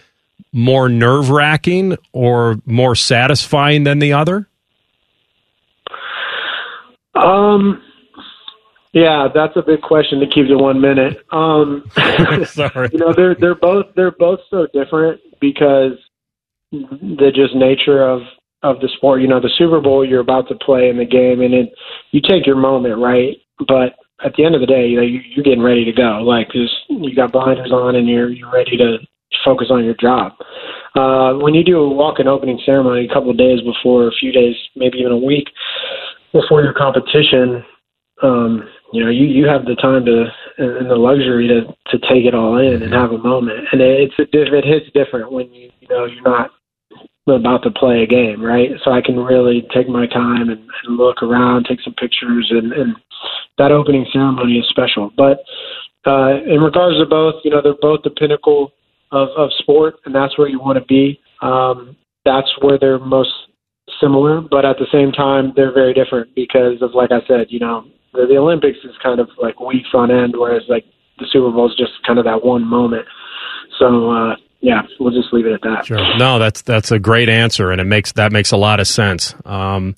[0.53, 4.47] more nerve wracking or more satisfying than the other?
[7.15, 7.81] Um,
[8.97, 11.23] yeah, that's a big question to keep to one minute.
[11.31, 11.83] Um,
[12.45, 12.89] Sorry.
[12.91, 15.91] you know, they're they're both they're both so different because
[16.71, 18.21] the just nature of
[18.63, 19.21] of the sport.
[19.21, 21.69] You know, the Super Bowl you're about to play in the game, and it
[22.09, 23.37] you take your moment, right?
[23.67, 23.93] But
[24.25, 26.23] at the end of the day, you know, you, you're getting ready to go.
[26.23, 28.97] Like, just you got blinders on, and you're you're ready to
[29.45, 30.33] focus on your job.
[30.95, 34.31] Uh, when you do a walk-in opening ceremony a couple of days before, a few
[34.31, 35.47] days, maybe even a week
[36.31, 37.63] before your competition,
[38.23, 40.25] um, you know, you, you have the time to
[40.57, 41.61] and the luxury to
[41.91, 43.67] to take it all in and have a moment.
[43.71, 46.51] And it's a, diff- it hits different when you you know you're not
[47.27, 48.69] about to play a game, right?
[48.83, 52.71] So I can really take my time and, and look around, take some pictures, and,
[52.71, 52.95] and
[53.57, 55.11] that opening ceremony is special.
[55.17, 55.39] But
[56.05, 58.71] uh, in regards to both, you know, they're both the pinnacle
[59.11, 61.19] of, of sport, and that's where you want to be.
[61.41, 63.33] Um, that's where they're most
[63.99, 67.59] similar, but at the same time, they're very different because of, like I said, you
[67.59, 67.85] know,
[68.17, 70.85] the, the Olympics is kind of like weeks on end, whereas like
[71.19, 73.05] the Super Bowl is just kind of that one moment.
[73.79, 75.85] So uh, yeah, we'll just leave it at that.
[75.85, 76.17] Sure.
[76.17, 79.35] No, that's that's a great answer, and it makes that makes a lot of sense.
[79.45, 79.95] Um,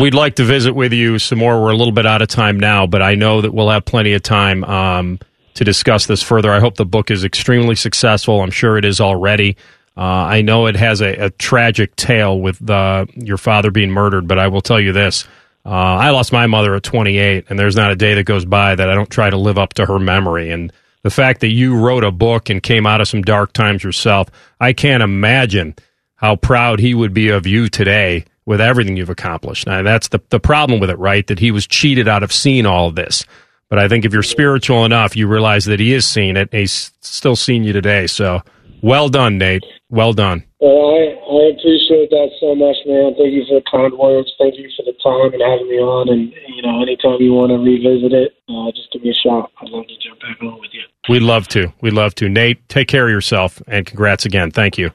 [0.00, 1.60] we'd like to visit with you some more.
[1.60, 4.12] We're a little bit out of time now, but I know that we'll have plenty
[4.12, 5.18] of time um,
[5.54, 6.52] to discuss this further.
[6.52, 8.40] I hope the book is extremely successful.
[8.42, 9.56] I'm sure it is already.
[9.96, 14.26] Uh, I know it has a, a tragic tale with uh, your father being murdered,
[14.26, 15.26] but I will tell you this.
[15.64, 18.74] Uh, I lost my mother at 28, and there's not a day that goes by
[18.74, 20.50] that I don't try to live up to her memory.
[20.50, 20.72] And
[21.02, 24.28] the fact that you wrote a book and came out of some dark times yourself,
[24.60, 25.76] I can't imagine
[26.16, 29.66] how proud he would be of you today with everything you've accomplished.
[29.66, 31.26] Now, that's the, the problem with it, right?
[31.26, 33.24] That he was cheated out of seeing all of this.
[33.68, 36.60] But I think if you're spiritual enough, you realize that he is seeing it, and
[36.60, 38.06] he's still seeing you today.
[38.06, 38.42] So
[38.82, 39.64] well done, Nate.
[39.88, 40.44] Well done.
[40.60, 43.14] Well, I, I appreciate that so much, man.
[43.16, 44.30] Thank you for the kind words.
[44.38, 46.08] Thank you for the time and having me on.
[46.08, 49.50] And, you know, anytime you want to revisit it, uh, just give me a shout.
[49.60, 50.82] I'd love to jump back on with you.
[51.08, 51.72] We'd love to.
[51.80, 52.28] We'd love to.
[52.28, 54.50] Nate, take care of yourself, and congrats again.
[54.50, 54.90] Thank you.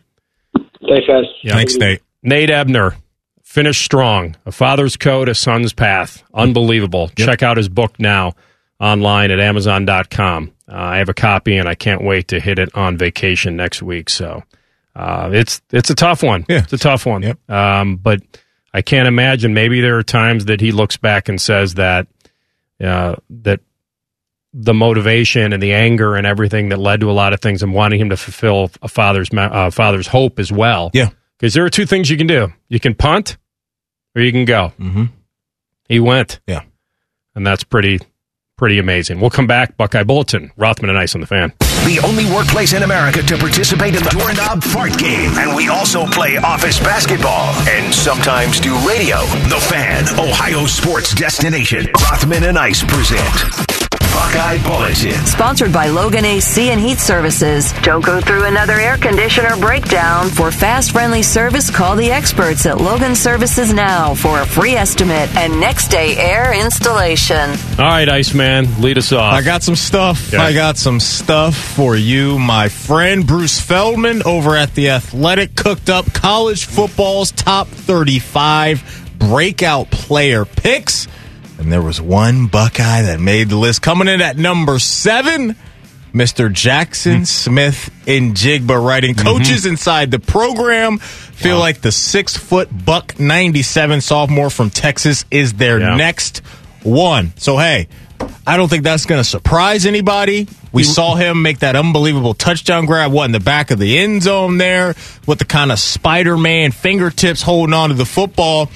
[0.53, 1.25] Thanks, guys.
[1.45, 2.01] Thanks, Nate.
[2.23, 2.95] Nate Ebner,
[3.43, 6.23] Finish Strong, A Father's Code, A Son's Path.
[6.33, 7.09] Unbelievable.
[7.17, 8.33] Check out his book now
[8.79, 10.51] online at Amazon.com.
[10.69, 13.81] Uh, I have a copy, and I can't wait to hit it on vacation next
[13.81, 14.09] week.
[14.09, 14.43] So
[14.95, 16.45] uh, it's it's a tough one.
[16.49, 16.63] Yeah.
[16.63, 17.23] It's a tough one.
[17.23, 17.49] Yep.
[17.49, 18.21] Um, but
[18.73, 19.53] I can't imagine.
[19.53, 22.07] Maybe there are times that he looks back and says that
[22.83, 23.61] uh, that
[24.53, 27.73] the motivation and the anger and everything that led to a lot of things and
[27.73, 30.89] wanting him to fulfill a father's uh, father's hope as well.
[30.93, 31.09] Yeah.
[31.37, 33.37] Because there are two things you can do: you can punt,
[34.15, 34.73] or you can go.
[34.79, 35.05] Mm-hmm.
[35.87, 36.39] He went.
[36.47, 36.63] Yeah.
[37.35, 37.99] and that's pretty
[38.57, 39.21] pretty amazing.
[39.21, 39.77] We'll come back.
[39.77, 40.51] Buckeye Bulletin.
[40.57, 41.53] Rothman and Ice on the fan.
[41.85, 45.31] The only workplace in America to participate in the Doorknob Fart Game.
[45.37, 49.21] And we also play office basketball and sometimes do radio.
[49.47, 51.87] The Fan, Ohio sports destination.
[52.11, 53.76] Rothman and Ice present
[54.27, 55.25] Buckeye Bulletin.
[55.25, 57.71] Sponsored by Logan AC and Heat Services.
[57.81, 60.27] Don't go through another air conditioner breakdown.
[60.29, 65.33] For fast, friendly service, call the experts at Logan Services now for a free estimate
[65.37, 67.51] and next day air installation.
[67.79, 69.31] All right, Iceman, lead us off.
[69.33, 70.33] I got some stuff.
[70.33, 70.41] Yeah.
[70.41, 75.89] I got some stuff for you, my friend Bruce Feldman over at the Athletic cooked
[75.89, 81.07] up college football's top 35 breakout player picks.
[81.57, 83.81] And there was one Buckeye that made the list.
[83.81, 85.55] Coming in at number seven,
[86.13, 86.51] Mr.
[86.51, 87.23] Jackson hmm.
[87.23, 89.27] Smith in Jigba writing mm-hmm.
[89.27, 95.53] coaches inside the program feel like the six foot buck 97 sophomore from Texas is
[95.53, 95.95] their Yeah.
[95.95, 96.39] next
[96.83, 97.33] one.
[97.37, 97.87] So, hey,
[98.45, 100.47] I don't think that's going to surprise anybody.
[100.71, 104.23] We saw him make that unbelievable touchdown grab, what, in the back of the end
[104.23, 108.69] zone there with the kind of Spider Man fingertips holding on to the football.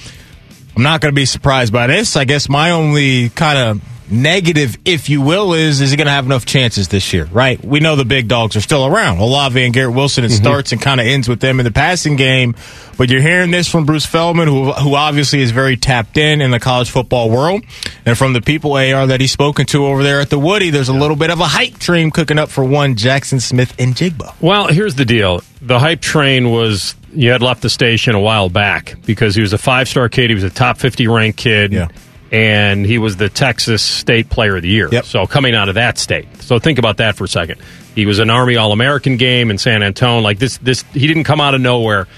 [0.76, 2.16] I'm not going to be surprised by this.
[2.16, 3.82] I guess my only kind of
[4.12, 7.24] negative, if you will, is is he going to have enough chances this year?
[7.26, 7.62] Right?
[7.64, 9.18] We know the big dogs are still around.
[9.18, 10.24] Olave and Garrett Wilson.
[10.24, 10.42] It mm-hmm.
[10.42, 12.54] starts and kind of ends with them in the passing game.
[12.96, 16.50] But you're hearing this from Bruce Feldman, who who obviously is very tapped in in
[16.50, 17.64] the college football world,
[18.04, 20.70] and from the people AR that he's spoken to over there at the Woody.
[20.70, 24.34] There's a little bit of a hype train cooking up for one Jaxon Smith-Njigba.
[24.40, 25.42] Well, here's the deal.
[25.60, 29.52] The hype train was you had left the station a while back because he was
[29.52, 30.30] a five star kid.
[30.30, 31.72] He was a top 50 ranked kid.
[31.72, 31.88] Yeah.
[32.30, 34.88] and he was the Texas State Player of the Year.
[34.90, 35.04] Yep.
[35.04, 37.60] So coming out of that state, so think about that for a second.
[37.94, 40.22] He was an Army All American game in San Antonio.
[40.22, 42.08] Like this, this he didn't come out of nowhere,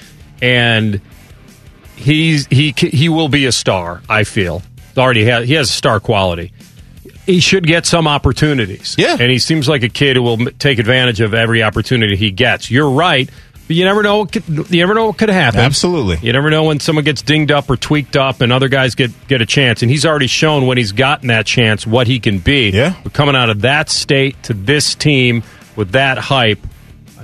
[0.41, 1.01] and
[1.97, 4.03] he's he he will be a star.
[4.09, 4.63] I feel
[4.97, 6.53] already has, he has star quality.
[7.27, 8.95] He should get some opportunities.
[8.99, 9.17] Yeah.
[9.19, 12.71] and he seems like a kid who will take advantage of every opportunity he gets.
[12.71, 13.29] You're right,
[13.67, 14.19] but you never know.
[14.19, 15.61] What could, you never know what could happen.
[15.61, 16.19] Absolutely.
[16.27, 19.11] You never know when someone gets dinged up or tweaked up, and other guys get
[19.27, 19.83] get a chance.
[19.83, 22.71] And he's already shown when he's gotten that chance what he can be.
[22.71, 22.95] Yeah.
[23.03, 25.43] But coming out of that state to this team
[25.77, 26.61] with that hype,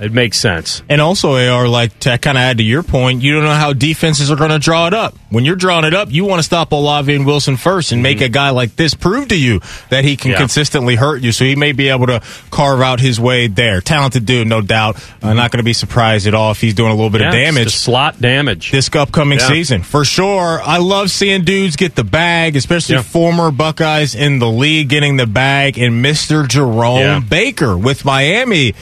[0.01, 0.81] it makes sense.
[0.89, 3.71] And also, AR, like to kind of add to your point, you don't know how
[3.73, 5.15] defenses are going to draw it up.
[5.29, 8.19] When you're drawing it up, you want to stop Olave and Wilson first and make
[8.19, 10.37] a guy like this prove to you that he can Yeah.
[10.37, 11.31] consistently hurt you.
[11.31, 13.79] So he may be able to carve out his way there.
[13.79, 14.97] Talented dude, no doubt.
[15.21, 17.33] Uh, not going to be surprised at all if he's doing a little bit of
[17.33, 17.75] Yeah, it's damage.
[17.75, 18.71] slot damage.
[18.71, 19.47] this upcoming Yeah.
[19.47, 19.83] season.
[19.83, 20.61] For sure.
[20.65, 25.27] I love seeing dudes get the bag, especially former Buckeyes in the league getting the
[25.27, 25.77] bag.
[25.77, 26.47] And Mr.
[26.47, 27.21] Jerome.
[27.29, 28.73] Baker with Miami.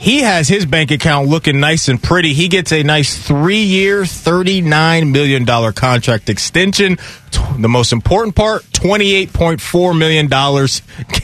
[0.00, 2.32] He has his bank account looking nice and pretty.
[2.32, 6.98] He gets a nice three year, $39 million contract extension.
[7.58, 10.28] The most important part, $28.4 million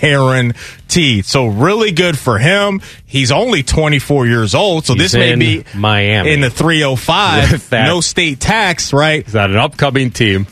[0.01, 1.24] guaranteed.
[1.24, 2.80] So really good for him.
[3.06, 4.86] He's only 24 years old.
[4.86, 6.32] So He's this may be Miami.
[6.32, 7.70] in the 305.
[7.70, 9.24] No state tax, right?
[9.24, 10.46] He's on an upcoming team.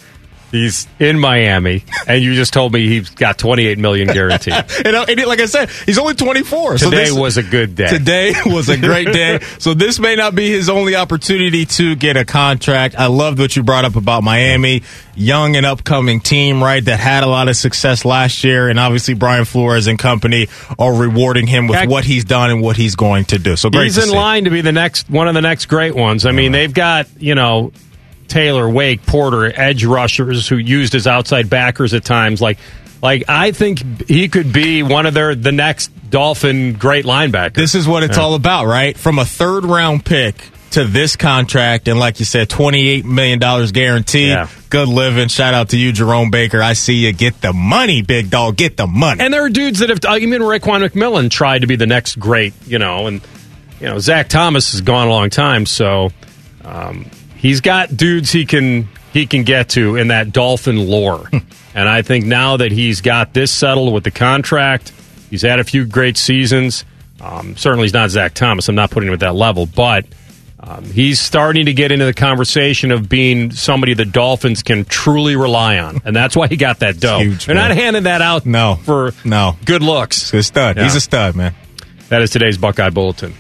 [0.53, 4.53] He's in Miami, and you just told me he's got 28 million guaranteed.
[4.85, 6.79] And, uh, and like I said, he's only 24.
[6.79, 7.87] so Today this- was a good day.
[7.87, 9.41] Today was a great day.
[9.59, 12.97] so this may not be his only opportunity to get a contract.
[12.99, 14.83] I loved what you brought up about Miami,
[15.15, 16.85] young and upcoming team, right?
[16.85, 20.49] That had a lot of success last year, and obviously Brian Flores and company
[20.79, 23.57] are rewarding him with what he's done and what he's going to do.
[23.57, 23.85] So great.
[23.85, 24.17] He's in see.
[24.17, 26.27] line to be the next one of the next great ones.
[26.27, 27.73] I mean, they've got you know
[28.33, 32.41] Taylor, Wake, Porter, edge rushers who used as outside backers at times.
[32.41, 32.59] Like,
[33.03, 37.55] like I think he could be one of their the next Dolphin great linebacker.
[37.55, 38.23] This is what it's Yeah.
[38.25, 38.97] all about, right?
[38.97, 40.35] From a third round pick
[40.71, 44.29] to this contract, and like you said, $28 million guaranteed.
[44.29, 44.49] Yeah.
[44.71, 45.29] Good living.
[45.29, 46.63] Shout out to you, Jerome Baker.
[46.63, 47.13] I see you.
[47.13, 48.57] Get the money, big dog.
[48.57, 49.21] Get the money.
[49.21, 52.19] And there are dudes that have, uh, even Raekwon McMillan tried to be the next
[52.19, 53.21] great, you know, and,
[53.81, 56.11] you know, Zach Thomas has gone a long time, so
[56.65, 57.05] um,
[57.43, 61.29] he's got dudes he can he can get to in that Dolphin lore.
[61.75, 64.91] and I think now that he's got this settled with the contract,
[65.29, 66.87] he's had a few great seasons.
[67.21, 68.69] Um, certainly, he's not Zach Thomas.
[68.69, 70.07] I'm not putting him at that level, but
[70.59, 75.37] um, he's starting to get into the conversation of being somebody the Dolphins can truly
[75.37, 77.19] rely on, and that's why he got that dough.
[77.21, 77.69] huge, They're man.
[77.69, 78.77] not handing that out No.
[78.83, 79.57] for No.
[79.65, 80.31] good looks.
[80.31, 80.77] He's a stud.
[80.79, 80.83] Yeah.
[80.85, 81.55] He's a stud, man.
[82.09, 83.35] That is today's Buckeye Bulletin.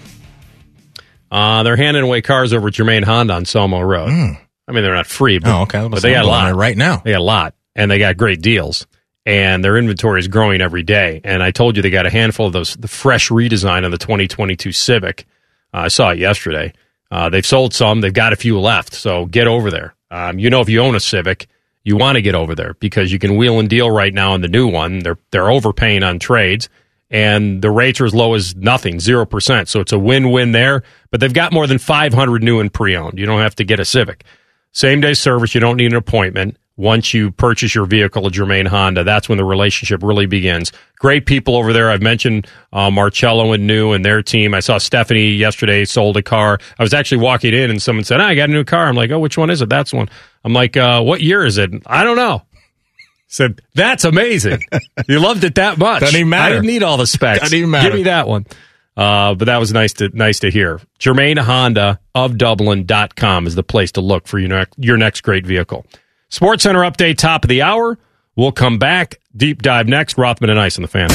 [1.33, 4.11] Uh, they're handing away cars over at Germain Honda on Sawmill Road.
[4.11, 5.51] I mean, they're not free, but.
[5.51, 5.89] Oh, okay.
[5.89, 6.99] But they got a lot right now.
[6.99, 8.87] They got a lot, and they got great deals.
[9.25, 11.23] And their inventory is growing every day.
[11.25, 13.99] And I told you they got a handful of those, the fresh redesign of the
[13.99, 15.27] 2022 Civic.
[15.73, 16.75] Uh, I saw it yesterday.
[17.11, 18.01] Uh, they've sold some.
[18.03, 18.93] They've got a few left.
[18.93, 19.95] So get over there.
[20.11, 21.47] Um, you know, if you own a Civic,
[21.85, 24.41] you want to get over there because you can wheel and deal right now on
[24.43, 24.99] the new one.
[24.99, 26.69] They're they're overpaying on trades,
[27.13, 29.69] and the rates are as low as nothing, zero percent.
[29.69, 30.83] So it's a win-win there.
[31.11, 33.19] But they've got more than 500 new and pre-owned.
[33.19, 34.25] You don't have to get a Civic.
[34.73, 35.55] Same day service.
[35.55, 36.57] You don't need an appointment.
[36.79, 40.73] Once you purchase your vehicle at Germain Honda, that's when the relationship really begins.
[40.99, 41.91] Great people over there.
[41.91, 44.55] I've mentioned uh, Marcello and New and their team.
[44.55, 46.59] I saw Stephanie yesterday sold a car.
[46.79, 48.87] I was actually walking in and someone said, "Ah, I got a new car.
[48.87, 49.69] I'm like, oh, which one is it?
[49.69, 50.09] That's one.
[50.45, 51.71] I'm like, uh, what year is it?
[51.87, 52.43] I don't know.
[53.33, 54.63] Said, that's amazing.
[55.09, 56.01] you loved it that much.
[56.01, 56.45] Doesn't even matter.
[56.45, 57.41] I didn't need all the specs.
[57.41, 57.89] Doesn't even matter.
[57.89, 58.45] Give me that one.
[58.95, 60.83] Uh, but that was nice to nice to hear.
[60.99, 65.47] Germain Honda of Dublin.com is the place to look for your next, your next great
[65.47, 65.87] vehicle.
[66.29, 67.99] Sports Center update, top of the hour.
[68.37, 69.19] We'll come back.
[69.35, 70.19] Deep dive next.
[70.19, 71.09] Rothman and Ice on the fan.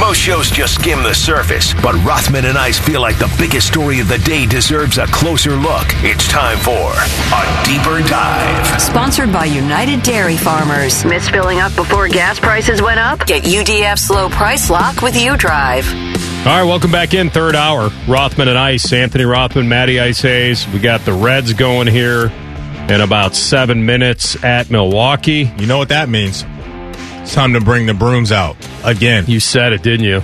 [0.00, 4.00] Most shows just skim the surface, but Rothman and I feel like the biggest story
[4.00, 5.84] of the day deserves a closer look.
[5.98, 8.80] It's time for a deeper dive.
[8.80, 11.04] Sponsored by United Dairy Farmers.
[11.04, 13.26] Miss filling up before gas prices went up?
[13.26, 15.86] Get UDF's low price lock with UDrive.
[16.46, 17.90] All right, welcome back in third hour.
[18.08, 20.66] Rothman and Ice, Anthony Rothman, Matty Ice Hayes.
[20.68, 22.32] We got the Reds going here
[22.88, 25.52] in about seven minutes at Milwaukee.
[25.58, 26.44] You know what that means?
[27.22, 29.24] It's time to bring the brooms out again.
[29.28, 30.22] You said it, didn't you?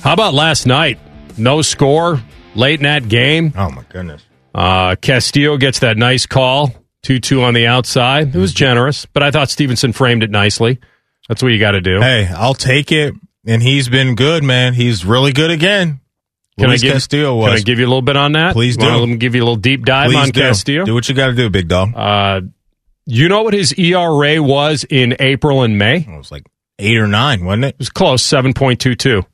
[0.00, 0.98] How about last night?
[1.38, 2.20] No score,
[2.54, 3.52] late in that game.
[3.56, 4.22] Oh my goodness.
[4.54, 6.74] Uh, Castillo gets that nice call,
[7.04, 8.34] 2 2 on the outside.
[8.34, 10.80] It was generous, but I thought Stephenson framed it nicely.
[11.28, 12.00] That's what you got to do.
[12.00, 13.14] Hey, I'll take it.
[13.46, 14.74] And he's been good, man.
[14.74, 16.00] He's really good again.
[16.58, 17.46] Can Luis I give, Castillo was.
[17.50, 18.52] Can I give you a little bit on that?
[18.52, 18.86] Please do.
[18.86, 20.40] Let me give you a little deep dive Please on do.
[20.40, 20.84] Castillo.
[20.84, 21.94] Do what you got to do, big dog.
[21.94, 22.40] Uh,
[23.06, 25.98] You know what his ERA was in April and May?
[25.98, 26.46] It was like
[26.78, 27.68] eight or nine, wasn't it?
[27.74, 29.24] It was close, 7.22.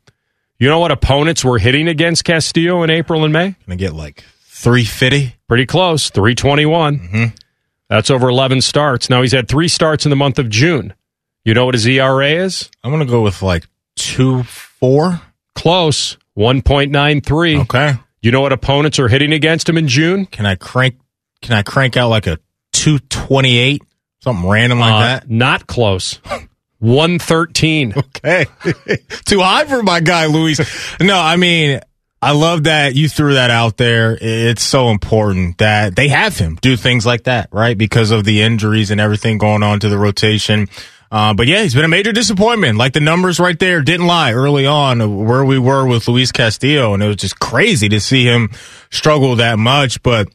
[0.59, 3.55] You know what opponents were hitting against Castillo in April and May?
[3.67, 5.37] Gonna get like 350.
[5.49, 6.99] Pretty close, 321.
[6.99, 7.25] Mm-hmm.
[7.89, 9.11] That's over 11 starts.
[9.11, 10.95] Now he's had three starts in the month of June.
[11.45, 12.71] You know what his ERA is?
[12.83, 15.21] I'm gonna go with like two four.
[15.55, 17.61] Close, 1.93.
[17.63, 17.95] Okay.
[18.21, 20.27] You know what opponents are hitting against him in June?
[20.27, 20.99] Can I crank?
[21.43, 22.39] Can I crank out like a
[22.77, 23.83] 228?
[24.21, 25.31] Something random like Uh, that.
[25.31, 26.21] Not close.
[26.81, 27.95] 113.
[28.17, 28.47] Okay.
[29.25, 30.59] Too high for my guy, Luis.
[31.01, 31.81] No, I mean,
[32.21, 34.17] I love that you threw that out there.
[34.21, 37.77] It's so important that they have him do things like that, right?
[37.79, 40.69] Because of the injuries and everything going on to the rotation.
[41.11, 42.79] Uh, but yeah, he's been a major disappointment.
[42.79, 46.95] Like the numbers right there didn't lie early on where we were with Luis Castillo.
[46.95, 48.51] And it was just crazy to see him
[48.91, 50.03] struggle that much.
[50.03, 50.29] But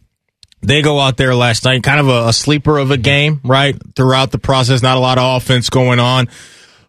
[0.61, 3.75] they go out there last night, kind of a, a sleeper of a game, right?
[3.95, 6.27] Throughout the process, not a lot of offense going on.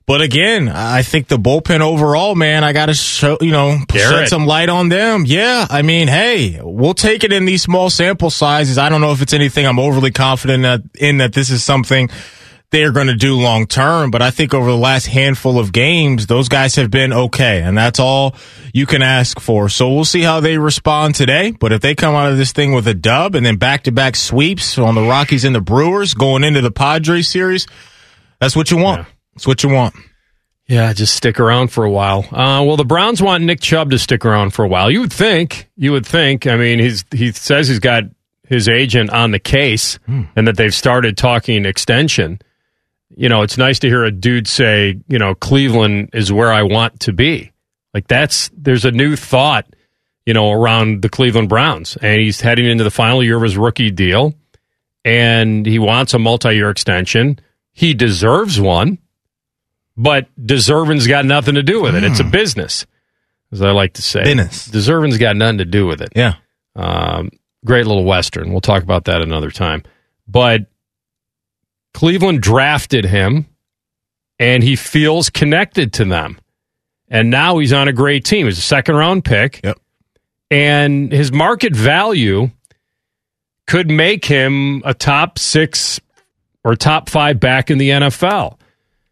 [0.05, 4.29] But again, I think the bullpen overall, man, I got to show, you know, shed
[4.29, 5.25] some light on them.
[5.27, 5.67] Yeah.
[5.71, 8.79] I mean, hey, we'll take it in these small sample sizes.
[8.79, 12.11] I don't know if it's anything I'm overly confident that, in that this is something
[12.73, 14.11] they're going to do long term.
[14.11, 17.63] But I think over the last handful of games, those guys have been okay.
[17.63, 18.35] And that's all
[18.75, 19.69] you can ask for.
[19.69, 21.53] So we'll see how they respond today.
[21.53, 23.93] But if they come out of this thing with a dub and then back to
[23.93, 27.67] back sweeps on the Rockies and the Brewers going into the Padres series,
[28.41, 29.07] that's what you want.
[29.35, 29.95] That's what you want.
[30.67, 32.21] Yeah, just stick around for a while.
[32.31, 34.91] Uh, well, the Browns want Nick Chubb to stick around for a while.
[34.91, 35.69] You would think.
[35.77, 36.47] You would think.
[36.47, 38.05] I mean, he's he says he's got
[38.49, 39.99] his agent on the case
[40.37, 42.41] and that they've started talking extension.
[43.17, 46.63] You know, it's nice to hear a dude say, you know, Cleveland is where I
[46.63, 47.53] want to be.
[47.95, 49.67] Like that's there's a new thought,
[50.25, 53.57] you know, around the Cleveland Browns, and he's heading into the final year of his
[53.57, 54.35] rookie deal,
[55.05, 57.39] and he wants a multi-year extension.
[57.73, 58.99] He deserves one
[59.97, 62.05] but deserving's got nothing to do with it.
[62.05, 62.87] It's a business,
[63.51, 64.25] as I like to say.
[64.25, 64.69] Business.
[64.69, 66.11] Deserving's got nothing to do with it.
[66.15, 66.35] Yeah.
[66.75, 67.31] Um,
[67.65, 68.51] great little Western.
[68.53, 69.83] We'll talk about that another time.
[70.27, 70.67] But
[71.95, 73.47] Cleveland drafted him,
[74.39, 76.39] and he feels connected to them.
[77.09, 78.47] And now he's on a great team.
[78.47, 79.61] He's a second round pick.
[79.63, 79.79] Yep.
[80.51, 82.51] And his market value
[83.67, 86.01] could make him a top six
[86.65, 88.59] or top five back in the NFL.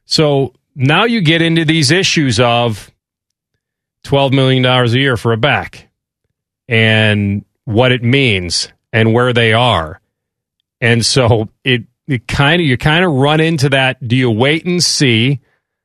[0.04, 2.90] So now you get into these issues of
[4.04, 5.88] $12 million a year for a back
[6.68, 10.00] and what it means and where they are.
[10.80, 14.06] And so it, it kind of, you kind of run into that.
[14.06, 15.40] Do you wait and see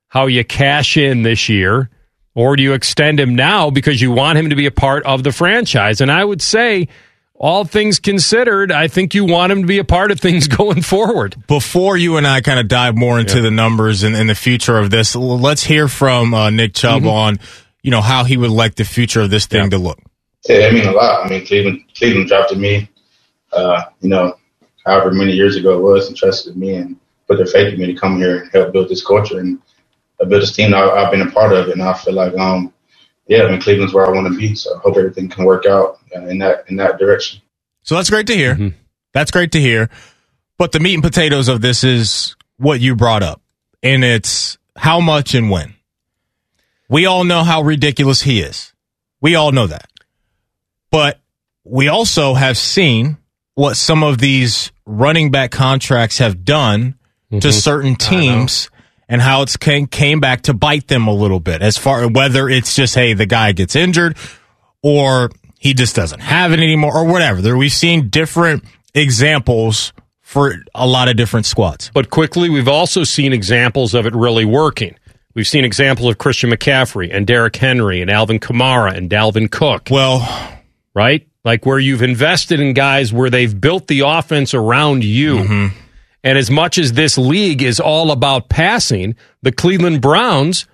[0.08, 1.90] how you cash in this year?
[2.34, 5.24] Or do you extend him now because you want him to be a part of
[5.24, 6.02] the franchise?
[6.02, 6.90] And I would say,
[7.38, 10.82] all things considered, I think you want him to be a part of things going
[10.82, 11.36] forward.
[11.48, 13.44] Before you and I kind of dive more into Yeah.
[13.44, 17.10] the numbers and, and the future of this, let's hear from uh, Nick Chubb Mm-hmm.
[17.10, 17.40] on,
[17.84, 20.00] you know, how he would like the future of this thing to look.
[20.48, 21.26] Yeah, that mean a lot.
[21.26, 22.90] I mean, Cleveland, Cleveland drafted me,
[23.52, 24.36] uh, you know,
[24.86, 26.98] however many years ago it was, and trusted me and
[27.28, 29.60] put their faith in me to come here and help build this culture and
[30.22, 31.70] uh, build this team that I, I've been a part of.
[31.70, 32.74] And I feel like, um,
[33.28, 34.56] yeah, I mean, Cleveland's where I want to be.
[34.56, 37.42] So I hope everything can work out uh, in that in that direction.
[37.84, 38.56] So that's great to hear.
[38.56, 38.78] Mm-hmm.
[39.14, 39.90] That's great to hear.
[40.58, 43.42] But the meat and potatoes of this is what you brought up,
[43.84, 45.76] and it's how much and when.
[46.90, 48.74] We all know how ridiculous he is.
[49.22, 49.90] We all know that.
[50.92, 51.20] But
[51.64, 53.18] we also have seen
[53.56, 56.96] what some of these running back contracts have done
[57.32, 57.50] to mm-hmm.
[57.50, 58.70] certain teams
[59.10, 62.48] and how it's came, came back to bite them a little bit as far whether
[62.48, 64.16] it's just hey the guy gets injured
[64.84, 68.64] or he just doesn't have it anymore or whatever there we've seen different
[68.94, 69.92] examples
[70.26, 74.44] for a lot of different squads But quickly, we've also seen examples of it really
[74.44, 74.96] working.
[75.36, 79.90] We've seen examples of Christian McCaffrey and Derrick Henry and Alvin Kamara and Dalvin Cook.
[79.92, 80.28] Well,
[80.96, 81.28] right?
[81.46, 85.36] Like where you've invested in guys where they've built the offense around you.
[85.36, 85.78] Mm-hmm.
[86.24, 90.66] And as much as this league is all about passing, the Cleveland Browns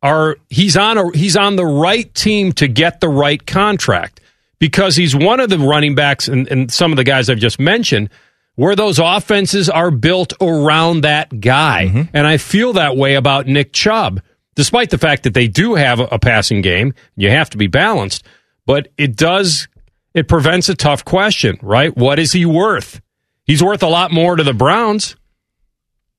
[0.00, 4.20] are he's on a he's on the right team to get the right contract
[4.58, 7.58] because he's one of the running backs and, and some of the guys I've just
[7.58, 8.10] mentioned
[8.54, 11.86] where those offenses are built around that guy.
[11.88, 12.02] Mm-hmm.
[12.16, 14.20] And I feel that way about Nick Chubb,
[14.54, 16.94] despite the fact that they do have a, a passing game.
[17.16, 18.24] You have to be balanced,
[18.66, 19.66] but it does
[20.14, 21.96] it prevents a tough question, right?
[21.96, 23.00] What is he worth?
[23.44, 25.16] He's worth a lot more to the Browns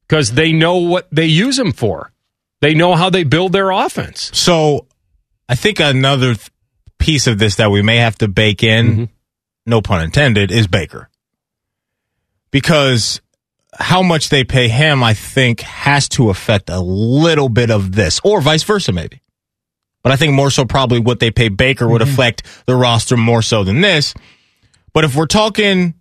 [0.07, 2.11] because they know what they use him for.
[2.61, 4.31] They know how they build their offense.
[4.33, 4.87] so
[5.49, 6.49] i think another th-
[6.97, 9.03] piece of this that we may have to bake in mm-hmm.
[9.65, 11.09] no pun intended is baker
[12.51, 13.21] because
[13.79, 18.21] how much they pay him, I think, has to affect a little bit of this,
[18.23, 19.21] or vice versa, maybe.
[20.03, 22.11] But I think more so probably what they pay Baker would mm-hmm.
[22.11, 24.13] affect the roster more so than this.
[24.93, 25.93] But if we're talking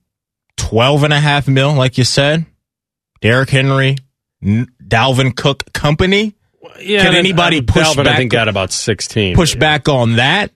[0.56, 2.44] 12 and a half mil, like you said,
[3.20, 3.96] Derrick Henry,
[4.42, 6.34] Dalvin Cook company,
[6.80, 8.14] Yeah, can anybody and push Dalvin, back?
[8.14, 9.36] I think got about sixteen.
[9.36, 10.50] push back on that?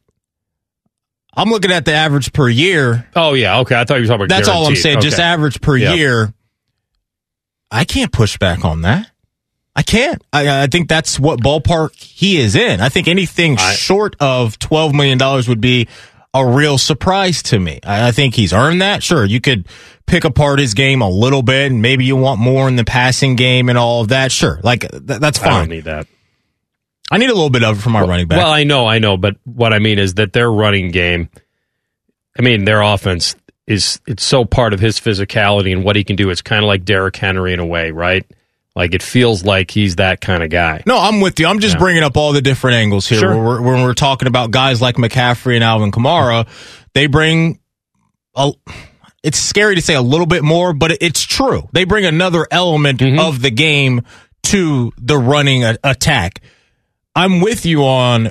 [1.38, 3.06] I'm looking at the average per year.
[3.14, 3.78] Oh yeah, okay.
[3.78, 4.28] I thought you were talking about.
[4.34, 4.82] That's all I'm guaranteed.
[4.82, 5.00] saying.
[5.02, 5.96] Just average per Yep.
[5.96, 6.34] year.
[7.70, 9.10] I can't push back on that.
[9.78, 10.22] I can't.
[10.32, 12.80] I, I think that's what ballpark he is in.
[12.80, 15.86] I think anything short of twelve million dollars would be
[16.32, 17.80] a real surprise to me.
[17.84, 19.02] I, I think he's earned that.
[19.02, 19.68] Sure, you could
[20.06, 23.36] pick apart his game a little bit, and maybe you want more in the passing
[23.36, 24.32] game and all of that.
[24.32, 25.52] Sure, like th- that's fine.
[25.52, 26.06] I don't need that.
[27.10, 28.38] I need a little bit of it from our running back.
[28.38, 31.28] Well, I know, I know, but what I mean is that their running game,
[32.36, 33.36] I mean, their offense
[33.66, 36.30] is it's so part of his physicality and what he can do.
[36.30, 38.24] It's kind of like Derrick Henry in a way, right?
[38.76, 40.82] Like it feels like he's that kind of guy.
[40.86, 41.46] No, I'm with you.
[41.46, 41.78] I'm just Yeah.
[41.80, 43.18] bringing up all the different angles here.
[43.20, 43.30] Sure.
[43.34, 46.46] When, we're, when we're talking about guys like McCaffrey and Alvin Kamara,
[46.94, 47.58] they bring
[48.36, 48.52] a.
[49.22, 51.68] It's scary to say a little bit more, but it's true.
[51.72, 53.18] They bring another element Mm-hmm.
[53.18, 54.02] of the game
[54.44, 56.42] to the running a- attack.
[57.16, 58.30] I'm with you on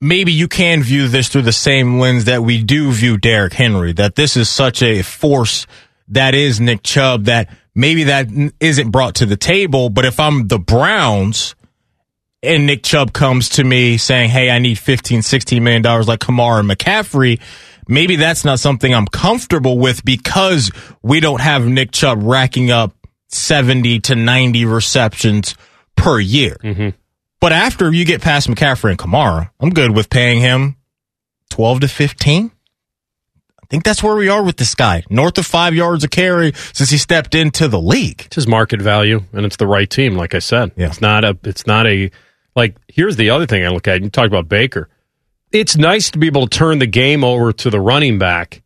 [0.00, 3.92] maybe you can view this through the same lens that we do view Derrick Henry,
[3.94, 5.66] that this is such a force
[6.08, 8.28] that is Nick Chubb that maybe that
[8.60, 9.90] isn't brought to the table.
[9.90, 11.54] But if I'm the Browns
[12.42, 16.20] and Nick Chubb comes to me saying, Hey, I need 15, 16 million dollars like
[16.20, 17.40] Kamara and McCaffrey,
[17.88, 20.70] maybe that's not something I'm comfortable with because
[21.02, 22.94] we don't have Nick Chubb racking up
[23.28, 25.54] 70 to 90 receptions
[25.96, 26.56] per year.
[26.62, 26.88] Mm-hmm.
[27.40, 30.76] But after you get past McCaffrey and Kamara, I'm good with paying him
[31.50, 32.50] 12 to 15.
[33.70, 35.04] I think that's where we are with this guy.
[35.10, 38.22] North of five yards a carry since he stepped into the league.
[38.26, 40.16] It's his market value, and it's the right team.
[40.16, 40.88] Like I said, Yeah.
[40.88, 41.38] it's not a.
[41.44, 42.10] It's not a.
[42.56, 44.02] Like here's the other thing I look at.
[44.02, 44.88] You talked about Baker.
[45.52, 48.62] It's nice to be able to turn the game over to the running back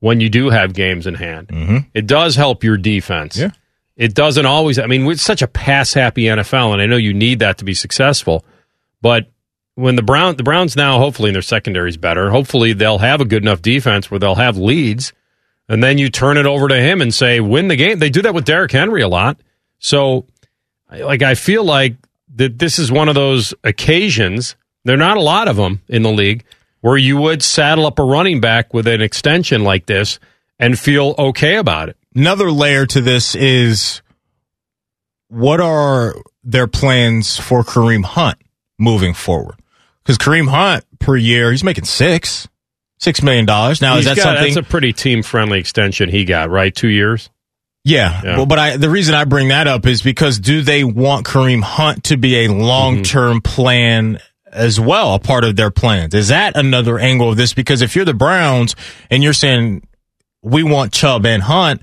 [0.00, 1.48] when you do have games in hand.
[1.48, 1.76] Mm-hmm.
[1.92, 3.36] It does help your defense.
[3.36, 3.50] Yeah.
[3.94, 4.78] It doesn't always.
[4.78, 7.64] I mean, it's such a pass happy NFL, and I know you need that to
[7.66, 8.42] be successful.
[9.02, 9.30] But
[9.76, 12.30] when the Brown the Browns now hopefully in their secondary is better.
[12.30, 15.12] Hopefully they'll have a good enough defense where they'll have leads,
[15.68, 17.98] and then you turn it over to him and say win the game.
[17.98, 19.38] They do that with Derrick Henry a lot.
[19.78, 20.26] So,
[20.90, 21.96] like I feel like
[22.34, 24.56] that this is one of those occasions.
[24.84, 26.44] There are not a lot of them in the league
[26.80, 30.18] where you would saddle up a running back with an extension like this
[30.58, 31.96] and feel okay about it.
[32.14, 34.00] Another layer to this is
[35.28, 38.38] what are their plans for Kareem Hunt
[38.78, 39.56] moving forward?
[40.06, 42.46] Because Kareem Hunt per year, he's making six,
[42.98, 43.82] six million dollars.
[43.82, 44.54] Now, He's is that got- something?
[44.54, 46.72] That's a pretty team friendly extension he got, right?
[46.72, 47.28] Two years.
[47.84, 48.20] Yeah.
[48.24, 48.36] Yeah.
[48.36, 51.62] Well, but I, the reason I bring that up is because do they want Kareem
[51.62, 52.60] Hunt to be a mm-hmm.
[52.60, 54.20] long term plan
[54.52, 56.14] as well, a part of their plans?
[56.14, 57.52] Is that another angle of this?
[57.52, 58.76] Because if you're the Browns
[59.10, 59.86] and you're saying
[60.42, 61.82] we want Chubb and Hunt,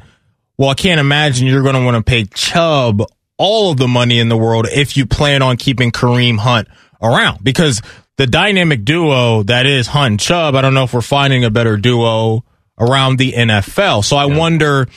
[0.58, 3.02] well, I can't imagine you're going to want to pay Chubb
[3.38, 6.68] all of the money in the world if you plan on keeping Kareem Hunt
[7.02, 7.82] around because
[8.18, 11.50] the dynamic duo that is Hunt and Chubb, I don't know if we're finding a
[11.50, 12.44] better duo
[12.80, 14.04] around the NFL.
[14.04, 14.88] So I wonder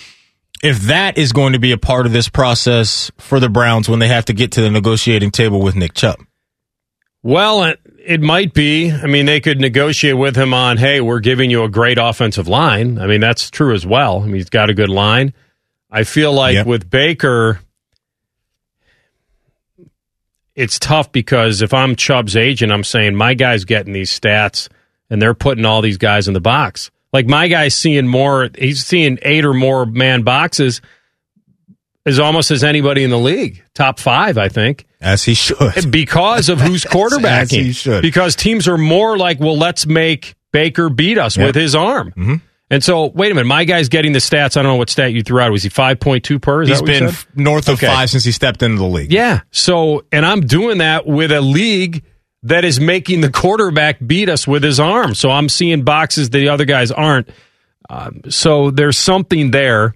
[0.62, 3.98] if that is going to be a part of this process for the Browns when
[3.98, 6.18] they have to get to the negotiating table with Nick Chubb.
[7.22, 8.90] Well, it, it might be.
[8.92, 12.46] I mean, they could negotiate with him on, hey, we're giving you a great offensive
[12.48, 12.98] line.
[12.98, 14.20] I mean, that's true as well.
[14.22, 15.34] I mean, he's got a good line.
[15.90, 16.66] I feel like Yep.
[16.66, 17.60] with Baker,
[20.56, 24.68] it's tough because if I'm Chubb's agent, I'm saying my guy's getting these stats
[25.10, 26.90] and they're putting all these guys in the box.
[27.12, 30.80] Like my guy's seeing more, he's seeing eight or more man boxes
[32.04, 33.62] as almost as anybody in the league.
[33.74, 35.90] Top five, I think As he should.
[35.90, 37.74] because of who's As he quarterbacking.
[37.76, 38.02] should.
[38.02, 42.12] Because teams are more like, well, let's make Baker beat us with his arm.
[42.16, 42.34] Mm-hmm.
[42.68, 44.56] And so, wait a minute, my guy's getting the stats.
[44.56, 45.52] I don't know what stat you threw out.
[45.52, 46.62] Was he five point two per?
[46.62, 47.86] Is He's that what you been f- north of Okay.
[47.86, 49.12] five since he stepped into the league.
[49.12, 49.40] Yeah.
[49.52, 52.02] So, and I'm doing that with a league
[52.42, 55.14] that is making the quarterback beat us with his arm.
[55.14, 57.28] So I'm seeing boxes that the other guys aren't.
[57.88, 59.94] Um, so there's something there,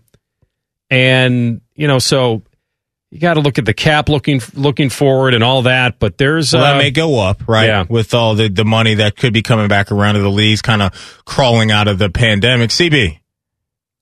[0.90, 2.42] and you know, so
[3.10, 5.98] you got to look at the cap looking looking forward and all that.
[5.98, 7.66] But there's uh, that may go up, right?
[7.66, 7.84] yeah.
[7.88, 10.80] With all the, the money that could be coming back around to the leagues, kind
[10.82, 12.70] of crawling out of the pandemic.
[12.70, 13.18] CB,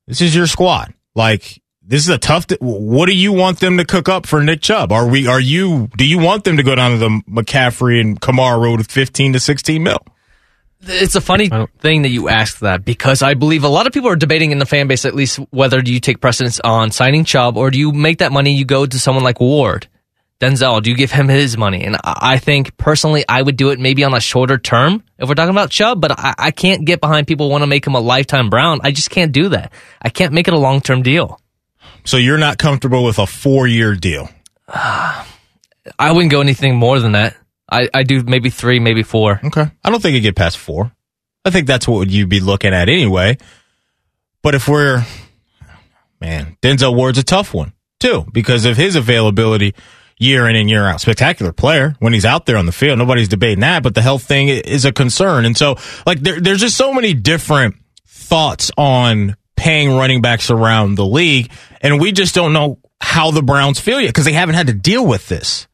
[0.07, 0.93] this is your squad.
[1.15, 2.47] Like, this is a tough.
[2.61, 4.93] what do you want them to cook up for Nick Chubb?
[4.93, 5.27] Are we?
[5.27, 5.89] Are you?
[5.97, 9.33] Do you want them to go down to the McCaffrey and Kamara road with fifteen
[9.33, 9.99] to sixteen mil?
[10.81, 11.51] It's a funny
[11.81, 14.59] thing that you ask that because I believe a lot of people are debating in
[14.59, 17.79] the fan base at least whether do you take precedence on signing Chubb or do
[17.79, 19.89] you make that money you go to someone like Ward,
[20.41, 21.83] Denzel, do you give him his money?
[21.83, 25.29] And I I think personally I would do it maybe on a shorter term if
[25.29, 27.97] we're talking about Chubb, but I, I can't get behind people want to make him
[27.97, 28.81] a lifetime Brown.
[28.85, 29.73] I just can't do that.
[30.01, 31.41] I can't make it a long term deal.
[32.05, 34.31] So you're not comfortable with a four year deal.
[34.69, 37.35] I wouldn't go anything more than that.
[37.71, 39.41] I, I do maybe three, maybe four.
[39.45, 39.71] Okay.
[39.85, 40.93] I don't think it get past four.
[41.45, 43.39] I think that's what you'd be looking at anyway.
[44.43, 45.05] But if we're,
[46.21, 49.75] man, Denzel Ward's a tough one too because of his availability
[50.19, 51.01] year in and year out.
[51.01, 52.99] Spectacular player when he's out there on the field.
[52.99, 55.45] Nobody's debating that, but the health thing is a concern.
[55.45, 55.77] And so,
[56.07, 57.77] like, there, there's just so many different
[58.07, 61.51] thoughts on paying running backs around the league,
[61.81, 64.75] and we just don't know how the Browns feel yet because they haven't had to
[64.75, 65.67] deal with this.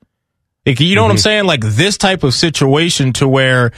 [0.67, 1.23] Like, you know what I'm mm-hmm.
[1.23, 1.45] saying?
[1.45, 3.73] Like this type of situation to where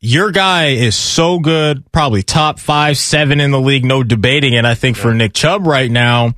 [0.00, 4.64] your guy is so good, probably top five, seven in the league, no debating it.
[4.64, 6.34] I think for Nick Chubb right now,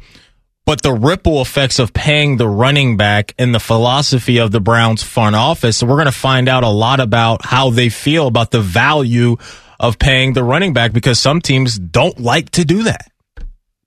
[0.65, 5.03] but the ripple effects of paying the running back and the philosophy of the Browns
[5.03, 5.77] front office.
[5.77, 9.37] So we're going to find out a lot about how they feel about the value
[9.79, 13.11] of paying the running back because some teams don't like to do that.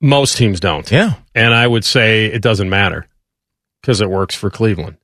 [0.01, 0.91] Most teams don't.
[0.91, 1.13] Yeah.
[1.33, 3.07] And I would say it doesn't matter
[3.81, 4.97] because it works for Cleveland.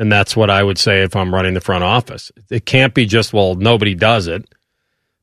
[0.00, 2.32] And that's what I would say if I'm running the front office.
[2.48, 4.48] It can't be just, well, nobody does it.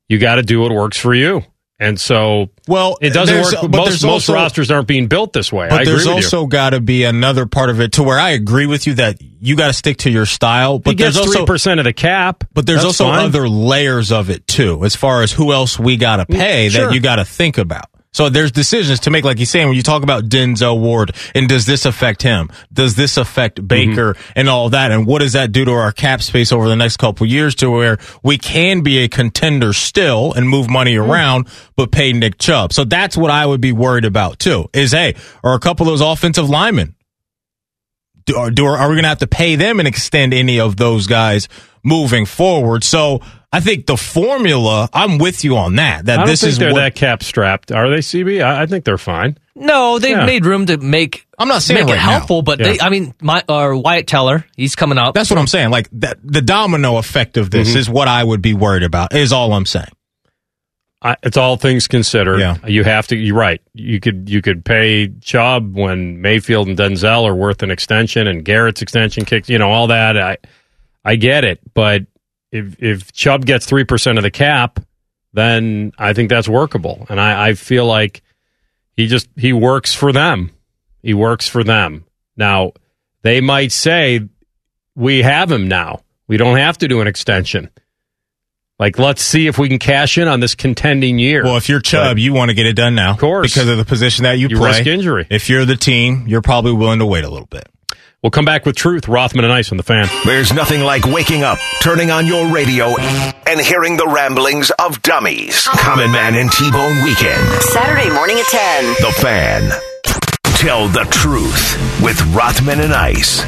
[0.07, 1.41] You got to do what works for you.
[1.79, 3.71] And so, well, it doesn't work.
[3.71, 5.65] Most, there's most also- rosters aren't being built this way.
[5.65, 8.31] I But agree there's also got to be another part of it to where I
[8.31, 10.77] agree with you that you got to stick to your style.
[10.77, 12.43] But there's three also percent of the cap.
[12.53, 13.25] But there's also fine.
[13.25, 16.69] other layers of it too, as far as who else we got to mm, pay
[16.69, 16.85] sure.
[16.85, 17.89] that you got to think about.
[18.17, 21.47] So there's decisions to make, like you're saying, when you talk about Denzel Ward, and
[21.47, 22.49] does this affect him?
[22.73, 24.31] Does this affect Baker mm-hmm.
[24.35, 24.89] and all that?
[24.89, 27.53] And what does that do to our cap space over the next couple of years
[27.57, 31.11] to where we can be a contender still and move money mm-hmm.
[31.11, 32.73] around, but pay Nick Chubb?
[32.73, 34.67] So that's what I would be worried about too.
[34.73, 35.13] Is hey,
[35.43, 36.95] are a couple of those offensive linemen
[38.27, 40.75] do, are, do are we going to have to pay them and extend any of
[40.75, 41.47] those guys
[41.83, 42.83] moving forward?
[42.83, 46.05] So I think the formula, I'm with you on that.
[46.05, 47.71] That I don't this think is they're what, that cap strapped.
[47.71, 48.43] Are they, CB?
[48.43, 49.37] I, I think they're fine.
[49.55, 50.25] No, they've Yeah.
[50.25, 51.25] made room to make.
[51.39, 52.11] I'm not saying make right it now.
[52.11, 52.79] helpful, but they.
[52.79, 55.13] I mean, my or Wyatt Teller, he's coming up.
[55.15, 55.69] That's what I'm saying.
[55.69, 57.77] Like that, the domino effect of this Mhm.
[57.77, 59.15] is what I would be worried about.
[59.15, 59.87] Is all I'm saying.
[61.01, 62.39] I, it's all things considered.
[62.39, 62.57] Yeah.
[62.67, 63.15] You have to.
[63.15, 63.61] You're right.
[63.73, 68.43] You could you could pay Chubb when Mayfield and Denzel are worth an extension, and
[68.43, 69.47] Garrett's extension kicks.
[69.47, 70.17] You know all that.
[70.17, 70.37] I
[71.05, 72.03] I get it, but
[72.51, 74.79] if if Chubb gets three percent of the cap,
[75.33, 78.21] then I think that's workable, and I, I feel like
[78.93, 80.51] he just he works for them.
[81.03, 82.05] He works for them.
[82.35, 82.73] Now
[83.21, 84.21] they might say
[84.95, 86.01] we have him now.
[86.27, 87.69] We don't have to do an extension.
[88.79, 91.43] Like, let's see if we can cash in on this contending year.
[91.43, 93.51] Well, if you're Chubb, you want to get it done now, of course.
[93.51, 94.69] because of the position that you, You play.
[94.69, 95.25] risk injury.
[95.31, 97.67] If you're the team, you're probably willing to wait a little bit.
[98.23, 99.07] We'll come back with truth.
[99.07, 100.07] Rothman and Ice on the fan.
[100.25, 102.95] There's nothing like waking up, turning on your radio,
[103.45, 105.67] and hearing the ramblings of dummies.
[105.67, 107.39] Common Man and T-Bone Weekend.
[107.61, 108.85] Saturday morning at 10.
[109.01, 109.71] The fan.
[110.57, 113.41] Tell the truth with Rothman and Ice.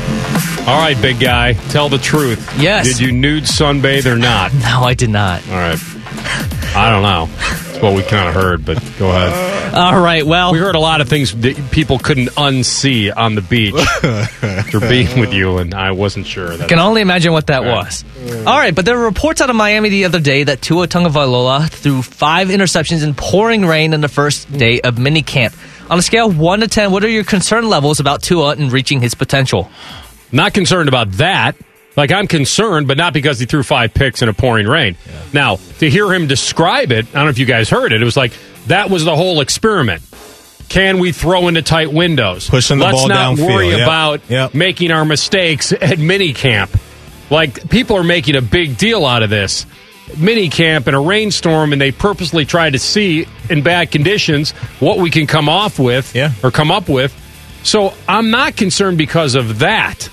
[0.67, 2.47] All right, big guy, tell the truth.
[2.59, 2.85] Yes.
[2.85, 4.53] Did you nude sunbathe or not?
[4.53, 5.41] No, I did not.
[5.49, 5.79] All right.
[6.75, 7.25] I don't know.
[7.37, 9.73] That's what we kind of heard, but go ahead.
[9.73, 10.25] All right.
[10.25, 13.73] Well, We heard a lot of things that people couldn't unsee on the beach
[14.03, 16.55] after being with you, and I wasn't sure.
[16.57, 18.03] That Can only imagine what that was.
[18.45, 21.69] All right, but there were reports out of Miami the other day that Tua Tagovailoa
[21.69, 25.55] threw five interceptions in pouring rain in the first day of minicamp.
[25.89, 28.71] On a scale of one to ten, what are your concern levels about Tua and
[28.71, 29.69] reaching his potential?
[30.31, 31.55] Not concerned about that.
[31.99, 34.95] Like I'm concerned, but not because he threw five picks in a pouring rain.
[35.33, 38.01] Now, to hear him describe it, I don't know if you guys heard it.
[38.01, 38.31] It was like
[38.67, 40.01] that was the whole experiment.
[40.69, 42.49] Can we throw into tight windows?
[42.49, 44.53] Pushing the Let's ball not worry yep, about yep.
[44.53, 46.73] making our mistakes at minicamp.
[47.29, 49.65] Like people are making a big deal out of this
[50.11, 55.09] minicamp in a rainstorm, and they purposely try to see in bad conditions what we
[55.09, 56.31] can come off with Yeah.
[56.43, 57.13] or come up with.
[57.63, 60.09] So I'm not concerned because of that.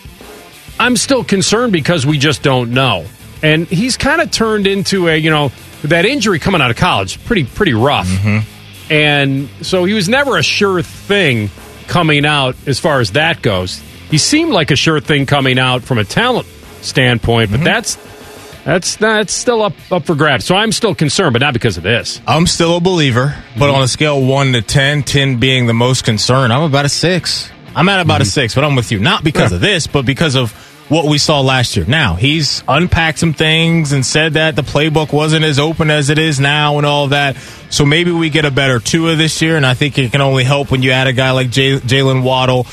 [0.78, 3.06] I'm still concerned because we just don't know.
[3.42, 7.22] And he's kind of turned into a, you know, that injury coming out of college,
[7.24, 8.08] pretty pretty rough.
[8.08, 8.92] Mm-hmm.
[8.92, 11.50] And so he was never a sure thing
[11.88, 13.78] coming out as far as that goes.
[14.10, 16.46] He seemed like a sure thing coming out from a talent
[16.82, 17.64] standpoint, but mm-hmm.
[17.64, 17.96] that's
[18.64, 20.44] that's that's still up up for grabs.
[20.44, 22.20] So I'm still concerned, but not because of this.
[22.26, 25.74] I'm still a believer, but on a scale of one to 10, 10 being the
[25.74, 27.50] most concerned, I'm about a six.
[27.74, 28.30] I'm at about a mm-hmm.
[28.30, 28.98] six, but I'm with you.
[28.98, 30.52] Not because of this, but because of
[30.88, 31.84] what we saw last year.
[31.86, 36.18] Now, he's unpacked some things and said that the playbook wasn't as open as it
[36.18, 37.36] is now and all that.
[37.70, 40.44] So maybe we get a better Tua this year, and I think it can only
[40.44, 42.66] help when you add a guy like Jaylen Waddle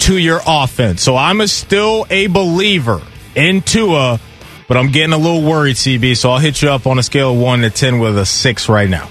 [0.00, 1.02] to your offense.
[1.02, 3.00] So I'm a, still a believer
[3.34, 4.18] in Tua,
[4.66, 6.16] but I'm getting a little worried, CB.
[6.16, 8.68] So I'll hit you up on a scale of 1 to 10 with a 6
[8.68, 9.08] right now.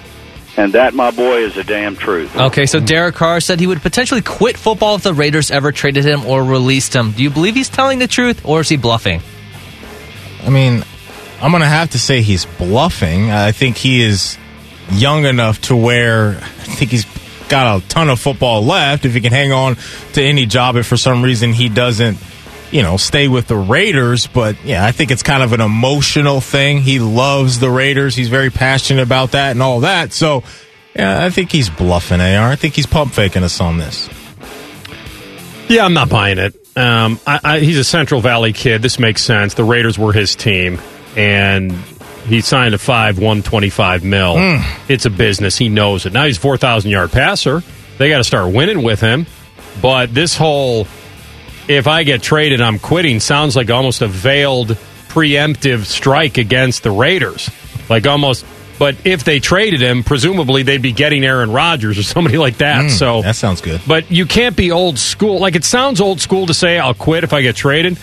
[0.60, 2.36] And that, my boy, is the damn truth.
[2.36, 6.04] Okay, so Derek Carr said he would potentially quit football if the Raiders ever traded
[6.04, 7.12] him or released him.
[7.12, 9.22] Do you believe he's telling the truth or is he bluffing?
[10.44, 10.84] I mean,
[11.42, 13.32] I'm going to have to say he's bluffing.
[13.32, 14.38] I think he is
[14.92, 17.06] young enough to where I think he's
[17.48, 19.06] got a ton of football left.
[19.06, 19.78] If he can hang on
[20.14, 22.18] to any job, if for some reason he doesn't,
[22.72, 24.28] you know, stay with the Raiders.
[24.28, 26.80] But yeah, I think it's kind of an emotional thing.
[26.82, 28.16] He loves the Raiders.
[28.16, 30.14] He's very passionate about that and all that.
[30.14, 30.44] So
[30.96, 32.50] yeah, I think he's bluffing, AR.
[32.50, 34.10] I think he's pump faking us on this.
[35.68, 36.56] Yeah, I'm not buying it.
[36.76, 38.82] Um, I, I, he's a Central Valley kid.
[38.82, 39.54] This makes sense.
[39.54, 40.80] The Raiders were his team,
[41.16, 41.72] and
[42.26, 44.36] he signed a five one twenty five mil.
[44.36, 44.90] Mm.
[44.90, 45.58] It's a business.
[45.58, 46.14] He knows it.
[46.14, 47.62] Now he's four thousand yard passer.
[47.98, 49.28] They got to start winning with him.
[49.82, 50.86] But this whole
[51.70, 54.70] if I get traded, I'm quitting sounds like almost a veiled
[55.08, 57.50] preemptive strike against the Raiders.
[57.90, 58.46] Like almost.
[58.78, 62.86] But if they traded him, presumably they'd be getting Aaron Rodgers or somebody like that.
[62.86, 63.82] Mm, so that sounds good.
[63.88, 65.40] but you can't be old school.
[65.40, 67.98] Like it sounds old school to say I'll quit if I get traded.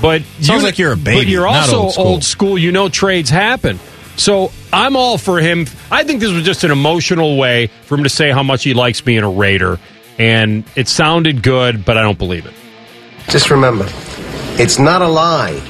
[0.00, 2.56] But Sounds like you're a baby, But you're also old school.
[2.56, 3.80] You know trades happen.
[4.16, 5.66] So I'm all for him.
[5.90, 8.74] I think this was just an emotional way for him to say how much he
[8.74, 9.78] likes being a Raider,
[10.18, 12.54] and it sounded good, but I don't believe it.
[13.28, 13.86] Just remember,
[14.60, 15.60] it's not a lie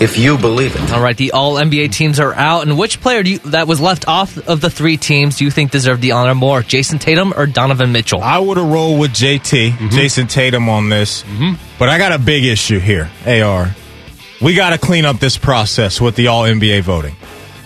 [0.00, 0.92] if you believe it.
[0.92, 3.80] All right, the All NBA teams are out, and which player do you, that was
[3.80, 7.34] left off of the three teams do you think deserved the honor more, Jayson Tatum
[7.36, 8.22] or Donovan Mitchell?
[8.22, 9.88] I would have rolled with JT, Mm-hmm.
[9.88, 11.24] Jayson Tatum on this.
[11.78, 13.74] But I got a big issue here, AR.
[14.40, 17.16] We got to clean up this process with the All NBA voting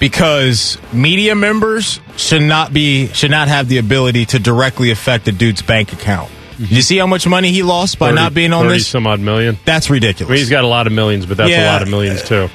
[0.01, 5.33] because media members should not be should not have the ability to directly affect the
[5.33, 6.31] dude's bank account.
[6.59, 8.87] You see how much money he lost by 30 not being on 30 this?
[8.87, 9.59] some odd million.
[9.65, 10.31] That's ridiculous.
[10.31, 12.49] I mean, he's got a lot of millions, but that's a lot of millions too.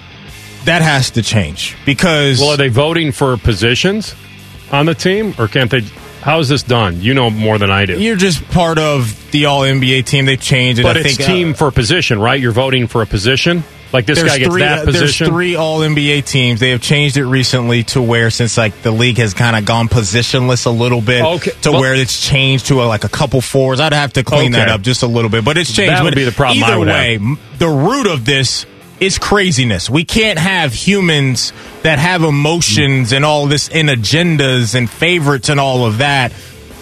[0.66, 4.16] that has to change because Well, are they voting for positions
[4.72, 5.82] on the team, or can't they?
[6.22, 7.00] How is this done?
[7.02, 8.02] You know more than I do.
[8.02, 10.26] you're just part of the All NBA team.
[10.26, 10.84] They've changed it.
[10.84, 12.40] But I it's think, team uh, for position, right?
[12.40, 13.64] You're voting for a position.
[13.94, 15.26] Like this there's guy gets three, that uh, position.
[15.26, 16.60] There's three All NBA teams.
[16.60, 19.88] They have changed it recently to where since like the league has kind of gone
[19.88, 23.40] positionless a little bit Okay, to well- where it's changed to a, like a couple
[23.42, 23.80] fours.
[23.80, 25.92] I'd have to clean that up just a little bit, but it's changed.
[25.94, 26.88] That would be the problem Either have.
[26.88, 28.66] way, m- the root of this
[29.00, 29.90] is craziness.
[29.90, 31.54] We can't have humans
[31.84, 36.34] that have emotions and all this in agendas and favorites and all of that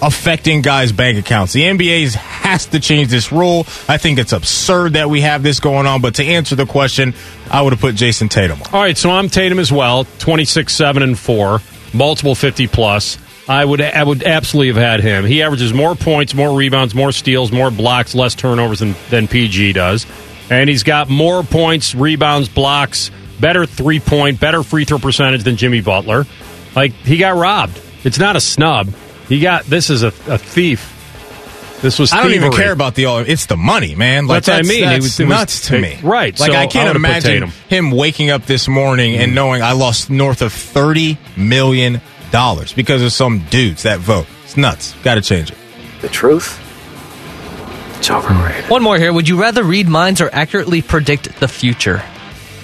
[0.05, 1.53] affecting guys' bank accounts.
[1.53, 3.61] The NBA has to change this rule.
[3.89, 6.01] I think it's absurd that we have this going on.
[6.01, 7.13] But to answer the question,
[7.49, 8.67] I would have put Jayson Tatum on.
[8.73, 10.05] All right, so I'm Tatum as well.
[10.19, 11.61] 26, seven and four,
[11.93, 13.17] multiple 50 plus.
[13.47, 15.23] I would I would absolutely have had him.
[15.25, 19.73] He averages more points, more rebounds, more steals, more blocks, less turnovers than than PG
[19.73, 20.07] does,
[20.49, 25.57] and he's got more points, rebounds, blocks, better three point, better free throw percentage than
[25.57, 26.25] Jimmy Butler.
[26.75, 27.79] Like he got robbed.
[28.03, 28.87] It's not a snub.
[29.27, 30.91] He got this is a, a thief.
[31.81, 33.19] This was I don't even care about the all.
[33.19, 34.27] It's the money, man.
[34.27, 34.83] Like That's what I mean.
[34.83, 35.99] It That's was- it was- nuts to me.
[36.03, 37.49] right, Like so I I can't would've imagine Tatum.
[37.67, 39.35] him waking up this morning and mm.
[39.35, 44.25] knowing I lost north of thirty million dollars because of some dudes that vote.
[44.45, 44.93] It's nuts.
[45.03, 45.57] Got to change it.
[46.01, 46.61] The truth?
[47.97, 48.69] It's overrated.
[48.69, 49.11] One more here.
[49.11, 52.03] Would you rather read minds or accurately predict the future?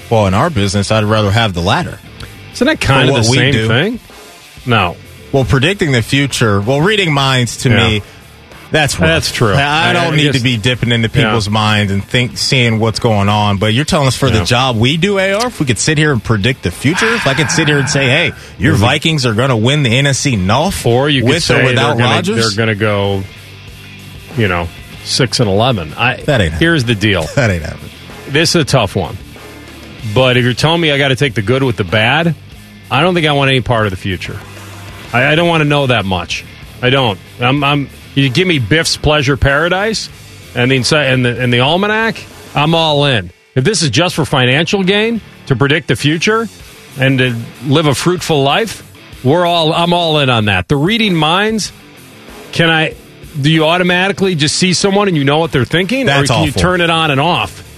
[0.10, 2.00] Well, in our business, I'd rather have the latter.
[2.54, 3.68] Isn't that kind of the we same do.
[3.68, 4.00] thing?
[4.66, 4.96] No.
[5.32, 6.60] Well, predicting the future.
[6.62, 7.88] Well, reading minds to Yeah.
[7.88, 8.02] me.
[8.72, 9.08] That's rough.
[9.10, 9.54] That's true.
[9.54, 11.26] I, I I- don't I need to be dipping into Yeah.
[11.26, 13.58] people's minds and think, seeing what's going on.
[13.58, 14.40] But you're telling us for Yeah.
[14.40, 17.28] the job we do, AR, if we could sit here and predict the future, if
[17.28, 20.38] I could sit here and say, "Hey, your Vikings are going to win the NFC
[20.38, 23.24] North," Or you could with say or without they're gonna, Rodgers, they're going to go,
[24.38, 24.70] you know,
[25.04, 25.94] six and eleven.
[25.98, 27.24] I, That ain't here's the deal.
[27.36, 27.92] that ain't happening.
[28.30, 29.18] This is a tough one,
[30.14, 32.36] but if you're telling me I got to take the good with the bad,
[32.90, 34.40] I don't think I want any part of the future.
[35.14, 36.46] I, I don't want to know that much.
[36.82, 37.20] I don't.
[37.40, 37.64] I'm.
[37.64, 40.10] I'm you give me Biff's Pleasure Paradise
[40.56, 42.24] and the and the and the almanac.
[42.56, 43.32] I'm all in.
[43.56, 46.48] If this is just for financial gain to predict the future
[47.00, 47.36] and to
[47.66, 49.74] live a fruitful life, we're all.
[49.74, 50.68] I'm all in on that.
[50.68, 51.72] The reading minds.
[52.52, 52.96] Can I?
[53.40, 56.46] Do you automatically just see someone and you know what they're thinking, That's or can
[56.46, 57.71] you turn it on and off?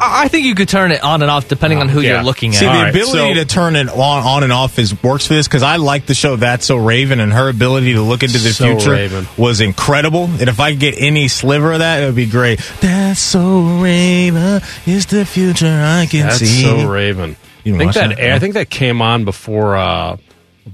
[0.00, 2.14] I I think you could turn it on and off depending on who yeah.
[2.16, 2.58] you're looking at.
[2.58, 5.26] See, the All right, ability so- to turn it on, on and off is works
[5.26, 8.22] for this because I like the show That's So Raven, and her ability to look
[8.22, 9.26] into the So future Raven.
[9.36, 10.24] was incredible.
[10.24, 12.60] And if I could get any sliver of that, it would be great.
[12.80, 16.62] That's so Raven, is the future I can That's see.
[16.62, 17.36] so Raven.
[17.64, 18.32] You I think that, that?
[18.32, 20.16] I think that came on before uh,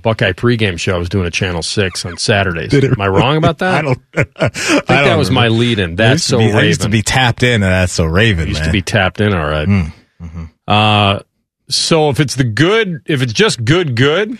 [0.02, 0.94] Buckeye pregame show.
[0.94, 2.74] I was doing a Channel Six on Saturdays.
[2.74, 3.74] Am I wrong about that?
[3.78, 4.00] I don't.
[4.14, 5.96] I think that was my lead-in.
[5.96, 6.58] That's so be, Raven.
[6.58, 8.48] I used to be tapped in, and that's so Raven.
[8.48, 8.68] used man.
[8.68, 9.32] to be tapped in.
[9.32, 9.68] All right.
[9.68, 10.44] Mm, mm-hmm.
[10.66, 11.20] Uh,
[11.68, 14.38] so if it's the good, if it's just good, good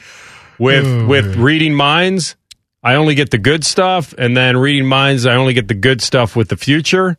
[0.58, 2.36] with Oh, with reading minds,
[2.82, 6.02] I only get the good stuff, and then reading minds, I only get the good
[6.02, 7.16] stuff with the future.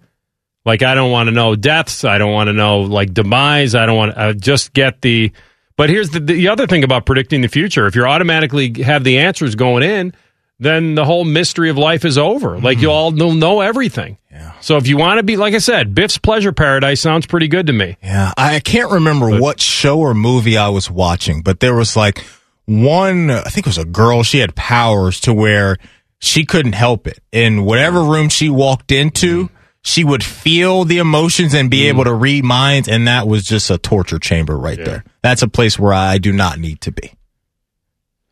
[0.66, 2.03] Like I don't want to know deaths.
[2.03, 3.76] I don't want to know like demise.
[3.76, 4.18] I don't want.
[4.18, 5.32] I just get the.
[5.77, 7.85] But here's the the other thing about predicting the future.
[7.85, 10.14] If you automatically have the answers going in,
[10.60, 12.60] then the whole mystery of life is over.
[12.60, 12.93] Like you hmm.
[12.93, 14.18] all know, know everything.
[14.31, 14.53] Yeah.
[14.61, 17.68] So if you want to be, like I said, Biff's Pleasure Paradise sounds pretty good
[17.68, 17.97] to me.
[18.02, 22.26] Yeah, I can't remember what show or movie I was watching, but there was like
[22.65, 25.77] one, I think it was a girl, she had powers to where
[26.19, 27.19] she couldn't help it.
[27.31, 29.55] In whatever room she walked into, hmm.
[29.86, 31.90] She would feel the emotions and be mm.
[31.90, 35.03] able to read minds, and that was just a torture chamber right there.
[35.22, 37.14] That's a place where I do not need to be.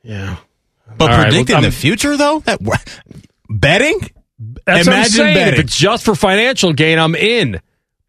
[0.02, 0.38] Yeah.
[0.98, 2.60] But All right, predicting well, the future, though, that
[3.50, 4.00] betting?
[4.66, 5.36] That's what I'm Imagine saying.
[5.36, 5.60] betting.
[5.60, 7.62] If it's just for financial gain, I'm in.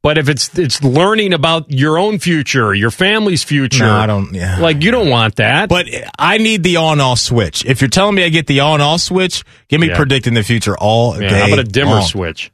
[0.03, 4.33] But if it's it's learning about your own future, your family's future, No, I don't-
[4.35, 4.59] yeah.
[4.59, 5.69] like you don't want that.
[5.69, 5.87] But
[6.19, 7.65] I need the on off switch.
[7.67, 9.97] If you're telling me I get the on off switch, give me Yeah.
[9.97, 11.41] predicting the future all Yeah, day.
[11.41, 12.03] how about a dimmer long.
[12.07, 12.51] switch?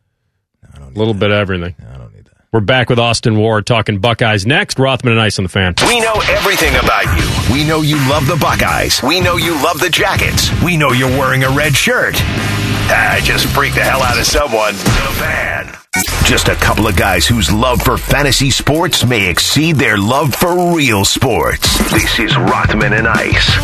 [0.94, 1.74] A little bit of everything.
[1.92, 2.34] I don't need that.
[2.52, 4.78] We're back with Austin Ward talking Buckeyes next.
[4.78, 5.74] Rothman and Ice on the fan.
[5.86, 7.54] We know everything about you.
[7.54, 9.00] We know you love the Buckeyes.
[9.02, 10.50] We know you love the Jackets.
[10.62, 12.16] We know you're wearing a red shirt.
[12.92, 14.74] I just freaked the hell out of someone.
[14.74, 15.76] The fan.
[16.24, 20.74] Just a couple of guys whose love for fantasy sports may exceed their love for
[20.74, 21.78] real sports.
[21.90, 23.58] This is Rothman and Ice.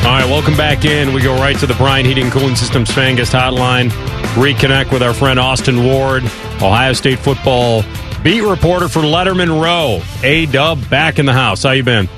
[0.00, 1.12] All right, welcome back in.
[1.12, 3.90] We go right to the Bryan Heating and Cooling Systems fan guest hotline.
[4.34, 6.24] Reconnect with our friend Austin Ward,
[6.62, 7.82] Ohio State football
[8.22, 10.02] beat reporter for Letterman Row.
[10.22, 11.62] A Dub back in the house.
[11.62, 12.08] How you been?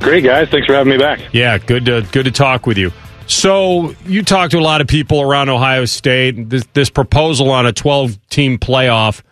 [0.00, 1.20] Great guys, thanks for having me back.
[1.32, 2.92] Yeah, good to good to talk with you.
[3.32, 6.50] So you talk to a lot of people around Ohio State.
[6.50, 9.22] This, this proposal on a 12 team playoff,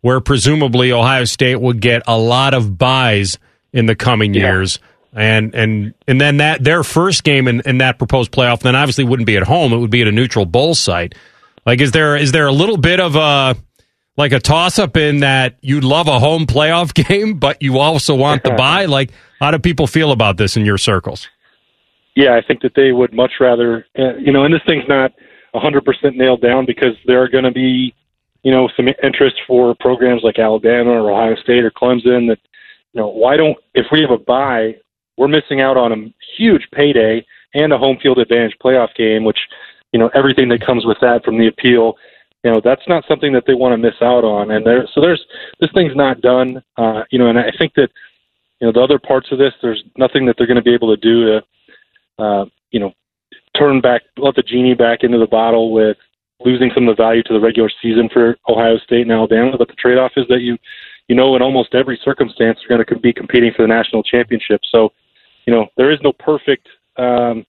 [0.00, 3.36] where presumably Ohio State would get a lot of buys
[3.72, 4.78] in the coming years,
[5.12, 9.02] and and and then that their first game in, in that proposed playoff, then obviously
[9.04, 9.72] wouldn't be at home.
[9.72, 11.16] It would be at a neutral bowl site.
[11.66, 13.56] Like, is there is there a little bit of a
[14.16, 18.14] like a toss up in that you'd love a home playoff game, but you also
[18.14, 18.84] want the buy?
[18.84, 19.10] Like,
[19.40, 21.28] how do people feel about this in your circles?
[22.18, 25.12] Yeah, I think that they would much rather, uh, you know, and this thing's not
[25.54, 27.94] 100% nailed down because there are going to be,
[28.42, 32.40] you know, some interest for programs like Alabama or Ohio State or Clemson that,
[32.92, 34.74] you know, why don't, if we have a bye,
[35.16, 37.24] we're missing out on a huge payday
[37.54, 39.38] and a home field advantage playoff game, which,
[39.92, 41.94] you know, everything that comes with that from the appeal,
[42.42, 44.50] you know, that's not something that they want to miss out on.
[44.50, 45.24] And there, so there's,
[45.60, 47.90] this thing's not done, uh, you know, and I think that,
[48.60, 50.92] you know, the other parts of this, there's nothing that they're going to be able
[50.92, 51.44] to do to,
[52.18, 52.92] uh, you know,
[53.56, 55.96] turn back, let the genie back into the bottle with
[56.40, 59.56] losing some of the value to the regular season for Ohio State and Alabama.
[59.58, 60.56] But the trade-off is that you,
[61.08, 64.60] you know, in almost every circumstance, you're going to be competing for the national championship.
[64.70, 64.92] So,
[65.46, 67.44] you know, there is no perfect um,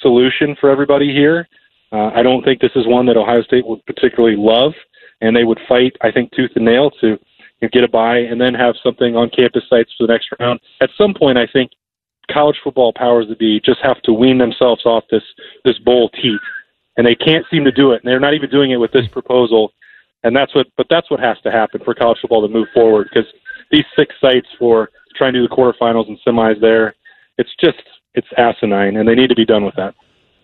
[0.00, 1.46] solution for everybody here.
[1.92, 4.72] Uh, I don't think this is one that Ohio State would particularly love,
[5.20, 7.18] and they would fight, I think, tooth and nail to you
[7.62, 10.60] know, get a bye and then have something on campus sites for the next round.
[10.80, 11.70] At some point, I think
[12.32, 15.22] college football powers that be just have to wean themselves off this
[15.64, 16.40] this bowl teeth,
[16.96, 18.02] and they can't seem to do it.
[18.02, 19.72] And they're not even doing it with this proposal.
[20.22, 23.08] And that's what, but that's what has to happen for college football to move forward
[23.12, 23.30] because
[23.70, 26.94] these six sites for trying to do the quarterfinals and semis there,
[27.38, 27.78] it's just
[28.14, 29.94] it's asinine, and they need to be done with that.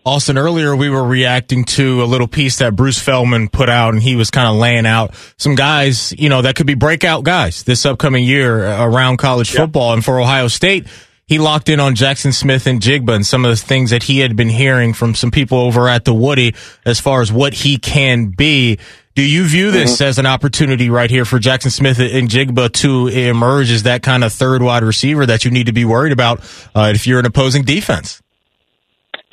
[0.05, 4.03] Austin, earlier we were reacting to a little piece that Bruce Feldman put out, and
[4.03, 7.63] he was kind of laying out some guys, you know, that could be breakout guys
[7.63, 9.93] this upcoming year around college football.
[9.93, 10.89] And for Ohio State,
[11.27, 14.49] he locked in on Jaxon Smith-Njigba and some of the things that he had been
[14.49, 16.55] hearing from some people over at the Woody
[16.85, 18.79] as far as what he can be.
[19.15, 23.83] Do you view this as an opportunity right here for Jaxon Smith-Njigba to emerge as
[23.83, 26.41] that kind of third wide receiver that you need to be worried about
[26.75, 28.23] uh, if you're an opposing defense?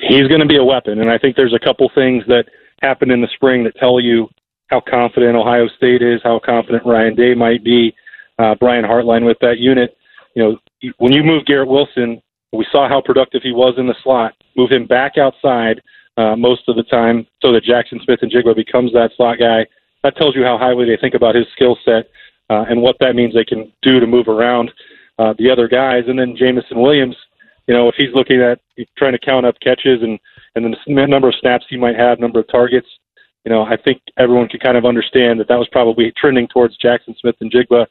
[0.00, 1.00] he's going to be a weapon.
[1.00, 2.44] And I think there's a couple things that
[2.82, 4.28] happened in the spring that tell you
[4.68, 7.94] how confident Ohio State is, how confident Ryan Day might be,
[8.38, 9.96] uh, Brian Hartline with that unit.
[10.34, 10.58] You know,
[10.98, 12.20] when you move Garrett Wilson,
[12.52, 14.34] we saw how productive he was in the slot.
[14.56, 15.80] Move him back outside
[16.16, 19.66] uh, most of the time so that Jaxon Smith-Njigba becomes that slot guy.
[20.02, 22.08] That tells you how highly they think about his skill set.
[22.50, 24.70] uh, and what that means they can do to move around
[25.18, 26.04] uh, the other guys.
[26.08, 27.16] And then Jameson Williams,
[27.66, 28.60] you know, if he's looking at
[28.98, 30.18] trying to count up catches and
[30.56, 32.88] and the number of snaps he might have, number of targets,
[33.44, 36.76] you know, I think everyone could kind of understand that that was probably trending towards
[36.78, 37.86] Jaxon Smith-Njigba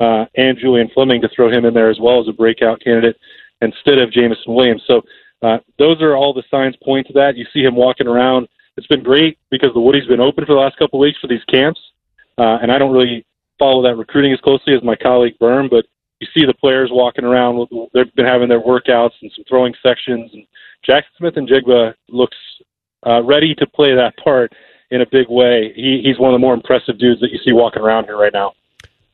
[0.00, 3.16] uh, and Julian Fleming to throw him in there as well as a breakout candidate
[3.60, 4.82] instead of Jameson Williams.
[4.86, 5.02] So
[5.42, 7.36] uh, those are all the signs point to that.
[7.36, 8.48] You see him walking around.
[8.76, 11.28] It's been great because the Woody's been open for the last couple of weeks for
[11.28, 11.80] these camps,
[12.38, 13.24] uh, and I don't really
[13.58, 15.84] follow that recruiting as closely as my colleague Birm, but
[16.20, 17.68] you see the players walking around.
[17.92, 20.30] They've been having their workouts and some throwing sections.
[20.32, 20.46] And
[20.88, 22.36] Jaxon Smith-Njigba looks
[23.06, 24.52] uh, ready to play that part
[24.90, 25.72] in a big way.
[25.74, 28.32] He, he's one of the more impressive dudes that you see walking around here right
[28.32, 28.52] now.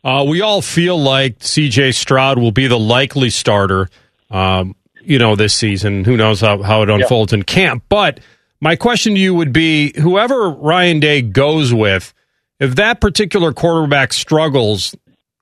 [0.02, 1.93] Uh, we all feel like C.J.
[1.93, 3.90] Stroud will be the likely starter,
[4.31, 6.05] um, you know, this season.
[6.05, 7.39] Who knows how, how it unfolds yeah.
[7.39, 7.85] in camp?
[7.89, 8.20] But
[8.60, 12.14] my question to you would be: whoever Ryan Day goes with,
[12.59, 14.94] if that particular quarterback struggles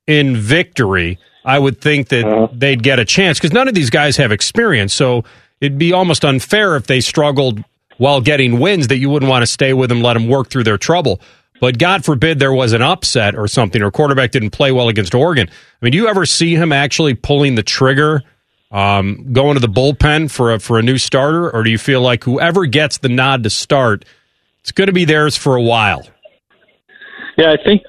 [0.06, 2.48] in victory, I would think that uh-huh.
[2.52, 4.92] they'd get a chance because none of these guys have experience.
[4.92, 5.24] So
[5.60, 7.62] it'd be almost unfair if they struggled
[7.98, 10.64] while getting wins that you wouldn't want to stay with them, let them work through
[10.64, 11.20] their trouble.
[11.60, 15.14] But God forbid there was an upset or something, or quarterback didn't play well against
[15.14, 15.48] Oregon.
[15.50, 18.22] I mean, do you ever see him actually pulling the trigger,
[18.70, 22.00] um, going to the bullpen for a for a new starter, or do you feel
[22.00, 24.04] like whoever gets the nod to start,
[24.60, 26.06] it's going to be theirs for a while?
[27.36, 27.82] Yeah, I think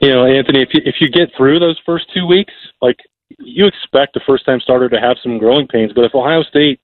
[0.00, 2.52] you know, Anthony, if you, if you get through those first two weeks,
[2.82, 2.96] like
[3.38, 6.80] you expect a first time starter to have some growing pains, but if Ohio State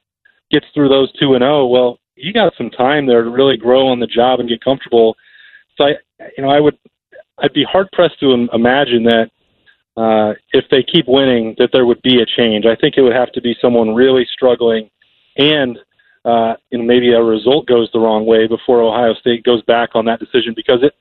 [0.50, 3.56] gets through those two and zero, oh, well, you got some time there to really
[3.56, 5.16] grow on the job and get comfortable.
[5.76, 5.94] So I,
[6.36, 6.78] you know, I would,
[7.38, 9.30] I'd be hard pressed to imagine that
[9.96, 12.64] uh, if they keep winning, that there would be a change.
[12.66, 14.90] I think it would have to be someone really struggling,
[15.36, 15.78] and
[16.24, 19.90] uh, you know, maybe a result goes the wrong way before Ohio State goes back
[19.94, 20.94] on that decision because it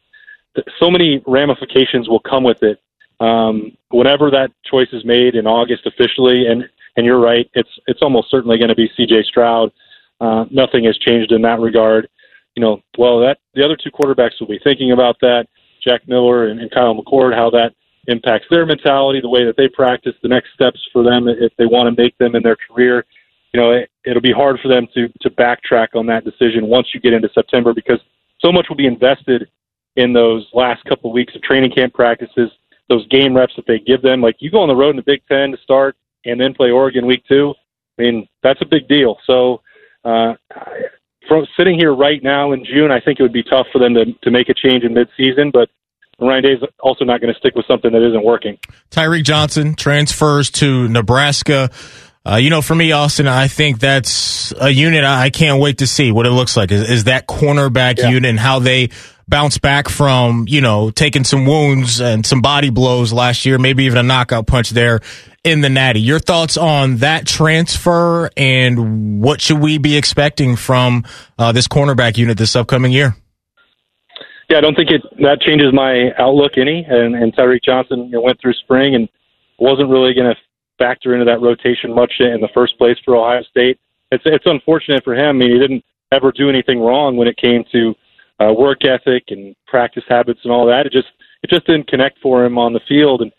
[0.79, 2.79] so many ramifications will come with it.
[3.19, 6.67] Um, whenever that choice is made in August officially, and
[6.97, 9.23] and you're right, it's it's almost certainly going to be C.J.
[9.23, 9.71] Stroud.
[10.19, 12.09] Uh, nothing has changed in that regard.
[12.55, 15.47] You know, well, that the other two quarterbacks will be thinking about that.
[15.83, 17.73] Jack Miller and, and Kyle McCord, how that
[18.07, 21.65] impacts their mentality, the way that they practice, the next steps for them if they
[21.65, 23.05] want to make them in their career.
[23.53, 26.87] You know, it, it'll be hard for them to to backtrack on that decision once
[26.93, 27.99] you get into September because
[28.39, 29.49] so much will be invested
[29.97, 32.49] in those last couple of weeks of training camp practices,
[32.89, 34.21] those game reps that they give them.
[34.21, 35.95] Like you go on the road in the Big Ten to start
[36.25, 37.53] and then play Oregon week two.
[37.97, 39.17] I mean, that's a big deal.
[39.27, 39.61] So,
[40.05, 40.33] uh,
[41.31, 43.93] from sitting here right now in June, I think it would be tough for them
[43.93, 45.69] to, to make a change in midseason, but
[46.19, 48.59] Ryan Day's also not going to stick with something that isn't working.
[48.89, 51.69] Tyreke Johnson transfers to Nebraska.
[52.25, 55.87] Uh, you know, for me, Austin, I think that's a unit I can't wait to
[55.87, 56.69] see what it looks like.
[56.69, 58.09] Is, is that cornerback yeah.
[58.09, 58.89] unit and how they
[59.25, 63.85] bounce back from, you know, taking some wounds and some body blows last year, maybe
[63.85, 64.99] even a knockout punch there
[65.43, 66.01] in the Natty.
[66.01, 71.03] Your thoughts on that transfer and what should we be expecting from
[71.37, 73.15] uh, this cornerback unit this upcoming year?
[74.49, 76.85] Yeah, I don't think it that changes my outlook any.
[76.87, 79.07] And, and Tyreke Johnson you know, went through spring and
[79.57, 80.35] wasn't really going to
[80.77, 83.79] factor into that rotation much in the first place for Ohio State.
[84.11, 85.27] It's it's unfortunate for him.
[85.27, 87.95] I mean, he didn't ever do anything wrong when it came to
[88.41, 90.85] uh, work ethic and practice habits and all that.
[90.85, 91.07] It just
[91.43, 93.21] it just didn't connect for him on the field.
[93.21, 93.31] And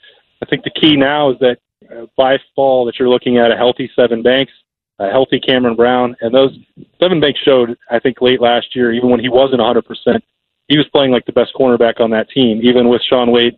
[0.42, 1.58] I think the key now is that
[1.90, 4.52] uh, by fall that you're looking at a healthy Sevyn Banks,
[4.98, 6.56] a healthy Cameron Brown, and those
[7.00, 10.24] Sevyn Banks showed I think late last year, even when he wasn't 100 percent,
[10.68, 13.56] he was playing like the best cornerback on that team, even with Shaun Wade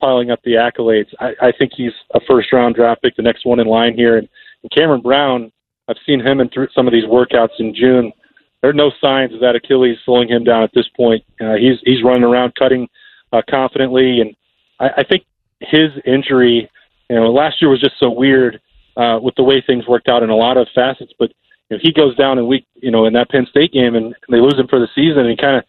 [0.00, 1.08] piling up the accolades.
[1.20, 4.18] I, I think he's a first round draft pick, the next one in line here.
[4.18, 4.28] And,
[4.62, 5.50] and Cameron Brown,
[5.88, 8.12] I've seen him in through some of these workouts in June
[8.64, 11.22] there are no signs of that Achilles slowing him down at this point.
[11.38, 12.88] Uh, he's he's running around cutting
[13.30, 14.34] uh, confidently, and
[14.80, 15.26] I, I think
[15.60, 16.70] his injury,
[17.10, 18.60] you know, last year was just so weird
[18.96, 21.12] uh, with the way things worked out in a lot of facets.
[21.18, 21.32] But
[21.70, 24.40] if he goes down in week, you know, in that Penn State game, and they
[24.40, 25.64] lose him for the season, and he kind of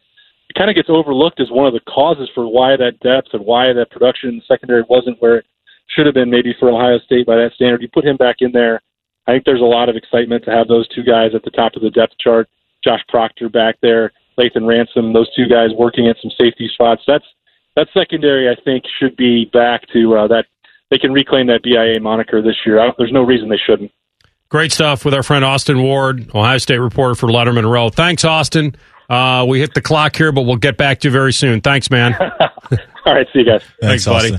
[0.49, 3.43] it kind of gets overlooked as one of the causes for why that depth and
[3.43, 5.45] why that production in the secondary wasn't where it
[5.87, 7.81] should have been maybe for Ohio State by that standard.
[7.81, 8.81] You put him back in there.
[9.27, 11.75] I think there's a lot of excitement to have those two guys at the top
[11.75, 12.47] of the depth chart.
[12.83, 17.01] Josh Proctor back there, Lathan Ransom, those two guys working at some safety spots.
[17.07, 17.25] That's
[17.75, 20.45] that secondary, I think, should be back to uh, that.
[20.91, 22.93] They can reclaim that BIA moniker this year.
[22.97, 23.91] there's no reason they shouldn't.
[24.49, 27.89] Great stuff with our friend Austin Ward, Ohio State reporter for Letterman Row.
[27.89, 28.75] Thanks, Austin.
[29.09, 31.61] Uh, we hit the clock here, but we'll get back to you very soon.
[31.61, 32.15] Thanks, man.
[33.05, 33.63] All right, see you guys.
[33.81, 34.37] Thanks, Thanks buddy.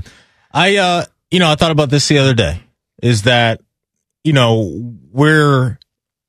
[0.51, 2.61] I, uh, you know, I thought about this the other day.
[3.01, 3.61] Is that
[4.23, 5.77] you know we're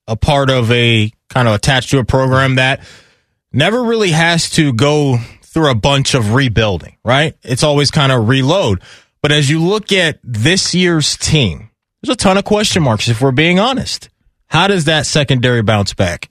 [0.06, 2.86] a part of a kind of attached to a program that
[3.52, 7.34] never really has to go through a bunch of rebuilding, right?
[7.42, 8.82] It's always kind of reload.
[9.20, 11.70] But as you look at this year's team,
[12.02, 14.08] there's a ton of question marks if we're being honest.
[14.46, 16.28] How does that secondary bounce back?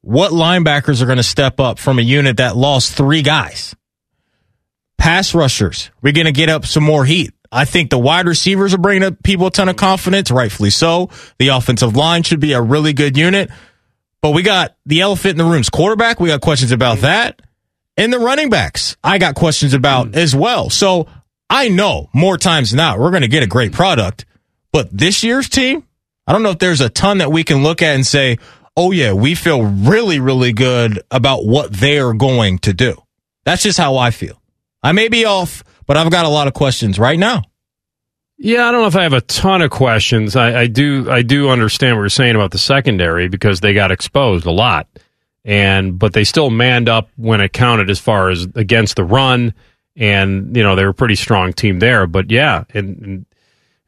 [0.00, 3.74] What linebackers are going to step up from a unit that lost three guys?
[4.98, 7.32] Pass rushers, we're going to get up some more heat.
[7.50, 11.10] I think the wide receivers are bringing up people a ton of confidence, rightfully so.
[11.38, 13.50] The offensive line should be a really good unit.
[14.22, 16.18] But we got the elephant in the room's quarterback.
[16.18, 17.42] We got questions about that.
[17.96, 20.14] And the running backs, I got questions about hmm.
[20.14, 20.70] as well.
[20.70, 21.08] So
[21.52, 24.24] I know more times than not, we're going to get a great product.
[24.72, 25.86] But this year's team,
[26.26, 28.38] I don't know if there's a ton that we can look at and say,
[28.74, 32.96] oh, yeah, we feel really, really good about what they're going to do.
[33.44, 34.40] That's just how I feel.
[34.82, 37.42] I may be off, but I've got a lot of questions right now.
[38.38, 40.34] Yeah, I don't know if I have a ton of questions.
[40.34, 43.92] I, I do I do understand what you're saying about the secondary because they got
[43.92, 44.88] exposed a lot.
[45.44, 49.52] And but they still manned up when it counted as far as against the run
[49.96, 52.06] and you know, they were a pretty strong team there.
[52.06, 53.26] But yeah, in,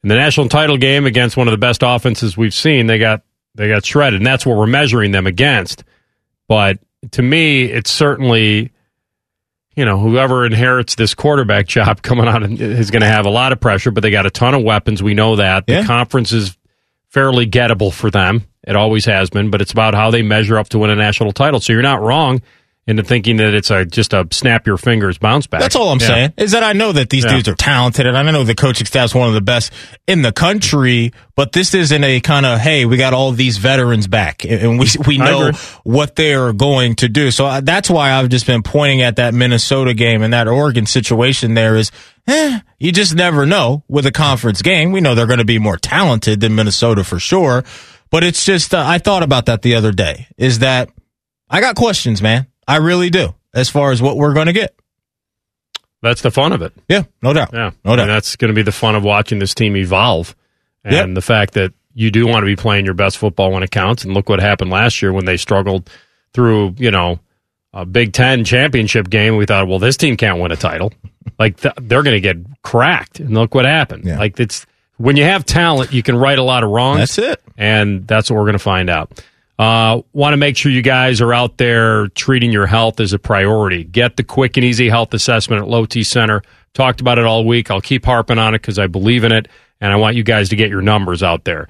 [0.02, 3.22] in the national title game against one of the best offenses we've seen, they got
[3.54, 4.20] they got shredded.
[4.20, 5.84] And that's what we're measuring them against.
[6.48, 6.78] But
[7.12, 8.70] to me, it's certainly
[9.76, 13.52] you know, whoever inherits this quarterback job coming out is going to have a lot
[13.52, 15.02] of pressure, but they got a ton of weapons.
[15.02, 15.66] We know that.
[15.66, 16.56] The conference is
[17.08, 18.44] fairly gettable for them.
[18.66, 21.32] It always has been, but it's about how they measure up to win a national
[21.32, 21.60] title.
[21.60, 22.40] So you're not wrong
[22.86, 25.60] into thinking that it's a just a snap your fingers bounce back.
[25.60, 26.06] That's all I'm Yeah.
[26.06, 27.32] saying is that I know that these Yeah.
[27.36, 29.72] dudes are talented and I know the coaching staff's one of the best
[30.06, 34.06] in the country, but this isn't a kind of, hey, we got all these veterans
[34.06, 35.52] back and we, we know
[35.84, 37.30] what they're going to do.
[37.30, 40.84] So uh, that's why I've just been pointing at that Minnesota game and that Oregon
[40.84, 41.90] situation there is,
[42.28, 44.92] eh, you just never know with a conference game.
[44.92, 47.64] We know they're going to be more talented than Minnesota for sure,
[48.10, 50.90] but it's just, uh, I thought about that the other day is that
[51.48, 52.46] I got questions, man.
[52.66, 54.74] I really do as far as what we're going to get.
[56.02, 56.72] That's the fun of it.
[56.88, 57.50] Yeah, no doubt.
[57.52, 58.06] Yeah, No And doubt.
[58.06, 60.36] that's going to be the fun of watching this team evolve,
[60.84, 61.14] and Yep.
[61.14, 64.04] the fact that you do want to be playing your best football when it counts.
[64.04, 65.88] And look what happened last year when they struggled
[66.34, 67.20] through, you know,
[67.72, 69.36] a Big Ten championship game.
[69.36, 70.92] We thought, well, this team can't win a title.
[71.38, 74.04] Like th- they're going to get cracked, and look what happened.
[74.04, 74.66] Like it's
[74.98, 76.98] when you have talent, you can right a lot of wrongs.
[77.16, 77.42] That's it.
[77.56, 79.20] and that's what we're going to find out.
[79.58, 83.18] Uh, Want to make sure you guys are out there treating your health as a
[83.18, 83.84] priority.
[83.84, 86.42] Get the quick and easy health assessment at Low T Center.
[86.72, 87.70] Talked about it all week.
[87.70, 89.46] I'll keep harping on it because I believe in it,
[89.80, 91.68] and I want you guys to get your numbers out there.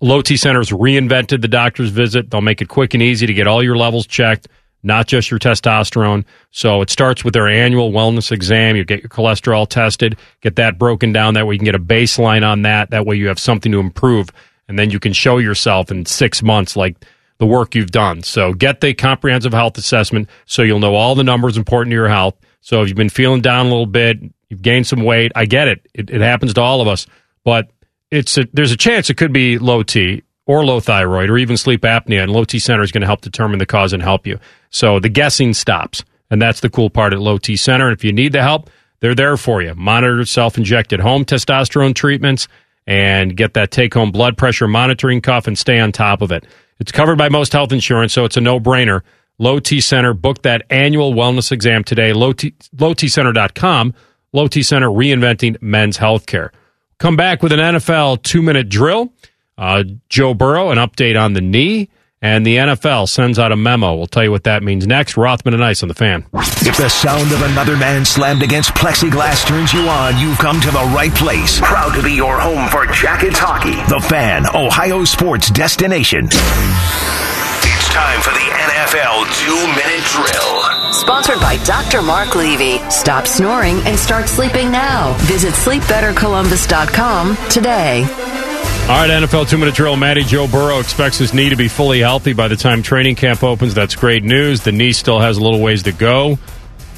[0.00, 2.30] Low T Center's reinvented the doctor's visit.
[2.30, 4.46] They'll make it quick and easy to get all your levels checked,
[4.84, 6.24] not just your testosterone.
[6.52, 8.76] So it starts with their annual wellness exam.
[8.76, 11.34] You get your cholesterol tested, get that broken down.
[11.34, 12.90] That way you can get a baseline on that.
[12.90, 14.28] That way you have something to improve,
[14.68, 16.96] and then you can show yourself in six months like
[17.44, 18.22] the work you've done.
[18.22, 22.08] So get the comprehensive health assessment so you'll know all the numbers important to your
[22.08, 22.34] health.
[22.62, 24.18] So if you've been feeling down a little bit,
[24.48, 25.86] you've gained some weight, I get it.
[25.92, 27.06] It, it happens to all of us,
[27.44, 27.70] but
[28.10, 31.58] it's a, there's a chance it could be low T or low thyroid or even
[31.58, 34.26] sleep apnea, and low T center is going to help determine the cause and help
[34.26, 34.38] you.
[34.70, 37.88] So the guessing stops, and that's the cool part at low T center.
[37.88, 39.74] And if you need the help, they're there for you.
[39.74, 42.48] Monitor self-injected home testosterone treatments
[42.86, 46.46] and get that take-home blood pressure monitoring cuff and stay on top of it.
[46.78, 49.02] It's covered by most health insurance, so it's a no-brainer.
[49.38, 52.12] Low T Center, book that annual wellness exam today.
[52.12, 53.94] Low T, lowtcenter.com.
[54.32, 56.50] Low T Center, reinventing men's healthcare.
[56.98, 59.12] Come back with an NFL two-minute drill.
[59.58, 61.88] Uh, Joe Burrow, an update on the knee,
[62.24, 63.94] and the NFL sends out a memo.
[63.94, 65.18] We'll tell you what that means next.
[65.18, 66.24] Rothman and Ice on the fan.
[66.32, 70.70] If the sound of another man slammed against plexiglass turns you on, you've come to
[70.70, 71.60] the right place.
[71.60, 73.76] Proud to be your home for Jackets hockey.
[73.92, 76.24] The Fan, Ohio sports destination.
[76.24, 80.94] It's time for the NFL two-minute drill.
[80.94, 82.00] Sponsored by Dr.
[82.00, 82.78] Mark Levy.
[82.88, 85.12] Stop snoring and start sleeping now.
[85.24, 88.53] Visit sleepbettercolumbus.com today.
[88.84, 89.96] All right, NFL two minute drill.
[89.96, 93.42] Matty Joe Burrow expects his knee to be fully healthy by the time training camp
[93.42, 93.72] opens.
[93.72, 94.60] That's great news.
[94.60, 96.38] The knee still has a little ways to go,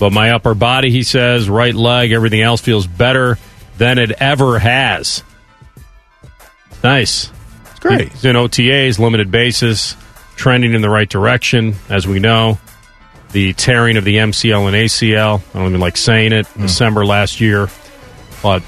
[0.00, 3.38] but my upper body, he says, right leg, everything else feels better
[3.78, 5.22] than it ever has.
[6.82, 7.30] Nice.
[7.70, 8.10] It's great.
[8.10, 9.96] He's in OTAs, limited basis,
[10.34, 12.58] trending in the right direction, as we know.
[13.30, 15.40] The tearing of the MCL and ACL.
[15.54, 16.48] I don't even like saying it.
[16.48, 16.62] Hmm.
[16.62, 17.68] December last year,
[18.42, 18.64] but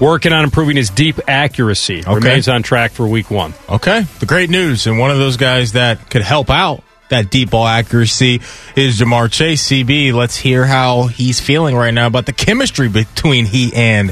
[0.00, 2.00] working on improving his deep accuracy.
[2.00, 2.14] Okay.
[2.14, 3.54] Remains on track for week one.
[3.68, 4.02] Okay.
[4.20, 7.66] The great news, and one of those guys that could help out that deep ball
[7.66, 8.40] accuracy
[8.76, 9.68] is Ja'Marr Chase.
[9.68, 14.10] CB, let's hear how he's feeling right now about the chemistry between he and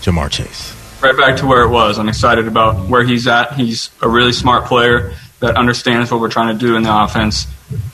[0.00, 0.74] Ja'Marr Chase.
[1.00, 1.98] right back to where it was.
[1.98, 3.54] I'm excited about where he's at.
[3.54, 7.46] He's a really smart player that understands what we're trying to do in the offense.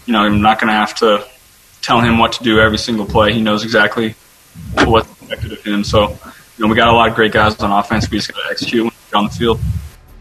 [0.07, 1.25] You know, I'm not going to have to
[1.83, 3.33] tell him what to do every single play.
[3.33, 4.15] He knows exactly
[4.85, 5.85] what's expected of him.
[5.85, 6.19] So
[6.61, 8.11] you know, we got a lot of great guys on offense.
[8.11, 9.61] We just got to execute when we get on the field.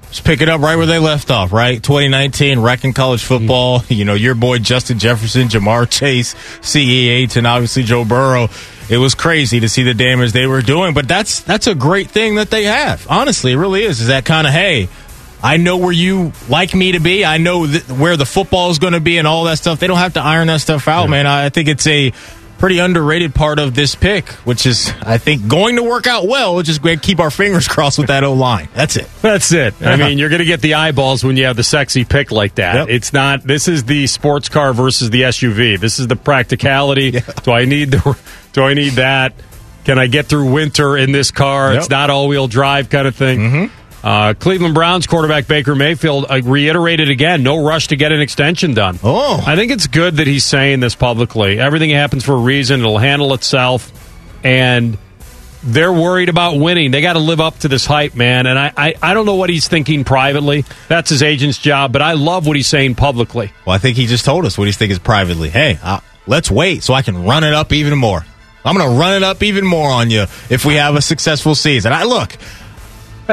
[0.08, 1.84] Just pick it up right where they left off, right?
[1.84, 3.84] 2019, wrecking college football.
[3.90, 8.48] You know, your boy Justin Jefferson, Ja'Marr Chase, CEH, and obviously Joe Burrow.
[8.90, 12.10] It was crazy to see the damage they were doing, but that's that's a great
[12.10, 13.06] thing that they have.
[13.10, 14.00] Honestly, it really is.
[14.00, 14.88] Is that kind of hey,
[15.44, 17.26] I know where you like me to be.
[17.26, 19.80] I know th- where the football is going to be and all that stuff.
[19.80, 21.28] They don't have to iron that stuff out, man.
[21.28, 22.14] I think it's a
[22.60, 26.54] pretty underrated part of this pick, which is, I think, going to work out well.
[26.54, 28.68] We'll just keep our fingers crossed with that O line.
[28.74, 29.08] That's it.
[29.22, 29.74] That's it.
[29.82, 32.56] I mean, you're going to get the eyeballs when you have the sexy pick like
[32.56, 32.76] that.
[32.76, 32.90] Yep.
[32.90, 33.44] It's not.
[33.44, 35.80] This is the sports car versus the SUV.
[35.80, 37.12] This is the practicality.
[37.44, 38.18] Do I need the?
[38.52, 39.34] Do I need that?
[39.86, 41.74] Can I get through winter in this car?
[41.74, 41.80] Yep.
[41.80, 43.40] It's not all wheel drive kind of thing.
[43.40, 43.79] Mm-hmm.
[44.04, 48.74] Uh, Cleveland Browns quarterback Baker Mayfield uh, reiterated again: no rush to get an extension
[48.74, 49.00] done.
[49.04, 51.60] Oh, I think it's good that he's saying this publicly.
[51.60, 53.92] Everything happens for a reason; it'll handle itself,
[54.44, 54.98] and
[55.64, 56.92] they're worried about winning.
[56.92, 58.48] They got to live up to this hype, man.
[58.48, 60.64] And I, I, I don't know what he's thinking privately.
[60.88, 63.52] That's his agent's job, but I love what he's saying publicly.
[63.66, 65.50] Well, I think he just told us what he's thinking privately.
[65.50, 68.26] Hey, uh, let's wait so I can run it up even more.
[68.64, 71.56] I'm going to run it up even more on you if we have a successful
[71.56, 71.92] season.
[71.92, 72.36] I look.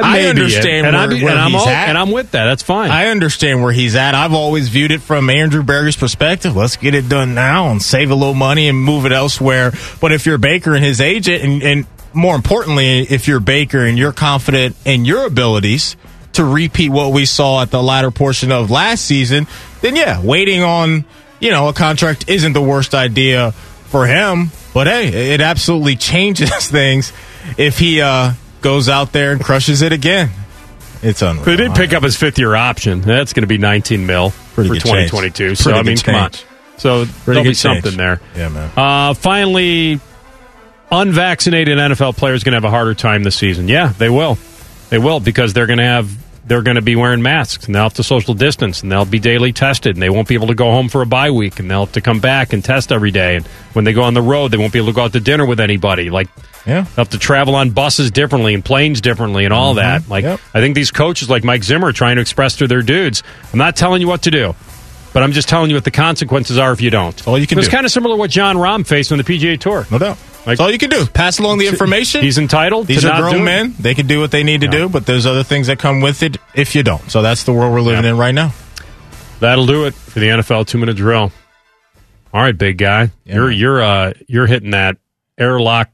[0.04, 0.94] I understand it.
[0.94, 1.88] and where, I'm, where and I'm he's all- at.
[1.88, 2.44] and I'm with that.
[2.44, 2.90] That's fine.
[2.90, 4.14] I understand where he's at.
[4.14, 6.54] I've always viewed it from Andrew Berger's perspective.
[6.56, 9.72] Let's get it done now and save a little money and move it elsewhere.
[10.00, 13.96] But if you're Baker and his agent, and, and more importantly, if you're Baker and
[13.98, 15.96] you're confident in your abilities
[16.34, 19.46] to repeat what we saw at the latter portion of last season,
[19.80, 21.04] then yeah, waiting on
[21.40, 24.50] you know a contract isn't the worst idea for him.
[24.74, 27.12] But hey, it absolutely changes things
[27.56, 30.30] if he uh, goes out there and crushes it again.
[31.02, 31.44] It's unreal.
[31.44, 33.00] They did pick up his fifth year option.
[33.00, 35.10] That's going to be 19 mil Pretty for good change.
[35.10, 35.54] 2022.
[35.54, 36.30] So Pretty I mean, come on.
[36.78, 37.56] So Pretty there'll be change.
[37.58, 38.20] something there.
[38.34, 38.70] Yeah, man.
[38.76, 40.00] Uh, finally,
[40.90, 43.68] unvaccinated NFL players going to have a harder time this season.
[43.68, 44.38] Yeah, they will.
[44.90, 46.10] They will because they're going to have
[46.46, 49.18] they're going to be wearing masks and they'll have to social distance and they'll be
[49.18, 51.68] daily tested and they won't be able to go home for a bye week and
[51.68, 54.22] they'll have to come back and test every day and when they go on the
[54.22, 56.28] road they won't be able to go out to dinner with anybody like
[56.66, 60.24] yeah they'll have to travel on buses differently and planes differently and all that like
[60.24, 60.40] Yep.
[60.54, 63.22] I think these coaches like Mike Zimmer are trying to express to their dudes
[63.52, 64.54] I'm not telling you what to do
[65.12, 67.58] but I'm just telling you what the consequences are if you don't all you can
[67.58, 70.18] it's kind of similar to what Jon Rahm faced on the PGA Tour no doubt
[70.46, 71.06] like, That's all you can do.
[71.06, 72.22] Pass along the information.
[72.22, 72.86] He's entitled.
[72.86, 73.74] These to are grown men.
[73.80, 76.22] They can do what they need to do, but there's other things that come with
[76.22, 77.10] it if you don't.
[77.10, 78.52] So that's the world we're living in right now.
[79.40, 81.32] That'll do it for the NFL two minute drill.
[82.32, 84.98] All right, big guy, you're you're uh you're hitting that
[85.36, 85.90] airlock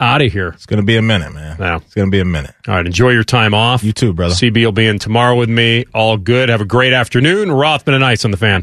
[0.00, 0.48] out of here.
[0.48, 1.56] It's going to be a minute, man.
[1.58, 2.54] Now it's going to be a minute.
[2.68, 3.82] All right, enjoy your time off.
[3.82, 4.34] You too, brother.
[4.34, 5.84] CB will be in tomorrow with me.
[5.94, 6.48] All good.
[6.48, 7.50] Have a great afternoon.
[7.50, 8.54] Rothman and Ice on the fan.